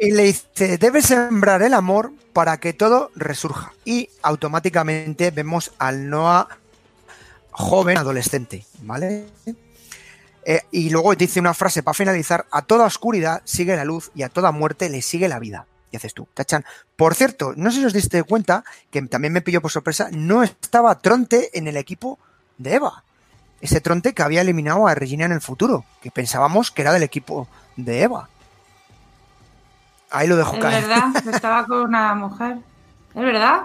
[0.00, 3.72] Y le dice, debes sembrar el amor para que todo resurja.
[3.84, 6.48] Y automáticamente vemos al Noah
[7.50, 9.26] joven adolescente, ¿vale?
[10.44, 14.22] Eh, y luego dice una frase para finalizar, a toda oscuridad sigue la luz y
[14.22, 15.66] a toda muerte le sigue la vida.
[15.90, 16.64] Y haces tú, tachan.
[16.96, 20.42] Por cierto, no sé si os diste cuenta, que también me pilló por sorpresa, no
[20.42, 22.18] estaba Tronte en el equipo
[22.58, 23.04] de Eva.
[23.60, 27.02] Ese Tronte que había eliminado a Regina en el futuro, que pensábamos que era del
[27.04, 28.28] equipo de Eva.
[30.10, 30.86] Ahí lo dejo Es caer.
[30.86, 32.58] verdad, estaba con una mujer.
[33.14, 33.62] Es verdad.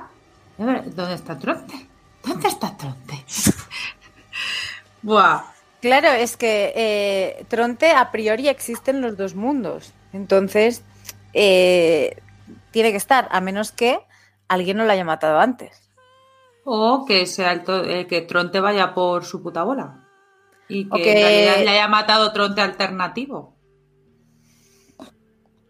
[0.57, 0.83] Es verdad.
[0.95, 1.87] ¿Dónde está Tronte?
[2.23, 3.25] ¿Dónde está Tronte?
[5.01, 5.43] Buah.
[5.81, 9.93] Claro, es que eh, Tronte a priori existen los dos mundos.
[10.13, 10.83] Entonces,
[11.33, 12.17] eh,
[12.71, 13.99] tiene que estar, a menos que
[14.47, 15.89] alguien no lo haya matado antes.
[16.63, 20.07] O que sea el, to- el que Tronte vaya por su puta bola.
[20.69, 23.55] Y que O que- en realidad le haya matado Tronte alternativo.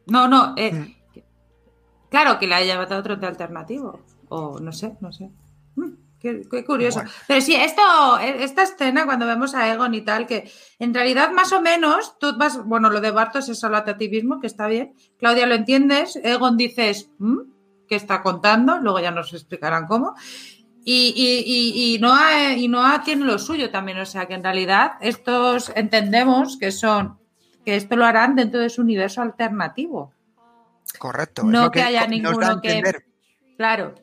[0.07, 0.53] No, no.
[0.57, 0.95] eh, Mm.
[2.09, 4.01] Claro, que le haya matado Tronte alternativo.
[4.27, 5.29] O no sé, no sé.
[5.75, 6.99] Mm, Qué, qué curioso.
[6.99, 7.11] Bueno.
[7.27, 7.81] Pero sí, esto,
[8.19, 12.37] esta escena, cuando vemos a Egon y tal, que en realidad más o menos, tú
[12.37, 14.93] vas, bueno, lo de Bartos es solo a ti mismo, que está bien.
[15.17, 17.39] Claudia lo entiendes, Egon dices, "¿Mm?
[17.91, 18.77] ¿qué está contando?
[18.79, 20.15] Luego ya nos explicarán cómo.
[20.85, 24.43] Y, y, y, y, Noah, y Noah tiene lo suyo también, o sea que en
[24.43, 27.19] realidad estos entendemos que son,
[27.65, 30.13] que esto lo harán dentro de su universo alternativo.
[30.97, 31.41] Correcto.
[31.41, 32.81] es No lo que haya ninguno que-.
[33.57, 33.93] Claro.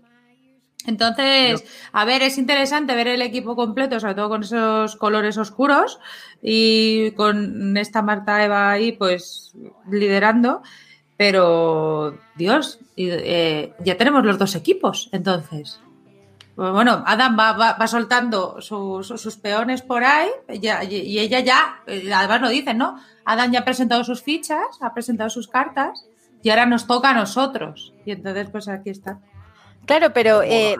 [0.86, 5.98] Entonces, a ver, es interesante ver el equipo completo, sobre todo con esos colores oscuros
[6.40, 9.52] y con esta Marta Eva ahí, pues
[9.90, 10.62] liderando.
[11.16, 15.80] Pero, Dios, eh, ya tenemos los dos equipos, entonces.
[16.54, 20.28] Pues bueno, Adam va, va- va soltando sus, sus peones por ahí
[20.60, 22.98] ya- y, ella ya, eh, además lo dicen, ¿no?
[23.24, 27.10] Adam ya ha presentado sus fichas, ha presentado sus cartas y y ahora nos toca
[27.10, 27.92] a nosotros.
[28.06, 29.18] Y entonces, pues aquí está.
[29.88, 30.76] Claro, pero eh,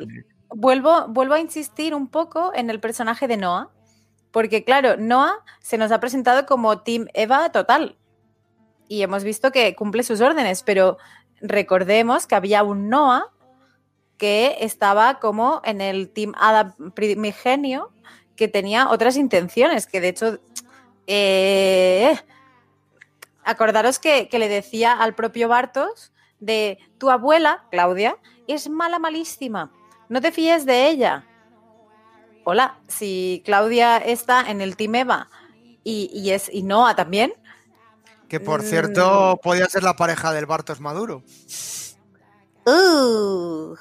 [0.51, 3.71] vuelvo, vuelvo a insistir un poco en el personaje de Noah,
[4.31, 7.97] porque claro, Noah se nos ha presentado como Team Eva total
[8.87, 10.99] y hemos visto que cumple sus órdenes, pero
[11.41, 13.31] recordemos que había un Noah
[14.19, 17.91] que estaba como en el Team Ada primigenio,
[18.37, 20.39] que tenía otras intenciones, que de hecho,
[21.07, 22.15] eh,
[23.43, 28.19] acordaros que, que le decía al propio Bartos de tu abuela, Claudia,
[28.49, 29.71] es mala, malísima,
[30.09, 31.25] no te fíes de ella.
[32.45, 35.29] Hola, si Claudia está en el Team Eva
[35.85, 37.33] y, y es y Noah también.
[38.29, 41.23] Que por cierto, podía ser la pareja del Bartos Maduro.
[42.67, 43.75] Uh.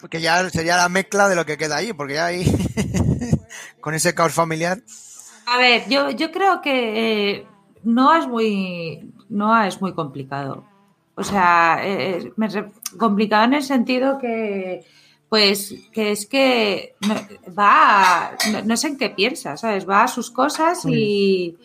[0.00, 2.44] Porque ya sería la mezcla de lo que queda ahí, porque ya ahí,
[3.80, 4.80] con ese caos familiar.
[5.46, 7.46] A ver, yo, yo creo que eh,
[7.84, 9.12] Noah es muy.
[9.30, 10.64] Noah es muy complicado.
[11.14, 14.84] O sea, eh, me re- complicado en el sentido que.
[15.28, 16.94] Pues que es que
[17.58, 19.88] va, a- no, no sé en qué piensa, ¿sabes?
[19.88, 21.56] Va a sus cosas y,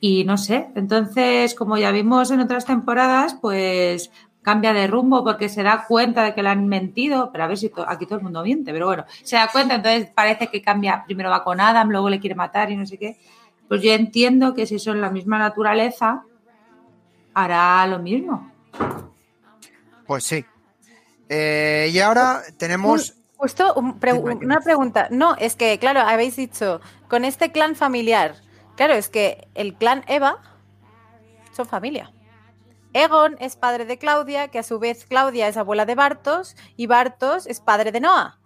[0.00, 0.68] y no sé.
[0.76, 4.10] Entonces, como ya vimos en otras temporadas, pues
[4.42, 7.56] cambia de rumbo porque se da cuenta de que le han mentido, pero a ver
[7.56, 10.62] si to- aquí todo el mundo miente, pero bueno, se da cuenta, entonces parece que
[10.62, 13.18] cambia, primero va con Adam, luego le quiere matar y no sé qué.
[13.68, 16.24] Pues yo entiendo que si son la misma naturaleza,
[17.34, 18.50] hará lo mismo.
[20.12, 20.44] Pues sí.
[21.30, 23.14] Eh, y ahora tenemos.
[23.38, 25.08] Justo un pre- una pregunta.
[25.10, 28.34] No, es que, claro, habéis dicho, con este clan familiar,
[28.76, 30.36] claro, es que el clan Eva
[31.52, 32.12] son familia.
[32.92, 36.86] Egon es padre de Claudia, que a su vez Claudia es abuela de Bartos, y
[36.86, 38.38] Bartos es padre de Noah.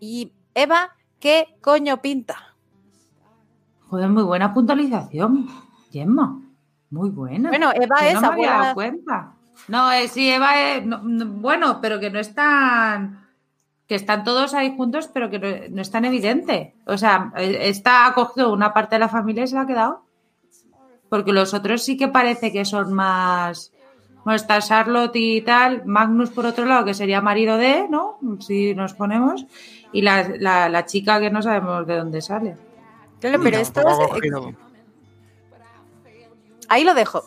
[0.00, 2.36] Y Eva, ¿qué coño pinta?
[3.88, 5.48] Joder, muy buena puntualización,
[5.90, 6.42] Gemma.
[6.90, 7.48] Muy buena.
[7.48, 9.32] Bueno, Eva Yo es no me había dado cuenta.
[9.68, 10.52] No, eh, sí, Eva
[10.84, 13.26] no, no, bueno, pero que no es tan.
[13.86, 16.74] Que están todos ahí juntos, pero que no, no es tan evidente.
[16.86, 19.66] O sea, eh, está ha cogido una parte de la familia y se la ha
[19.66, 20.04] quedado.
[21.08, 23.72] Porque los otros sí que parece que son más.
[24.24, 25.84] Bueno, está Charlotte y tal.
[25.86, 28.18] Magnus, por otro lado, que sería marido de, ¿no?
[28.40, 29.44] Si nos ponemos.
[29.92, 32.56] Y la, la- la chica que no sabemos de dónde sale.
[33.18, 34.54] Claro, pero esto es- cogido-
[36.68, 37.24] ahí lo dejo.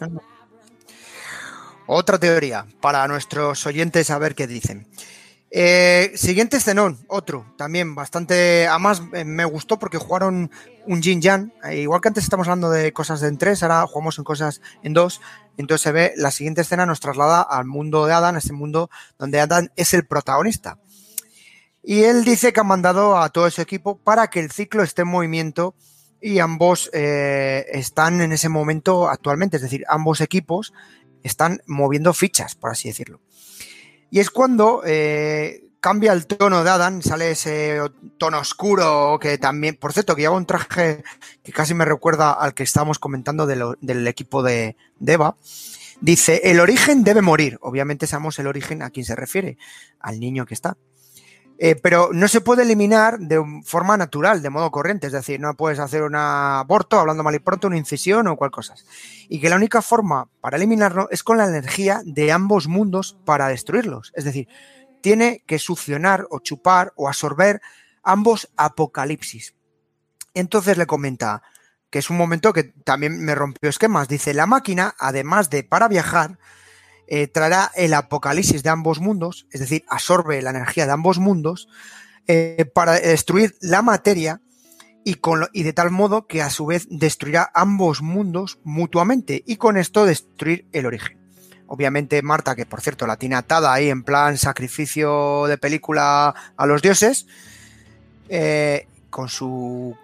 [1.88, 4.88] Otra teoría para nuestros oyentes a ver qué dicen.
[5.56, 8.68] Eh, siguiente escenón, otro, también bastante.
[8.68, 10.50] Además, eh, me gustó porque jugaron
[10.88, 11.54] un Jin Yang.
[11.66, 14.94] Eh, igual que antes estamos hablando de cosas en tres, ahora jugamos en cosas en
[14.94, 15.22] dos.
[15.58, 18.90] Entonces se ve, la siguiente escena nos traslada al mundo de Adam, ese mundo
[19.20, 20.80] donde Adam es el protagonista.
[21.84, 25.02] Y él dice que ha mandado a todo su equipo para que el ciclo esté
[25.02, 25.76] en movimiento
[26.20, 30.74] y ambos eh, están en ese momento actualmente, es decir, ambos equipos
[31.24, 33.22] están moviendo fichas, por así decirlo.
[34.10, 37.80] Y es cuando eh, cambia el tono de Adam, sale ese
[38.18, 41.04] tono oscuro que también, por cierto, que lleva un traje
[41.44, 45.36] que casi me recuerda al que estábamos comentando del equipo de, de Eva.
[46.00, 47.58] Dice, el origen debe morir.
[47.62, 49.58] Obviamente sabemos el origen a quién se refiere,
[50.00, 50.78] al niño que está.
[51.60, 55.08] Eh, pero no se puede eliminar de forma natural, de modo corriente.
[55.08, 58.52] Es decir, no puedes hacer un aborto, hablando mal y pronto, una incisión o cual
[58.52, 58.86] cosas.
[59.30, 63.48] Y que la única forma para eliminarlo es con la energía de ambos mundos para
[63.48, 64.12] destruirlos.
[64.16, 64.48] Es decir,
[65.02, 67.62] tiene que succionar o chupar o absorber
[68.04, 69.56] ambos apocalipsis.
[70.34, 71.44] Entonces le comenta
[71.90, 74.08] que es un momento que también me rompió esquemas.
[74.08, 76.40] Dice, la máquina, además de para viajar,
[77.08, 81.68] eh, traerá el apocalipsis de ambos mundos, es decir, absorbe la energía de ambos mundos
[82.28, 84.40] eh, para destruir la materia
[85.04, 89.44] y, con lo- y de tal modo que a su vez destruirá ambos mundos mutuamente
[89.46, 91.18] y con esto destruir el origen.
[91.68, 96.66] Obviamente Marta, que por cierto la tiene atada ahí en plan sacrificio de película a
[96.66, 97.26] los dioses,
[98.30, 99.96] eh, con su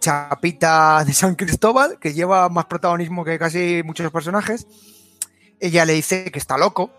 [0.00, 4.66] chapita de San Cristóbal, que lleva más protagonismo que casi muchos personajes,
[5.62, 6.90] ella le dice que está loco.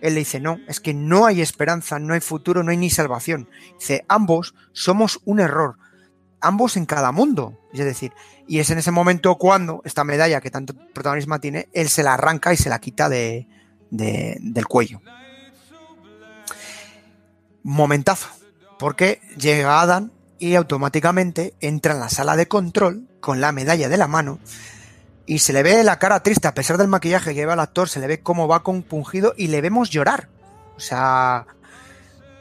[0.00, 2.88] Él le dice, no, es que no hay esperanza, no hay futuro, no hay ni
[2.90, 3.48] salvación.
[3.78, 5.76] Dice, ambos somos un error,
[6.40, 7.58] ambos en cada mundo.
[7.72, 8.12] Es decir,
[8.46, 12.14] y es en ese momento cuando esta medalla que tanto protagonismo tiene, él se la
[12.14, 13.48] arranca y se la quita de,
[13.90, 15.00] de- del cuello.
[17.62, 18.28] Momentazo,
[18.78, 23.96] porque llega Adam y automáticamente entra en la sala de control con la medalla de
[23.96, 24.38] la mano
[25.28, 27.88] y se le ve la cara triste, a pesar del maquillaje que lleva el actor,
[27.88, 30.28] se le ve cómo va compungido y le vemos llorar.
[30.76, 31.46] O sea,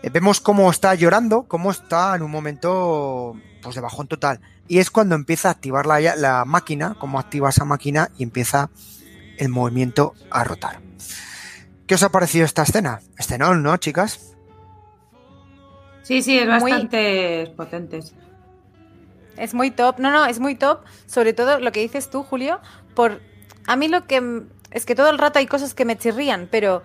[0.01, 4.39] eh, vemos cómo está llorando, cómo está en un momento pues de bajón total.
[4.69, 8.69] Y es cuando empieza a activar la, la máquina, cómo activa esa máquina y empieza
[9.37, 10.79] el movimiento a rotar.
[11.87, 13.01] ¿Qué os ha parecido esta escena?
[13.17, 14.35] Escenón, ¿no, chicas?
[16.03, 17.99] Sí, sí, es Muy- bastante potente.
[19.37, 19.99] Es muy top.
[19.99, 20.81] No, no, es muy top.
[21.05, 22.59] Sobre todo lo que dices tú, Julio.
[22.95, 23.21] Por
[23.67, 26.83] a mí lo que es que todo el rato hay cosas que me chirrían, pero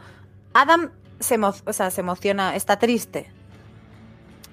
[0.52, 3.30] Adam se, o sea, se emociona, está triste.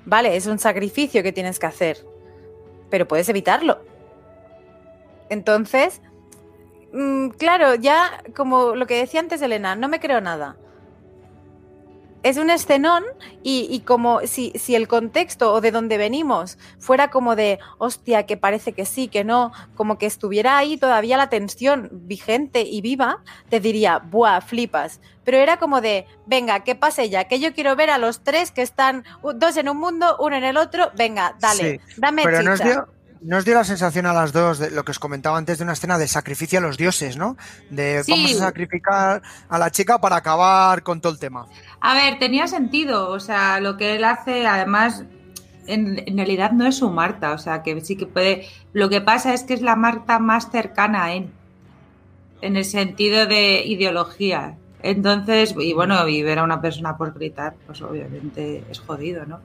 [0.06, 2.06] Vale, es un sacrificio que tienes que hacer,
[2.90, 3.80] pero puedes evitarlo.
[5.30, 6.02] Entonces,
[6.94, 10.58] mm, claro, ya como lo que decía antes Elena, no me creo nada.
[12.24, 13.04] Es un escenón
[13.44, 18.26] y, y como si, si el contexto o de donde venimos fuera como de, hostia,
[18.26, 22.82] que parece que sí, que no, como que estuviera ahí todavía la tensión vigente y
[22.82, 25.00] viva, te diría, buah, flipas.
[25.24, 28.52] Pero era como de, venga, que pase ya, que yo quiero ver a los tres
[28.52, 29.06] que están,
[29.36, 32.86] dos en un mundo, uno en el otro, venga, dale, Sí, dame Pero nos chicha.
[33.22, 35.64] Dio, nos dio la sensación a las dos de lo que os comentaba antes de
[35.64, 37.38] una escena de sacrificio a los dioses, ¿no?
[37.70, 38.12] De Sí.
[38.12, 41.46] vamos a sacrificar a la chica para acabar con todo el tema.
[41.82, 45.04] A ver, tenía sentido, o sea, lo que él hace, además,
[45.68, 48.48] en, en realidad no es su Marta, o sea, que sí que puede.
[48.74, 51.30] Lo que pasa es que es la Marta más cercana a él,
[52.42, 54.56] en el sentido de ideología.
[54.82, 59.42] Entonces, y bueno, y ver a una persona por gritar, pues obviamente es jodido, ¿no?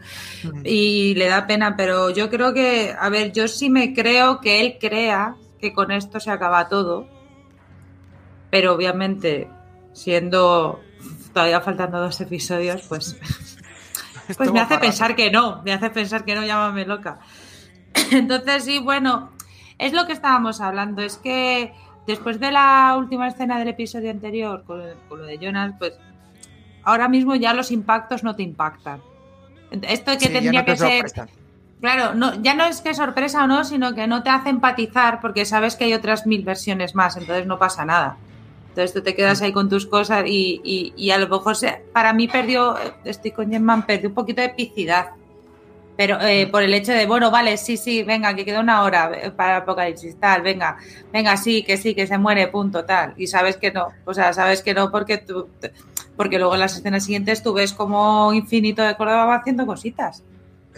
[0.63, 4.61] Y le da pena, pero yo creo que, a ver, yo sí me creo que
[4.61, 7.09] él crea que con esto se acaba todo,
[8.51, 9.49] pero obviamente,
[9.93, 10.81] siendo
[11.33, 13.19] todavía faltando dos episodios, pues,
[14.37, 17.19] pues me hace pensar que no, me hace pensar que no, llámame loca.
[18.13, 19.33] Entonces, sí, bueno,
[19.79, 21.73] es lo que estábamos hablando, es que
[22.07, 25.95] después de la última escena del episodio anterior, con, con lo de Jonas, pues
[26.83, 29.01] ahora mismo ya los impactos no te impactan.
[29.71, 31.05] Esto que Sí, tendría no te que ser.
[31.81, 35.21] Claro, no, ya no es que sorpresa o no, sino que no te hace empatizar
[35.21, 38.17] porque sabes que hay otras mil versiones más, entonces no pasa nada.
[38.69, 41.83] Entonces tú te quedas ahí con tus cosas y, y- y a lo mejor se-
[41.93, 42.75] para mí perdió,
[43.05, 45.11] estoy con Gemman, perdió un poquito de epicidad.
[45.97, 49.13] Pero eh, por el hecho de, bueno, vale, sí, sí, venga, que queda una hora
[49.15, 50.77] eh, para el apocalipsis, tal, venga,
[51.13, 53.15] venga, sí, que sí, que se muere, punto, tal.
[53.17, 55.49] Y sabes que no, o sea, sabes que no porque tú,
[56.17, 60.25] porque luego en las escenas siguientes tú ves como Infinito de Córdoba va haciendo cositas.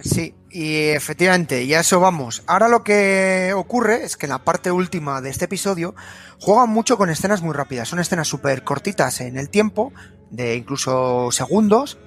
[0.03, 2.43] Sí, y efectivamente, y a eso vamos.
[2.47, 5.95] Ahora lo que ocurre es que en la parte última de este episodio
[6.39, 7.89] juegan mucho con escenas muy rápidas.
[7.89, 9.93] Son escenas súper cortitas en el tiempo,
[10.31, 11.99] de incluso segundos,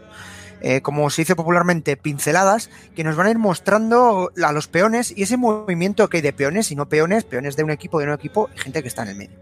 [0.62, 5.14] eh, como se dice popularmente, pinceladas, que nos van a ir mostrando a los peones
[5.16, 8.08] y ese movimiento que hay de peones y no peones, peones de un equipo, de
[8.08, 9.38] un equipo y gente que está en el medio.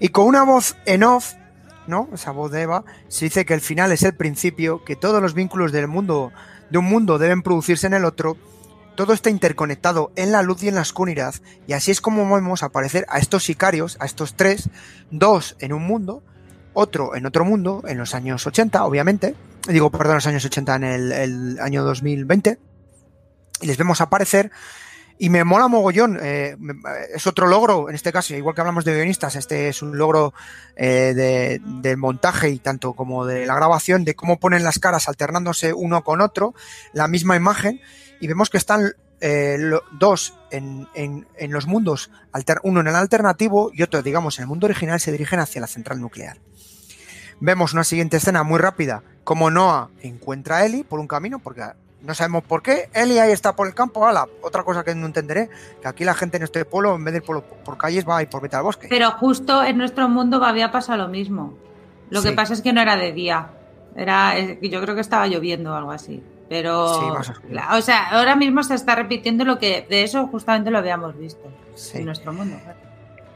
[0.00, 1.34] Y con una voz en off,
[1.86, 2.08] ¿no?
[2.12, 5.34] Esa voz de Eva, se dice que el final es el principio, que todos los
[5.34, 6.32] vínculos del mundo
[6.70, 8.36] de un mundo deben producirse en el otro,
[8.94, 11.34] todo está interconectado en la luz y en la oscuridad,
[11.66, 14.70] y así es como vemos aparecer a estos sicarios, a estos tres,
[15.10, 16.22] dos en un mundo,
[16.72, 19.34] otro en otro mundo, en los años 80, obviamente,
[19.68, 22.58] digo, perdón, los años 80 en el, el año 2020,
[23.60, 24.50] y les vemos aparecer,
[25.18, 26.56] y me mola mogollón, eh,
[27.14, 30.34] es otro logro, en este caso, igual que hablamos de guionistas, este es un logro
[30.74, 35.72] eh, de, montaje y tanto como de la grabación, de cómo ponen las caras alternándose
[35.74, 36.54] uno con otro,
[36.92, 37.80] la misma imagen,
[38.20, 39.58] y vemos que están eh,
[39.92, 44.42] dos en, en- en los mundos, alter- uno en el alternativo y otro, digamos, en
[44.44, 46.38] el mundo original, se dirigen hacia la central nuclear.
[47.38, 51.62] Vemos una siguiente escena muy rápida, como Noah encuentra a Ellie por un camino, porque
[52.02, 52.88] no sabemos por qué.
[52.94, 55.48] Ellie ahí está por el campo, ala, otra cosa que no entenderé,
[55.80, 58.18] que aquí la gente en este pueblo, en vez de ir por, por calles, va
[58.18, 58.86] a ir por vete al bosque.
[58.90, 61.54] Pero justo en nuestro mundo había pasado lo mismo.
[62.10, 63.48] Lo que pasa es que no era de día.
[63.94, 66.22] Era, que yo creo que estaba lloviendo o algo así.
[66.48, 67.32] Pero, Sí, más
[67.78, 71.50] o sea, ahora mismo se está repitiendo lo que de eso justamente lo habíamos visto
[71.74, 71.98] Sí.
[71.98, 72.56] en nuestro mundo.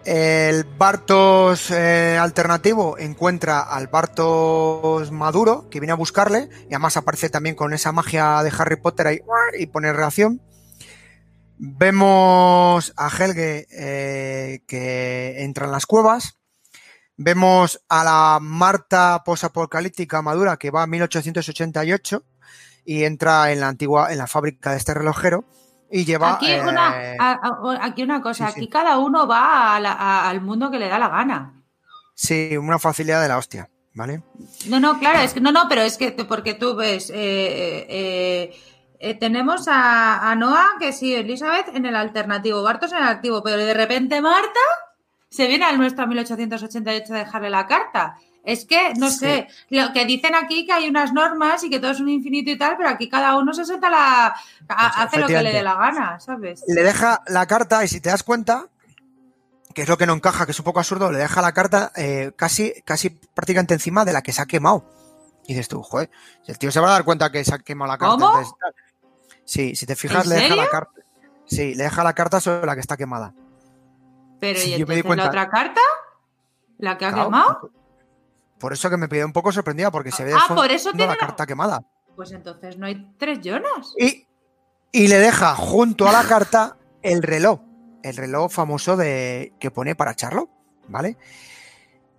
[0.06, 7.28] El Bartos eh, alternativo encuentra al Bartos maduro que viene a buscarle y además aparece
[7.28, 9.20] también con esa magia de Harry Potter
[9.58, 10.40] y pone reacción.
[11.58, 16.38] Vemos a Helge eh, que entra en las cuevas.
[17.16, 22.22] Vemos a la Marta posapocalíptica madura que va a 1888
[22.84, 25.46] y entra en la antigua en la fábrica de este relojero
[25.90, 26.88] y lleva Aquí, eh, una,
[27.18, 28.58] a- a- aquí una cosa, sí, sí.
[28.60, 31.52] aquí cada uno va a la- a- al mundo que le da la gana.
[32.14, 34.22] sí, una facilidad de la hostia, ¿vale?
[34.68, 38.56] No, no, claro, es que no, no, pero es que porque tú ves, eh, eh,
[38.98, 43.42] eh, tenemos a, a Noah, que sí, Elizabeth en el alternativo, Bartos en el activo,
[43.42, 44.60] pero de repente Marta
[45.28, 48.16] se viene al nuestro 1888 a dejarle la carta.
[48.46, 49.18] Es que, no Sí.
[49.18, 52.48] sé, lo que dicen aquí que hay unas normas y que todo es un infinito
[52.50, 54.26] y tal, pero aquí cada uno se sienta la.
[54.28, 54.34] a-
[54.66, 56.62] Pues, hace lo que le dé la gana, ¿sabes?
[56.66, 58.66] le deja la carta y si te das cuenta
[59.74, 61.90] que es lo que no encaja, que es un poco absurdo, le deja la carta
[61.96, 64.88] eh, casi, casi prácticamente encima de la que se ha quemado.
[65.44, 66.08] Y dices tú, joder,
[66.46, 68.14] el tío se va a dar cuenta que se ha quemado la carta.
[68.14, 68.26] ¿Cómo?
[68.38, 68.54] entonces,
[69.44, 70.92] sí, si te fijas, ¿En le deja la carta.
[71.46, 73.34] Sí, le deja la carta sobre la que está quemada.
[74.40, 75.24] Pero Sí, ¿y yo me di entonces cuenta.
[75.24, 75.80] la otra carta?
[76.78, 77.70] ¿La que ha Claro, quemado?
[78.58, 80.90] Por eso que me quedé un poco sorprendida, porque se ve Ah, fondo por eso
[80.92, 81.82] tiene la carta quemada.
[82.14, 83.92] Pues entonces no hay tres Jonas.
[83.98, 84.26] Y,
[84.92, 87.60] y le deja junto a la carta el reloj.
[88.02, 90.48] El reloj famoso de que pone para Charlo,
[90.88, 91.18] ¿vale?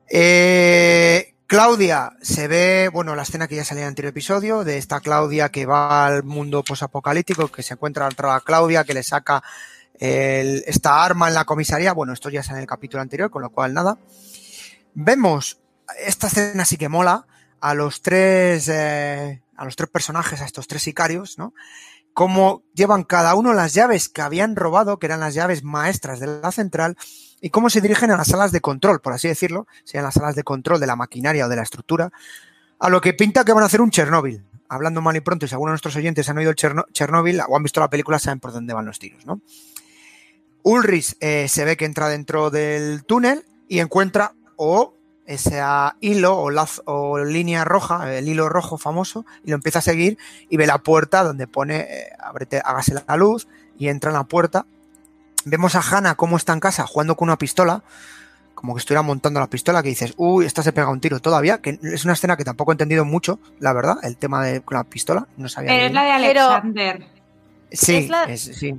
[0.09, 4.77] Eh, Claudia se ve, bueno, la escena que ya salía en el anterior episodio, de
[4.77, 9.41] esta Claudia que va al mundo posapocalíptico, que se encuentra otra Claudia que le saca
[9.99, 11.93] el- esta arma en la comisaría.
[11.93, 13.97] Bueno, esto ya sale en el capítulo anterior, con lo cual nada.
[14.93, 15.59] Vemos,
[15.99, 17.25] esta escena sí que mola,
[17.59, 21.53] a los tres, eh, a los tres personajes, a estos tres sicarios, ¿no?
[22.13, 26.27] Cómo llevan cada uno las llaves que habían robado, que eran las llaves maestras de
[26.27, 26.97] la central,
[27.41, 30.35] y cómo se dirigen a las salas de control, por así decirlo, sean las salas
[30.35, 32.11] de control de la maquinaria o de la estructura,
[32.79, 34.43] a lo que pinta que van a hacer un Chernóbil.
[34.69, 36.55] Hablando mal y pronto, si alguno de nuestros oyentes han oído el
[36.91, 39.41] Chernóbil o han visto la película, saben por dónde van los tiros, ¿no?
[40.63, 44.96] Ulrich eh, se ve que entra dentro del túnel y encuentra o
[45.27, 45.61] ese
[46.01, 50.17] hilo o, línea roja, el hilo rojo famoso, y lo empieza a seguir
[50.49, 53.47] y ve la puerta donde pone eh, ábrete, hágase la luz
[53.77, 54.65] y entra en la puerta.
[55.45, 57.83] Vemos a Hannah cómo está en casa jugando con una pistola,
[58.55, 61.59] como que estuviera montando la pistola, que dices, uy, esta se pega un tiro todavía,
[61.59, 64.77] que es una escena que tampoco he entendido mucho, la verdad, el tema de con
[64.77, 65.69] la pistola, no sabía.
[65.71, 65.93] Pero es bien.
[65.93, 67.07] la de Pero- Alexander.
[67.71, 68.75] Sí, es la- es- sí.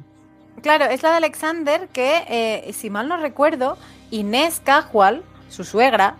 [0.62, 3.78] Claro, es la de Alexander que, eh, si mal no recuerdo,
[4.10, 6.16] Inés Cajual, su suegra,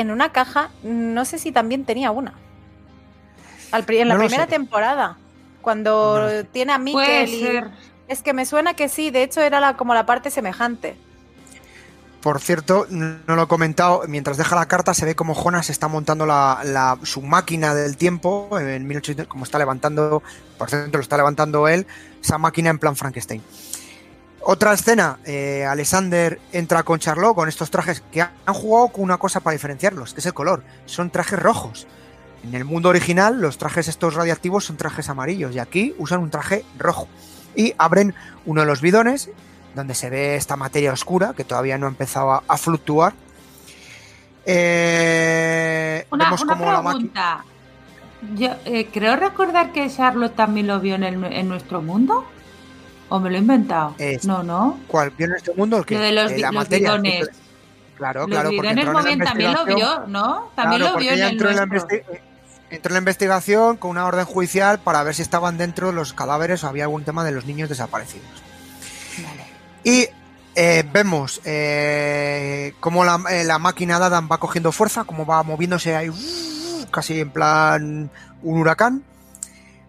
[0.00, 2.34] en una caja, no sé si también tenía una.
[3.72, 4.50] Al en la No primera sé.
[4.50, 5.16] temporada,
[5.60, 6.44] cuando No lo sé.
[6.44, 7.64] tiene a Puede Mikkel y-.
[8.08, 10.96] Es que me suena que sí, de hecho era la, como la parte semejante.
[12.22, 15.86] Por cierto, no lo he comentado, mientras deja la carta se ve como Jonas está
[15.86, 20.22] montando la, la- su máquina del tiempo, en 1800, como está levantando,
[20.58, 21.86] por cierto lo está levantando él,
[22.22, 23.40] esa máquina en plan Frankenstein.
[24.40, 29.18] Otra escena, eh, Alexander entra con Charlot con estos trajes que han jugado con una
[29.18, 31.86] cosa para diferenciarlos, que es el color, son trajes rojos.
[32.44, 36.30] En el mundo original los trajes estos radiactivos son trajes amarillos y aquí usan un
[36.30, 37.08] traje rojo.
[37.56, 38.14] Y abren
[38.46, 39.28] uno de los bidones
[39.74, 43.12] donde se ve esta materia oscura que todavía no ha empezado a, a fluctuar.
[44.46, 47.44] Eh, Una, como la pregunta.
[48.34, 52.24] Yo eh, creo recordar que Charlotte también lo vio en, el- en nuestro mundo.
[53.10, 53.94] ¿O me lo he inventado?
[53.98, 54.78] Es- No, no.
[54.88, 55.10] ¿Cuál?
[55.10, 55.84] ¿Vio en este mundo?
[55.88, 56.90] Lo de los, Eh, la los materia.
[56.92, 57.30] bidones.
[57.96, 60.50] Claro, Los claro, bidones entró en la movían, también lo vio, ¿no?
[60.54, 62.02] También Claro, lo vio en el entró en, la investi-
[62.70, 66.62] entró en la investigación con una orden judicial para ver si estaban dentro los cadáveres
[66.62, 68.28] o había algún tema de los niños desaparecidos.
[69.26, 69.44] Vale.
[69.82, 70.08] Y
[70.54, 75.42] eh, vemos eh, cómo la, eh, la máquina de Adam va cogiendo fuerza, cómo va
[75.42, 78.10] moviéndose ahí, uh, casi en plan
[78.42, 79.02] un huracán.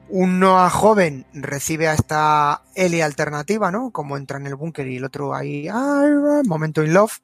[0.09, 3.91] Una joven recibe a esta Ellie alternativa, ¿no?
[3.91, 7.19] Como entra en el búnker y el otro ahí, ah, momento in love.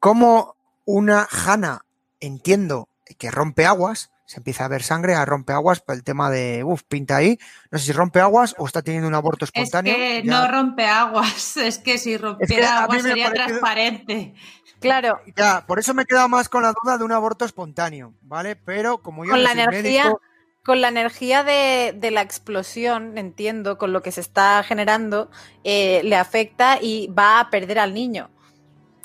[0.00, 1.84] Como una Hannah,
[2.20, 2.88] entiendo
[3.18, 6.64] que rompe aguas, se empieza a ver sangre a rompe aguas por el tema de,
[6.64, 7.38] uff, pinta ahí.
[7.70, 9.94] No sé si rompe aguas o está teniendo un aborto Es espontáneo.
[9.94, 11.56] que ya- no rompe aguas.
[11.56, 14.34] Es que si rompiera mí aguas sería parecido- transparente.
[14.80, 18.12] Claro, Ya, por eso me he quedado más con la duda de un aborto espontáneo,
[18.22, 18.56] ¿vale?
[18.56, 20.20] Pero como yo con no la soy energía, médico,
[20.66, 25.30] con la energía de, de la explosión, entiendo, con lo que se está generando,
[25.64, 28.28] eh, le afecta y va a perder al niño.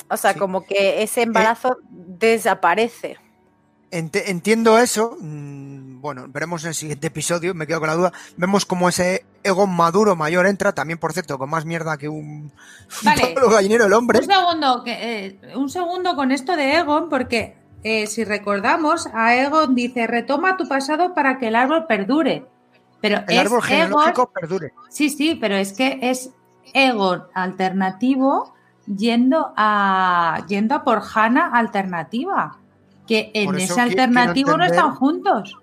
[0.09, 0.39] O sea, Sí.
[0.39, 3.17] como que ese embarazo desaparece.
[3.91, 5.17] ent- entiendo eso.
[5.19, 8.11] mm, Bueno, veremos en el siguiente episodio, me quedo con la duda.
[8.35, 12.51] Vemos como ese ego maduro mayor entra, también por cierto, con más mierda que un,
[13.03, 13.35] Vale.
[13.45, 14.17] un gallinero el hombre.
[14.19, 19.35] Un segundo, que, eh, un segundo con esto de Egon, porque eh, si recordamos, a
[19.35, 22.45] Egon dice, retoma tu pasado para que el árbol perdure.
[23.01, 24.73] Pero El es árbol Egon, genealógico perdure.
[24.89, 26.31] sí, sí, pero es que es
[26.73, 28.53] Egon alternativo
[28.85, 32.57] yendo a yendo a por Hannah alternativa.
[33.07, 35.57] Que en ese alternativo no están juntos.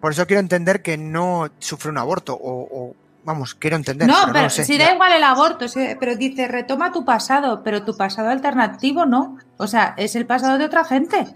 [0.00, 2.94] Por eso quiero entender que no sufre un aborto, o, o-
[3.32, 4.06] vamos, quiero entender.
[4.08, 4.64] No, pero pero sé.
[4.64, 4.86] si Ya.
[4.86, 5.66] da igual el aborto,
[5.98, 9.38] pero dice retoma tu pasado, pero tu pasado alternativo no.
[9.56, 11.26] O sea, es el pasado de otra gente.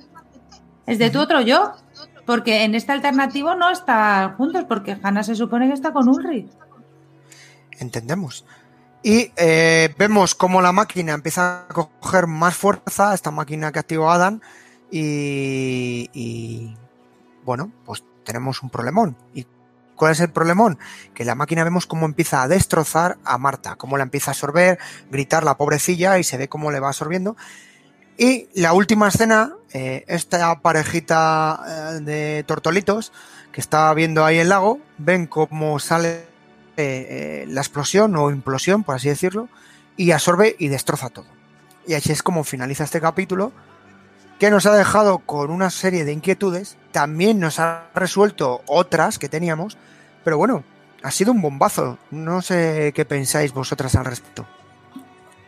[0.87, 1.73] Es de tu otro yo.
[2.27, 6.51] Porque en este alternativo no están juntos, porque Hannah se supone que está con Ulrich.
[7.79, 8.45] Entendemos.
[9.03, 14.11] Y eh, vemos cómo la máquina empieza a coger más fuerza, esta máquina que activó
[14.11, 14.41] Adam,
[14.91, 16.75] y, y,
[17.45, 19.17] bueno, pues tenemos un problemón.
[19.35, 19.47] Y
[19.97, 20.79] ¿Cuál es el problemón?
[21.15, 24.79] Que la máquina vemos cómo empieza a destrozar a Marta, cómo la empieza a absorber,
[25.11, 27.37] gritar la pobrecilla y se ve cómo le va absorbiendo.
[28.17, 33.13] Y la última escena, eh, esta parejita eh, de tortolitos
[33.51, 36.25] que está viendo ahí el lago, ven cómo sale
[36.77, 39.49] eh, la explosión o implosión, por así decirlo,
[39.97, 41.27] y absorbe y destroza todo.
[41.87, 43.53] Y así es como finaliza este capítulo,
[44.39, 49.29] que nos ha dejado con una serie de inquietudes, también nos ha resuelto otras que
[49.29, 49.77] teníamos,
[50.25, 50.65] pero bueno,
[51.03, 51.99] ha sido un bombazo.
[52.11, 54.47] No sé qué pensáis vosotras al respecto.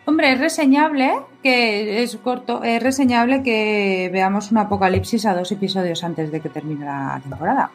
[0.04, 6.04] Hombre, es reseñable, que es corto, es reseñable que veamos un apocalipsis a dos episodios
[6.04, 7.70] antes de que termine la temporada.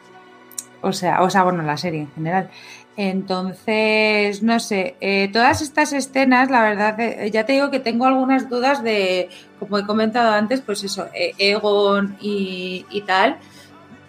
[0.80, 2.50] O sea, o sea, bueno, la serie en general.
[2.96, 8.04] Entonces, no sé, eh, todas estas escenas, la verdad, eh, ya te digo que tengo
[8.04, 13.38] algunas dudas de, como he comentado antes, pues eso, eh, Egon y, y, tal,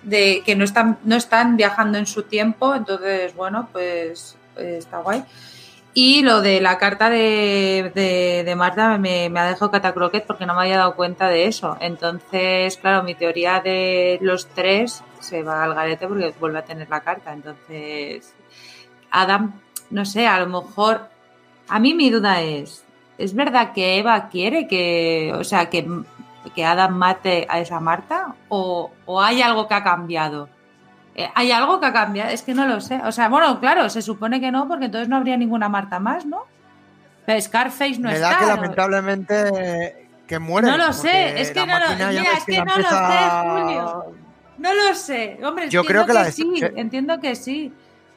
[0.03, 5.23] de que no están, no están viajando en su tiempo, entonces, bueno, pues está guay.
[5.95, 10.45] Y lo de la carta de, de, de Marta me, me, ha dejado catacroquet porque
[10.45, 11.77] no me había dado cuenta de eso.
[11.79, 16.89] Entonces, claro, mi teoría de los tres se va al garete porque vuelve a tener
[16.89, 17.31] la carta.
[17.31, 18.33] Entonces,
[19.13, 19.53] Adam,
[19.89, 21.09] no sé, a lo mejor.
[21.69, 22.83] A mí mi duda es:
[23.17, 25.87] ¿es verdad que Eva quiere que, o sea, que,
[26.53, 28.35] que Adam mate a esa Marta?
[28.49, 30.49] ¿O, o hay algo que ha cambiado?
[31.15, 32.31] Eh, ¿Hay algo que ha cambiado?
[32.31, 32.99] Es que no lo sé.
[33.05, 36.25] O sea, bueno, claro, se supone que no, porque entonces no habría ninguna Marta más,
[36.25, 36.45] ¿no?
[37.25, 38.31] Pero Scarface no Me está.
[38.31, 40.67] da que lamentablemente que muere.
[40.67, 44.15] No lo sé, es que no lo, mira, es que no lo sé, Julio.
[44.57, 45.39] No lo sé.
[45.43, 47.73] Hombre, Yo creo que, que la sí, entiendo que sí.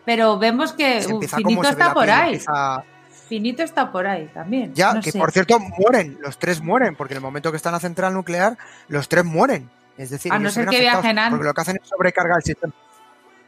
[0.06, 2.34] Pero vemos que uh, Finito está por ahí.
[2.34, 2.82] Empieza...
[3.28, 4.72] Finito está por ahí también.
[4.72, 5.18] Ya, no que sé.
[5.18, 8.14] por cierto mueren, los tres mueren, porque en el momento que está en la central
[8.14, 8.56] nuclear,
[8.86, 9.68] los tres mueren.
[9.98, 11.30] Es decir, a no ser que viajen antes.
[11.30, 12.72] Porque lo que hacen es sobrecargar el sistema.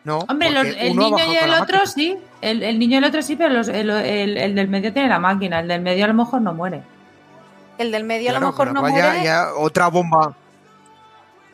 [0.02, 2.18] No, Hombre, los, el niño y el otro sí.
[2.40, 5.08] El, el, niño y el otro sí, pero los, el, el, el, del medio tiene
[5.08, 5.60] la máquina.
[5.60, 6.82] El del medio a lo mejor no muere.
[7.76, 9.24] El del medio claro, a lo mejor no ya, muere.
[9.24, 10.34] Ya otra bomba.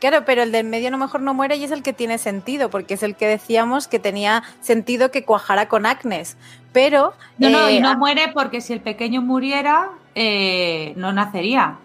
[0.01, 2.19] Claro, pero el del medio a lo mejor no muere y es el que tiene
[2.19, 6.37] sentido, porque es el que decíamos que tenía sentido que cuajara con Agnes.
[6.73, 7.15] Pero.
[7.39, 11.77] No, no, eh, y no muere porque si el pequeño muriera, eh, no nacería.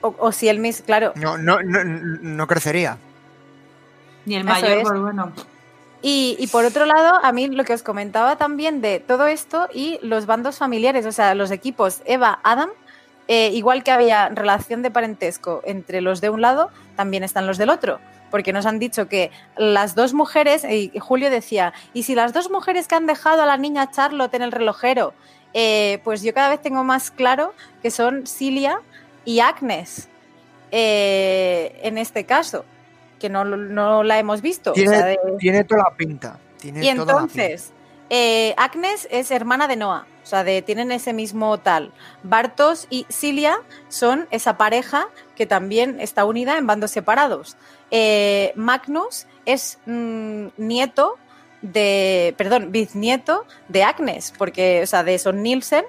[0.00, 1.12] O, o, si el mis, claro.
[1.16, 2.98] No, no, no, no crecería.
[4.26, 4.88] Ni el mayor, es.
[4.88, 5.32] pues bueno.
[6.00, 9.68] Y, y, por otro lado, a mí lo que os comentaba también de todo esto
[9.74, 12.70] y los bandos familiares, o sea, los equipos Eva, Adam,
[13.28, 17.58] eh, igual que había relación de parentesco entre los de un lado, también están los
[17.58, 18.00] del otro.
[18.30, 22.50] Porque nos han dicho que las dos mujeres, y Julio decía, ¿y si las dos
[22.50, 25.14] mujeres que han dejado a la niña Charlotte en el relojero?
[25.54, 28.80] Eh, pues yo cada vez tengo más claro que son Cilia
[29.24, 30.08] y Agnes
[30.70, 32.64] eh, en este caso
[33.18, 34.72] que no, no, la hemos visto.
[34.72, 35.18] Tiene, o sea, de...
[35.38, 36.38] tiene toda la pinta.
[36.60, 37.72] Tiene y entonces,
[38.10, 41.92] eh, Agnes es hermana de Noah, o sea, tienen ese mismo tal.
[42.22, 47.56] Bartos y Cilia son esa pareja que también está unida en bandos separados.
[47.90, 51.16] Eh, Magnus es mmm, nieto
[51.62, 55.84] de, perdón, bisnieto de Agnes, porque, o sea, de son Nielsen,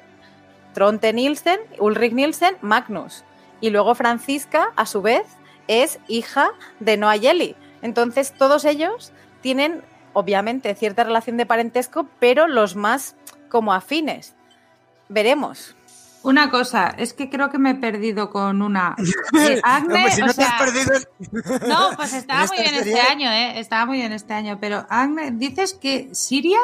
[0.73, 3.23] Tronte Nielsen, Ulrich Nielsen, Magnus.
[3.61, 5.23] Y luego Francisca, a su vez,
[5.67, 7.55] es hija de Noah Yeli.
[7.81, 9.83] Entonces, todos ellos tienen,
[10.14, 13.15] obviamente, cierta relación de parentesco, pero los más
[13.49, 14.36] como afines.
[15.07, 15.76] Veremos.
[16.22, 18.95] Una cosa, es que creo que me he perdido con una.
[19.40, 20.91] Eh, Agne, no, si no o sea, perdido...
[21.68, 22.94] no, pues estaba muy bien serie...
[22.94, 23.60] este año, ¿eh?
[23.60, 26.60] Estaba muy bien este año, pero Agne, dices que Siria.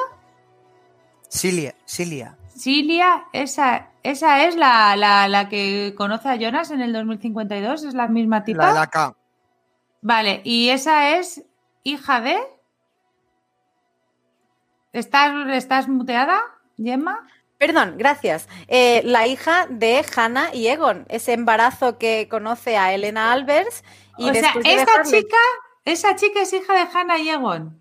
[1.29, 2.37] Silia, Silia.
[2.55, 7.93] Silia, esa, esa es la, la, la, que conoce a Jonas en el 2052, es
[7.93, 8.63] la misma tipa.
[8.63, 9.15] La de la K.
[10.01, 11.43] Vale, y esa es
[11.83, 12.37] hija de.
[14.95, 16.41] ¿Estás, estás muteada,
[16.77, 17.27] Gemma?
[17.57, 18.47] Perdón, gracias.
[18.69, 23.83] Eh, la hija de Hannah y Egon, ese embarazo que conoce a Elena Albers.
[24.17, 25.17] Y o sea, de dejarle...
[25.17, 25.37] chica,
[25.83, 27.77] esa chica es hija de Hannah y Egon.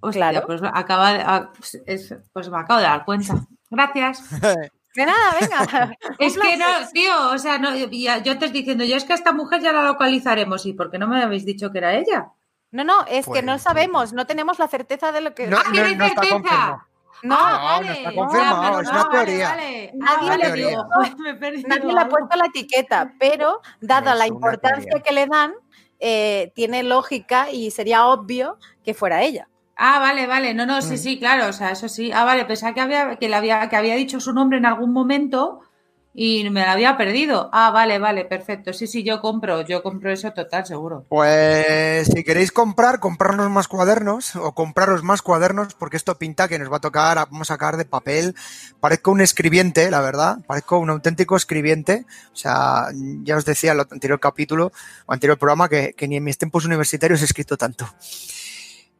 [0.00, 0.46] Hostia, claro.
[0.46, 3.34] Pues, acaba de, pues, es, pues me acabo de dar cuenta.
[3.70, 4.22] Gracias.
[4.94, 5.96] De nada, venga.
[6.18, 9.16] es que no, tío, o sea, no, yo te estoy diciendo, yo es que a
[9.16, 10.66] esta mujer ya la localizaremos.
[10.66, 12.30] ¿Y por qué no me habéis dicho que era ella?
[12.72, 15.46] No, no, es Pues, que no sabemos, no tenemos la certeza de lo que.
[15.46, 16.32] No, ¡Ah, que no no está certeza!
[16.32, 16.82] confirmado.
[17.22, 17.92] No, Ah, no vale.
[17.92, 19.48] está confirmado, Ah, es una teoría.
[19.50, 19.92] Vale, vale.
[19.94, 20.84] Nadie le ha digo,
[21.68, 25.02] Nadie le puesto la etiqueta, pero dada la importancia teoría.
[25.04, 25.52] que le dan,
[26.00, 29.48] eh, tiene lógica y sería obvio que fuera ella.
[29.76, 30.52] Ah, vale, vale.
[30.54, 30.98] No, no, sí, Mm.
[30.98, 31.48] sí, claro.
[31.48, 32.10] O sea, eso sí.
[32.12, 34.92] Ah, vale, pensaba que había, que, le había, que había dicho su nombre en algún
[34.92, 35.60] momento
[36.14, 37.48] y me la había perdido.
[37.52, 38.72] Ah, vale, vale, perfecto.
[38.72, 41.06] Sí, sí, yo compro, yo compro eso total, seguro.
[41.08, 46.58] Pues si queréis comprar, comprarnos más cuadernos o compraros más cuadernos, porque esto pinta que
[46.58, 48.34] nos va a tocar, vamos a sacar de papel.
[48.80, 52.04] Parezco un escribiente, la verdad, parezco un auténtico escribiente.
[52.32, 52.88] O sea,
[53.22, 54.72] ya os decía en el anterior capítulo
[55.06, 57.88] o anterior programa que, que ni en mis tiempos universitarios he escrito tanto.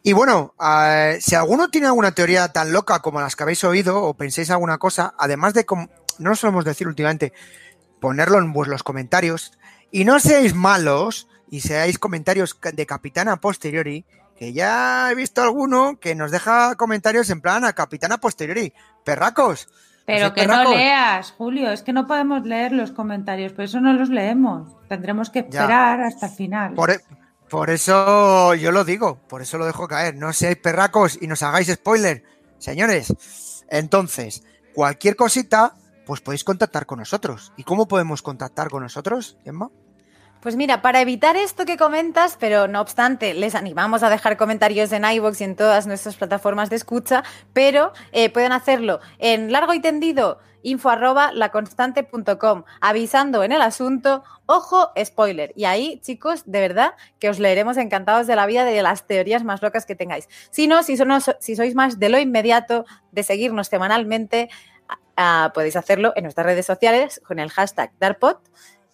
[0.05, 4.03] Y bueno, eh, si alguno tiene alguna teoría tan loca como las que habéis oído
[4.03, 5.65] o penséis alguna cosa, además de,
[6.23, 7.33] no solemos decir últimamente,
[8.01, 9.53] ponerlo en vuestros comentarios
[9.91, 15.99] y no seáis malos y seáis comentarios de capitana posteriori, que ya he visto alguno
[16.01, 18.73] que nos deja comentarios en plan a capitana posteriori.
[19.05, 19.69] Perracos.
[20.07, 20.75] Pero que no perracos.
[20.77, 24.75] leas, Julio, es que no podemos leer los comentarios, por eso no los leemos.
[24.89, 25.61] Tendremos que Ya.
[25.61, 26.75] esperar hasta el final.
[26.75, 27.01] Por, e-
[27.49, 30.17] por eso yo lo digo, por eso lo dejo caer.
[30.17, 32.25] No seáis perracos y nos hagáis spoiler,
[32.59, 33.15] señores.
[33.69, 34.43] Entonces,
[34.75, 35.75] cualquier cosita,
[36.07, 37.53] pues podéis contactar con nosotros.
[37.57, 39.71] ¿Y cómo podemos contactar con nosotros, Emma?
[40.43, 44.91] Pues mira, para evitar esto que comentas, pero no obstante, les animamos a dejar comentarios
[44.91, 47.23] en iVoox y en todas nuestras plataformas de escucha,
[47.53, 54.25] pero eh, pueden hacerlo en largo y tendido, info arroba laconstante.com, avisando en el asunto,
[54.47, 55.53] ojo, spoiler.
[55.55, 59.45] Y ahí, chicos, de verdad que os leeremos encantados de la vida de las teorías
[59.45, 60.29] más locas que tengáis.
[60.51, 60.97] Si no, si,
[61.39, 64.49] si sois más de lo inmediato, de seguirnos semanalmente,
[65.17, 68.37] ah, podéis hacerlo en nuestras redes sociales con el hashtag DARPOD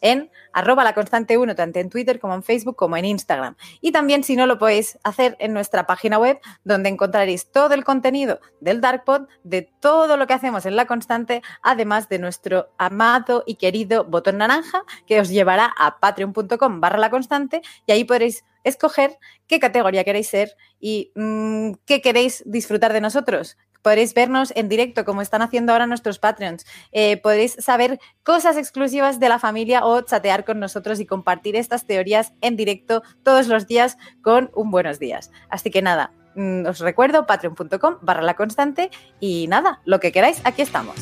[0.01, 3.57] en arroba la constante 1, tanto en Twitter como en Facebook como en Instagram.
[3.81, 7.85] Y también, si no, lo podéis hacer en nuestra página web, donde encontraréis todo el
[7.85, 13.45] contenido del Darkpod, de todo lo que hacemos en la constante, además de nuestro amado
[13.47, 18.45] y querido botón naranja, que os llevará a patreon.com barra la constante, y ahí podréis
[18.65, 23.57] escoger qué categoría queréis ser y mm, qué queréis disfrutar de nosotros.
[23.83, 26.67] Podréis vernos en directo, como están haciendo ahora nuestros Patreons.
[26.93, 31.87] Eh, podréis saber cosas exclusivas de la familia o chatear con nosotros y compartir estas
[31.87, 35.31] teorías en directo todos los días con un buenos días.
[35.49, 38.91] Así que nada, mm, os recuerdo patreon.com barra la constante
[39.21, 40.97] y nada, lo que queráis, aquí estamos.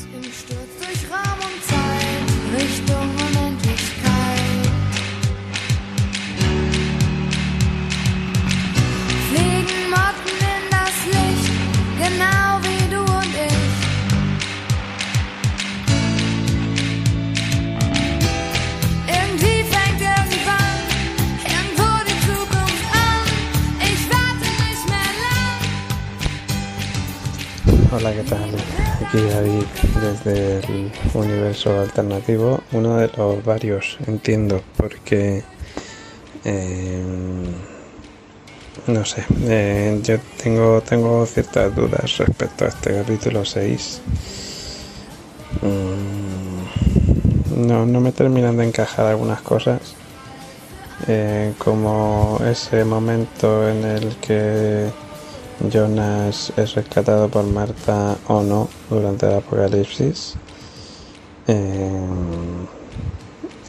[30.26, 35.42] Desde el universo alternativo, uno de los varios, entiendo, porque
[36.44, 37.04] eh,
[38.86, 44.00] no sé, eh, yo tengo, tengo ciertas dudas respecto a este capítulo 6.
[45.62, 49.80] Mm, no, no me terminan de encajar algunas cosas.
[51.08, 54.90] eh, como ese momento en el que
[55.60, 60.36] Jonas es rescatado por Marta o no durante el apocalipsis.
[61.48, 62.06] Eh,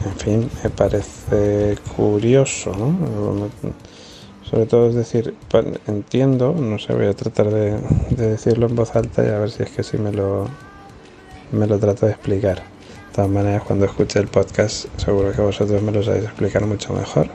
[0.04, 3.50] en fin, me parece curioso, ¿no?
[4.48, 5.34] Sobre todo es decir,
[5.86, 7.78] entiendo, no sé, voy a tratar de,
[8.10, 10.48] de decirlo en voz alta y a ver si es que sí me lo,
[11.52, 12.56] me lo trato de explicar.
[12.56, 16.92] De todas maneras, cuando escuche el podcast, seguro que vosotros me lo sabéis explicar mucho
[16.94, 17.28] mejor.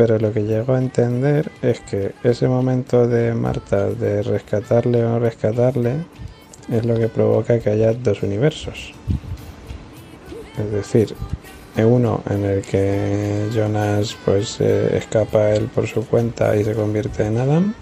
[0.00, 5.10] Pero lo que llego a entender es que ese momento de Marta de rescatarle o
[5.10, 5.96] no rescatarle
[6.72, 8.94] es lo que provoca que haya dos universos.
[10.58, 11.14] Es decir,
[11.76, 17.26] uno en el que Jonas pues eh, escapa él por su cuenta y se convierte
[17.26, 17.74] en Adam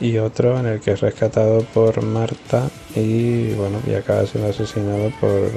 [0.00, 5.10] y otro en el que es rescatado por Marta y bueno y acaba siendo asesinado
[5.20, 5.50] por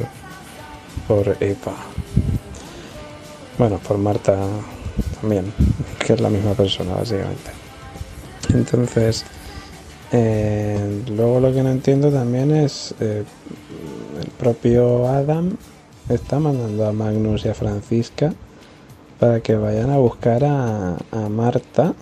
[1.07, 1.75] por Epa.
[3.59, 4.35] Bueno, por Marta
[5.25, 5.51] también,
[6.05, 7.49] que es la misma persona básicamente.
[8.53, 9.25] Entonces,
[10.11, 13.23] eh, luego lo que no entiendo también es eh,
[14.21, 15.57] el propio Adam
[16.09, 18.33] está mandando a Magnus y a Francisca
[19.19, 20.95] para que vayan a buscar a,
[21.27, 21.95] Marta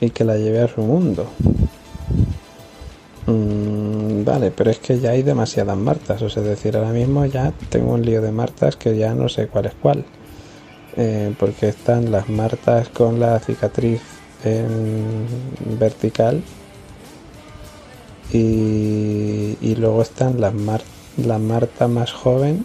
[0.00, 1.26] y que la lleve a su mundo.
[3.26, 7.52] Mm, vale, pero es que ya hay demasiadas Martas, o sea, decir, ahora mismo ya
[7.68, 10.04] tengo un lío de Martas que ya no sé cuál es cuál.
[10.98, 14.00] Eh, porque están las Martas con la cicatriz
[14.44, 15.26] en
[15.78, 16.42] vertical
[18.32, 20.82] y, luego están las, Mar-
[21.16, 22.64] la Marta más joven.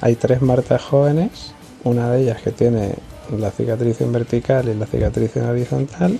[0.00, 1.52] Hay tres Martas jóvenes,
[1.84, 2.94] una de ellas que tiene
[3.36, 6.18] la cicatriz en vertical y la cicatriz en horizontal.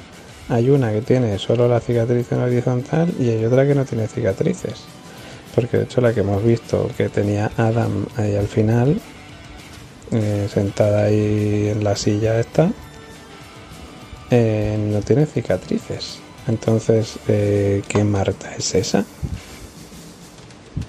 [0.49, 4.07] Hay una que tiene solo la cicatriz en horizontal y hay otra que no tiene
[4.09, 4.85] cicatrices.
[5.55, 9.01] porque de hecho la que hemos visto que tenía Adam ahí al final,
[10.13, 12.71] eh, sentada ahí en la silla esta,
[14.31, 16.21] eh, no tiene cicatrices.
[16.47, 19.05] Entonces, eh, ¿qué Marta es esa?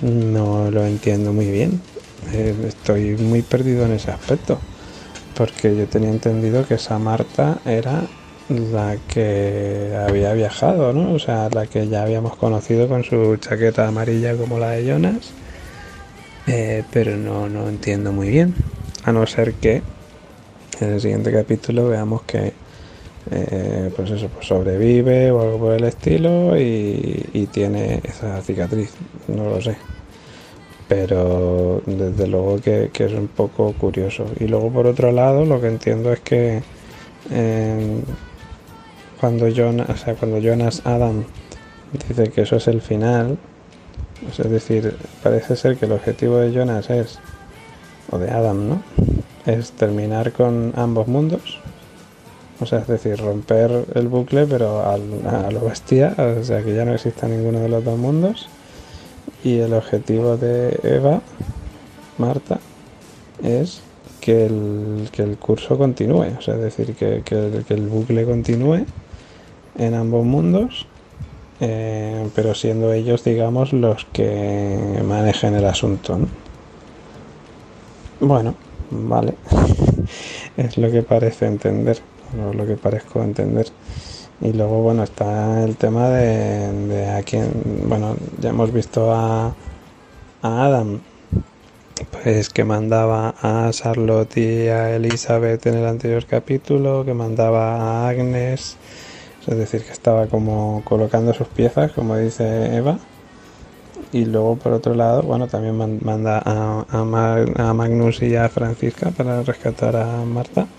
[0.02, 1.81] No lo entiendo muy bien.
[2.31, 4.60] Estoy muy perdido en ese aspecto.
[5.35, 8.03] Porque yo tenía entendido que esa Marta era
[8.49, 11.14] la que había viajado, ¿no?
[11.14, 15.31] O sea, la que ya habíamos conocido con su chaqueta amarilla como la de Jonas.
[16.91, 18.53] Pero no, no entiendo muy bien.
[19.08, 19.82] A no ser que
[20.82, 22.52] en el siguiente capítulo veamos que
[23.32, 28.92] eh, pues eso, pues sobrevive o algo por el estilo y, tiene esa cicatriz.
[29.30, 29.78] No lo sé.
[30.90, 34.26] Pero desde luego que, es un poco curioso.
[34.42, 36.62] Y luego por otro lado lo que entiendo es que
[37.32, 38.02] eh,
[39.22, 41.24] cuando Jonas, o sea, cuando Jonas Adam
[41.94, 43.38] dice que eso es el final,
[44.30, 47.20] es decir, parece ser que el objetivo de Jonas es,
[48.12, 48.82] o de Adam, ¿no?
[49.46, 51.60] Es terminar con ambos mundos.
[52.60, 56.74] O sea, es decir, romper el bucle, pero al, a lo bestia, o sea, que
[56.76, 58.48] ya no exista ninguno de los dos mundos.
[59.44, 61.22] Y el objetivo de Eva,
[62.18, 62.58] Marta,
[63.44, 63.82] es
[64.22, 68.86] que el, que el curso continúe, o sea, es decir, que, que el- bucle continúe
[69.78, 70.88] en ambos mundos,
[71.60, 76.18] eh, pero siendo ellos, digamos, los que manejen el asunto.
[76.18, 76.28] ¿no?
[78.19, 78.56] Bueno,
[78.89, 79.38] vale.
[80.57, 82.02] es lo que parece entender,
[82.53, 83.68] lo que parezco entender.
[84.41, 87.52] Y luego, bueno, está el tema de, de a quién,
[87.88, 89.48] bueno, ya hemos visto a,
[90.41, 91.02] a Adam,
[92.11, 98.10] pues que mandaba a Charlotte y a Elizabeth en el anterior capítulo, que mandaba a
[98.10, 98.77] Agnes,
[99.48, 102.99] es decir, que estaba como colocando sus piezas, como dice Eva.
[104.12, 109.12] Y luego, por otro lado, bueno, también man- manda a, a Magnus y a Francisca
[109.12, 110.74] para rescatar a Marta.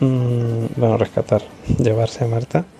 [0.00, 1.42] Mm, bueno, rescatar,
[1.78, 2.70] llevarse a Marta.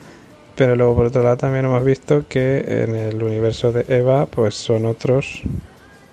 [0.55, 4.57] Pero luego, por otro lado, también hemos visto que en el universo de Eva, pues
[4.57, 5.49] son otros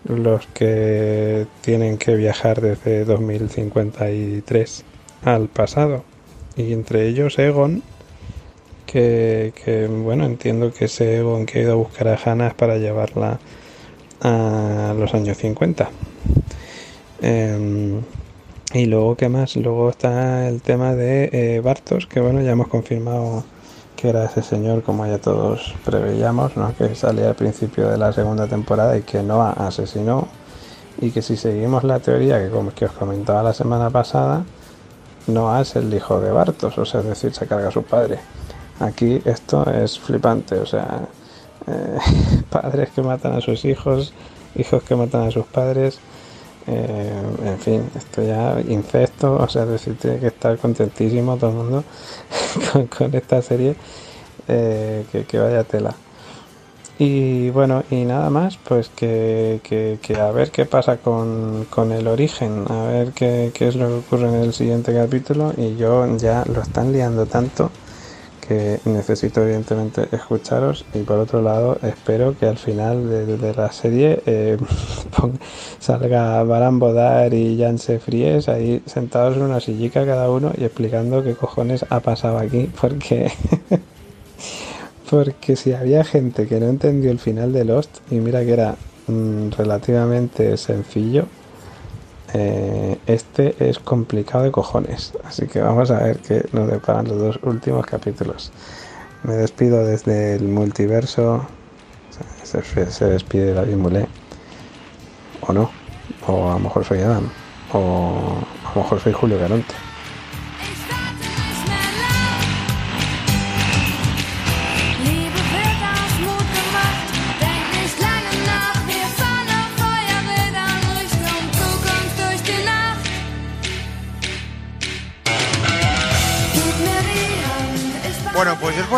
[0.03, 4.86] los que tienen que viajar desde 2053
[5.22, 6.06] al pasado.
[6.56, 7.84] Y entre ellos Egon,
[8.91, 13.39] que, bueno, entiendo que ese Egon que ha ido a buscar a Hannah para llevarla
[14.22, 15.89] a los años 50.
[17.22, 18.01] Em,
[18.73, 19.55] y luego, ¿qué más?
[19.55, 23.43] Luego está el tema de eh, Bartos, que bueno, ya hemos confirmado
[23.95, 26.76] que era ese señor, como ya todos preveíamos, ¿no?
[26.76, 30.27] que salía al principio de la segunda temporada y que Noah asesinó.
[30.99, 34.43] Y que si seguimos la teoría que, como que os comentaba la semana pasada,
[35.27, 38.19] Noah es el hijo de Bartos, o sea, es decir, se carga a su padre.
[38.82, 41.08] Aquí esto es flipante, o sea,
[41.68, 41.98] eh,
[42.49, 44.12] padres que matan a sus hijos,
[44.56, 45.99] hijos que matan a sus padres,
[46.66, 51.56] eh, en fin, esto ya incesto, o sea, decir, tiene que estar contentísimo todo el
[51.58, 51.84] mundo
[52.74, 53.76] con, con esta serie,
[54.48, 55.94] eh, que, que vaya tela.
[56.98, 61.91] Y bueno, y nada más, pues que, que, que a ver qué pasa con, con
[61.91, 65.53] el origen, a ver qué, qué es lo que ocurre en el siguiente capítulo.
[65.58, 67.72] Y yo ya lo están liando tanto
[68.86, 70.86] necesito evidentemente escucharos.
[70.94, 74.57] Y por otro lado, espero que al final de, la serie eh,
[75.80, 81.23] salga Baran Bodar y Janse Fries ahí sentados en una sillica cada uno y explicando
[81.23, 83.32] qué cojones ha pasado aquí, porque.
[85.10, 88.78] Porque si había gente que no entendió el final de Lost, y mira que era
[89.07, 91.26] mm, relativamente sencillo,
[92.34, 95.14] eh, este es complicado de cojones.
[95.24, 98.52] Así que vamos a ver qué nos deparan los dos últimos capítulos.
[99.24, 101.45] Me despido desde el multiverso.
[102.44, 104.08] Se, se- despide David Mulé.
[105.41, 105.70] O no.
[106.28, 107.30] O a lo mejor soy Adam.
[107.74, 109.76] O a lo mejor soy Julio Garonte.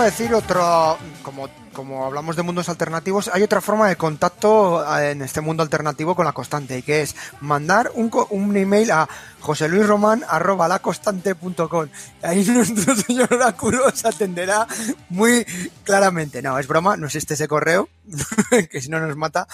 [0.01, 5.11] A decir otro, como, como hablamos de mundos alternativos, hay otra forma de contacto eh,
[5.11, 9.07] en este mundo alternativo con la constante, y que es mandar un, un email a
[9.41, 11.89] joseluisroman.com.
[12.21, 14.65] Ahí nuestro señor oráculo os atenderá
[15.09, 15.45] muy
[15.83, 16.41] claramente.
[16.41, 17.89] No, es broma, no existe ese correo,
[18.71, 19.47] que si no nos mata.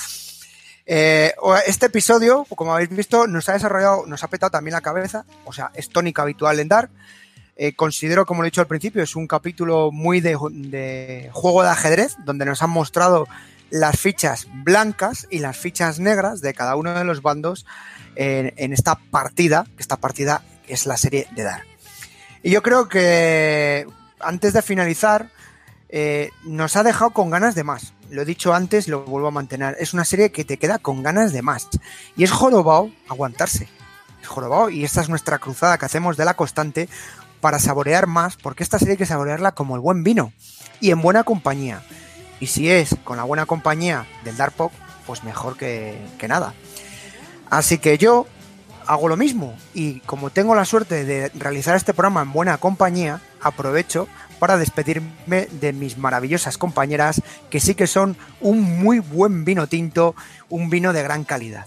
[0.85, 1.33] Eh,
[1.67, 5.53] este episodio, como habéis visto, nos ha desarrollado, nos ha petado también la cabeza, o
[5.53, 6.89] sea, es tónica habitual en Dark.
[7.61, 10.33] Eh, considero, como lo he dicho al principio, es un capítulo muy de,
[11.33, 13.27] juego de ajedrez, donde nos han mostrado
[13.69, 17.65] las fichas blancas y las fichas negras de cada uno de los bandos
[18.15, 21.65] en, esta partida, que esta partida es la serie de Dark.
[22.43, 23.85] Y yo creo que
[24.21, 25.29] antes de finalizar,
[25.89, 27.93] eh, nos ha dejado con ganas de más.
[28.09, 29.75] Lo he dicho antes, lo vuelvo a mantener.
[29.81, 31.67] Es una serie que te queda con ganas de más.
[32.15, 33.67] Y es jorobado aguantarse.
[34.21, 36.87] Es jorobado y esta es nuestra cruzada que hacemos de la constante
[37.41, 40.33] para saborear más, porque esta serie hay que saborearla como el buen vino
[40.79, 41.81] y en buena compañía.
[42.39, 44.71] Y si es con la buena compañía del Dark Pop,
[45.05, 46.53] pues mejor que, que nada.
[47.49, 48.27] Así que yo
[48.85, 53.21] hago lo mismo y como tengo la suerte de realizar este programa en buena compañía,
[53.41, 54.07] aprovecho
[54.39, 60.15] para despedirme de mis maravillosas compañeras que sí que son un muy buen vino tinto,
[60.49, 61.65] un vino de gran calidad.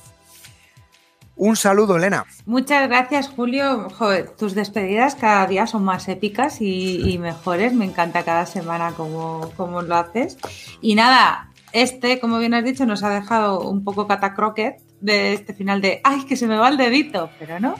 [1.43, 2.24] Un saludo, Elena.
[2.47, 3.90] Muchas gracias, Julio.
[3.90, 7.74] Joder, tus despedidas cada día son más épicas y, y mejores.
[7.74, 10.39] Me encanta cada semana como, como lo haces.
[10.81, 15.52] Y nada, este, como bien has dicho, nos ha dejado un poco catacroquet de este
[15.52, 17.28] final de ¡ay, que se me va el dedito!
[17.40, 17.74] Pero no.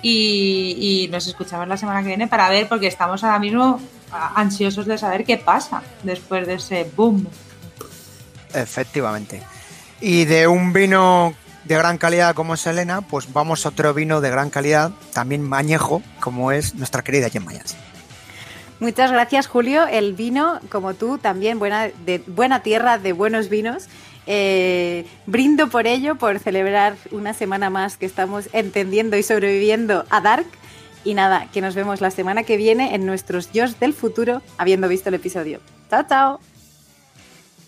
[0.00, 3.82] Y, y nos escuchamos la semana que viene para ver, porque estamos ahora mismo
[4.34, 7.28] ansiosos de saber qué pasa después de ese boom.
[8.54, 9.42] Efectivamente.
[10.00, 11.34] Y de un vino
[11.64, 15.42] de gran calidad como es Elena, pues vamos a otro vino de gran calidad, también
[15.42, 17.78] mañejo, como es nuestra querida Gemma Jansen.
[18.80, 19.86] Muchas gracias, Julio.
[19.86, 23.88] El vino, como tú, también buena, de buena tierra, de buenos vinos.
[24.26, 30.20] Eh, brindo por ello, por celebrar una semana más que estamos entendiendo y sobreviviendo a
[30.20, 30.46] Dark.
[31.04, 34.88] Y nada, que nos vemos la semana que viene en nuestros Yo del futuro, habiendo
[34.88, 35.60] visto el episodio.
[35.90, 36.53] Chao, chao.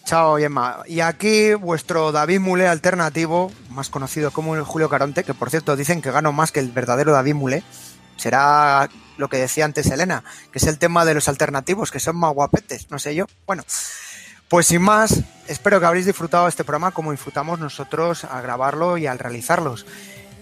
[0.07, 0.85] Chao, Gemma.
[0.87, 5.75] Y aquí vuestro David Mulé alternativo, más conocido como el Julio Caronte, que por cierto
[5.75, 7.65] dicen que gano más que el verdadero David Mulé.
[8.17, 10.23] Será lo que decía antes Elena,
[10.53, 13.27] que es el tema de los alternativos, que son más guapetes, no sé yo.
[13.49, 13.65] Bueno,
[14.49, 19.09] pues sin más, espero que habréis disfrutado este programa como disfrutamos nosotros al grabarlo y
[19.09, 19.87] al realizarlos.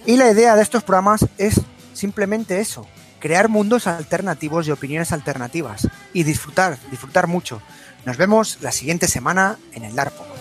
[0.04, 1.58] Y la idea de estos programas es
[1.94, 2.86] simplemente eso,
[3.18, 7.62] crear mundos alternativos y opiniones alternativas y disfrutar, disfrutar mucho.
[8.04, 10.33] Nos vemos la siguiente semana en el Larpo.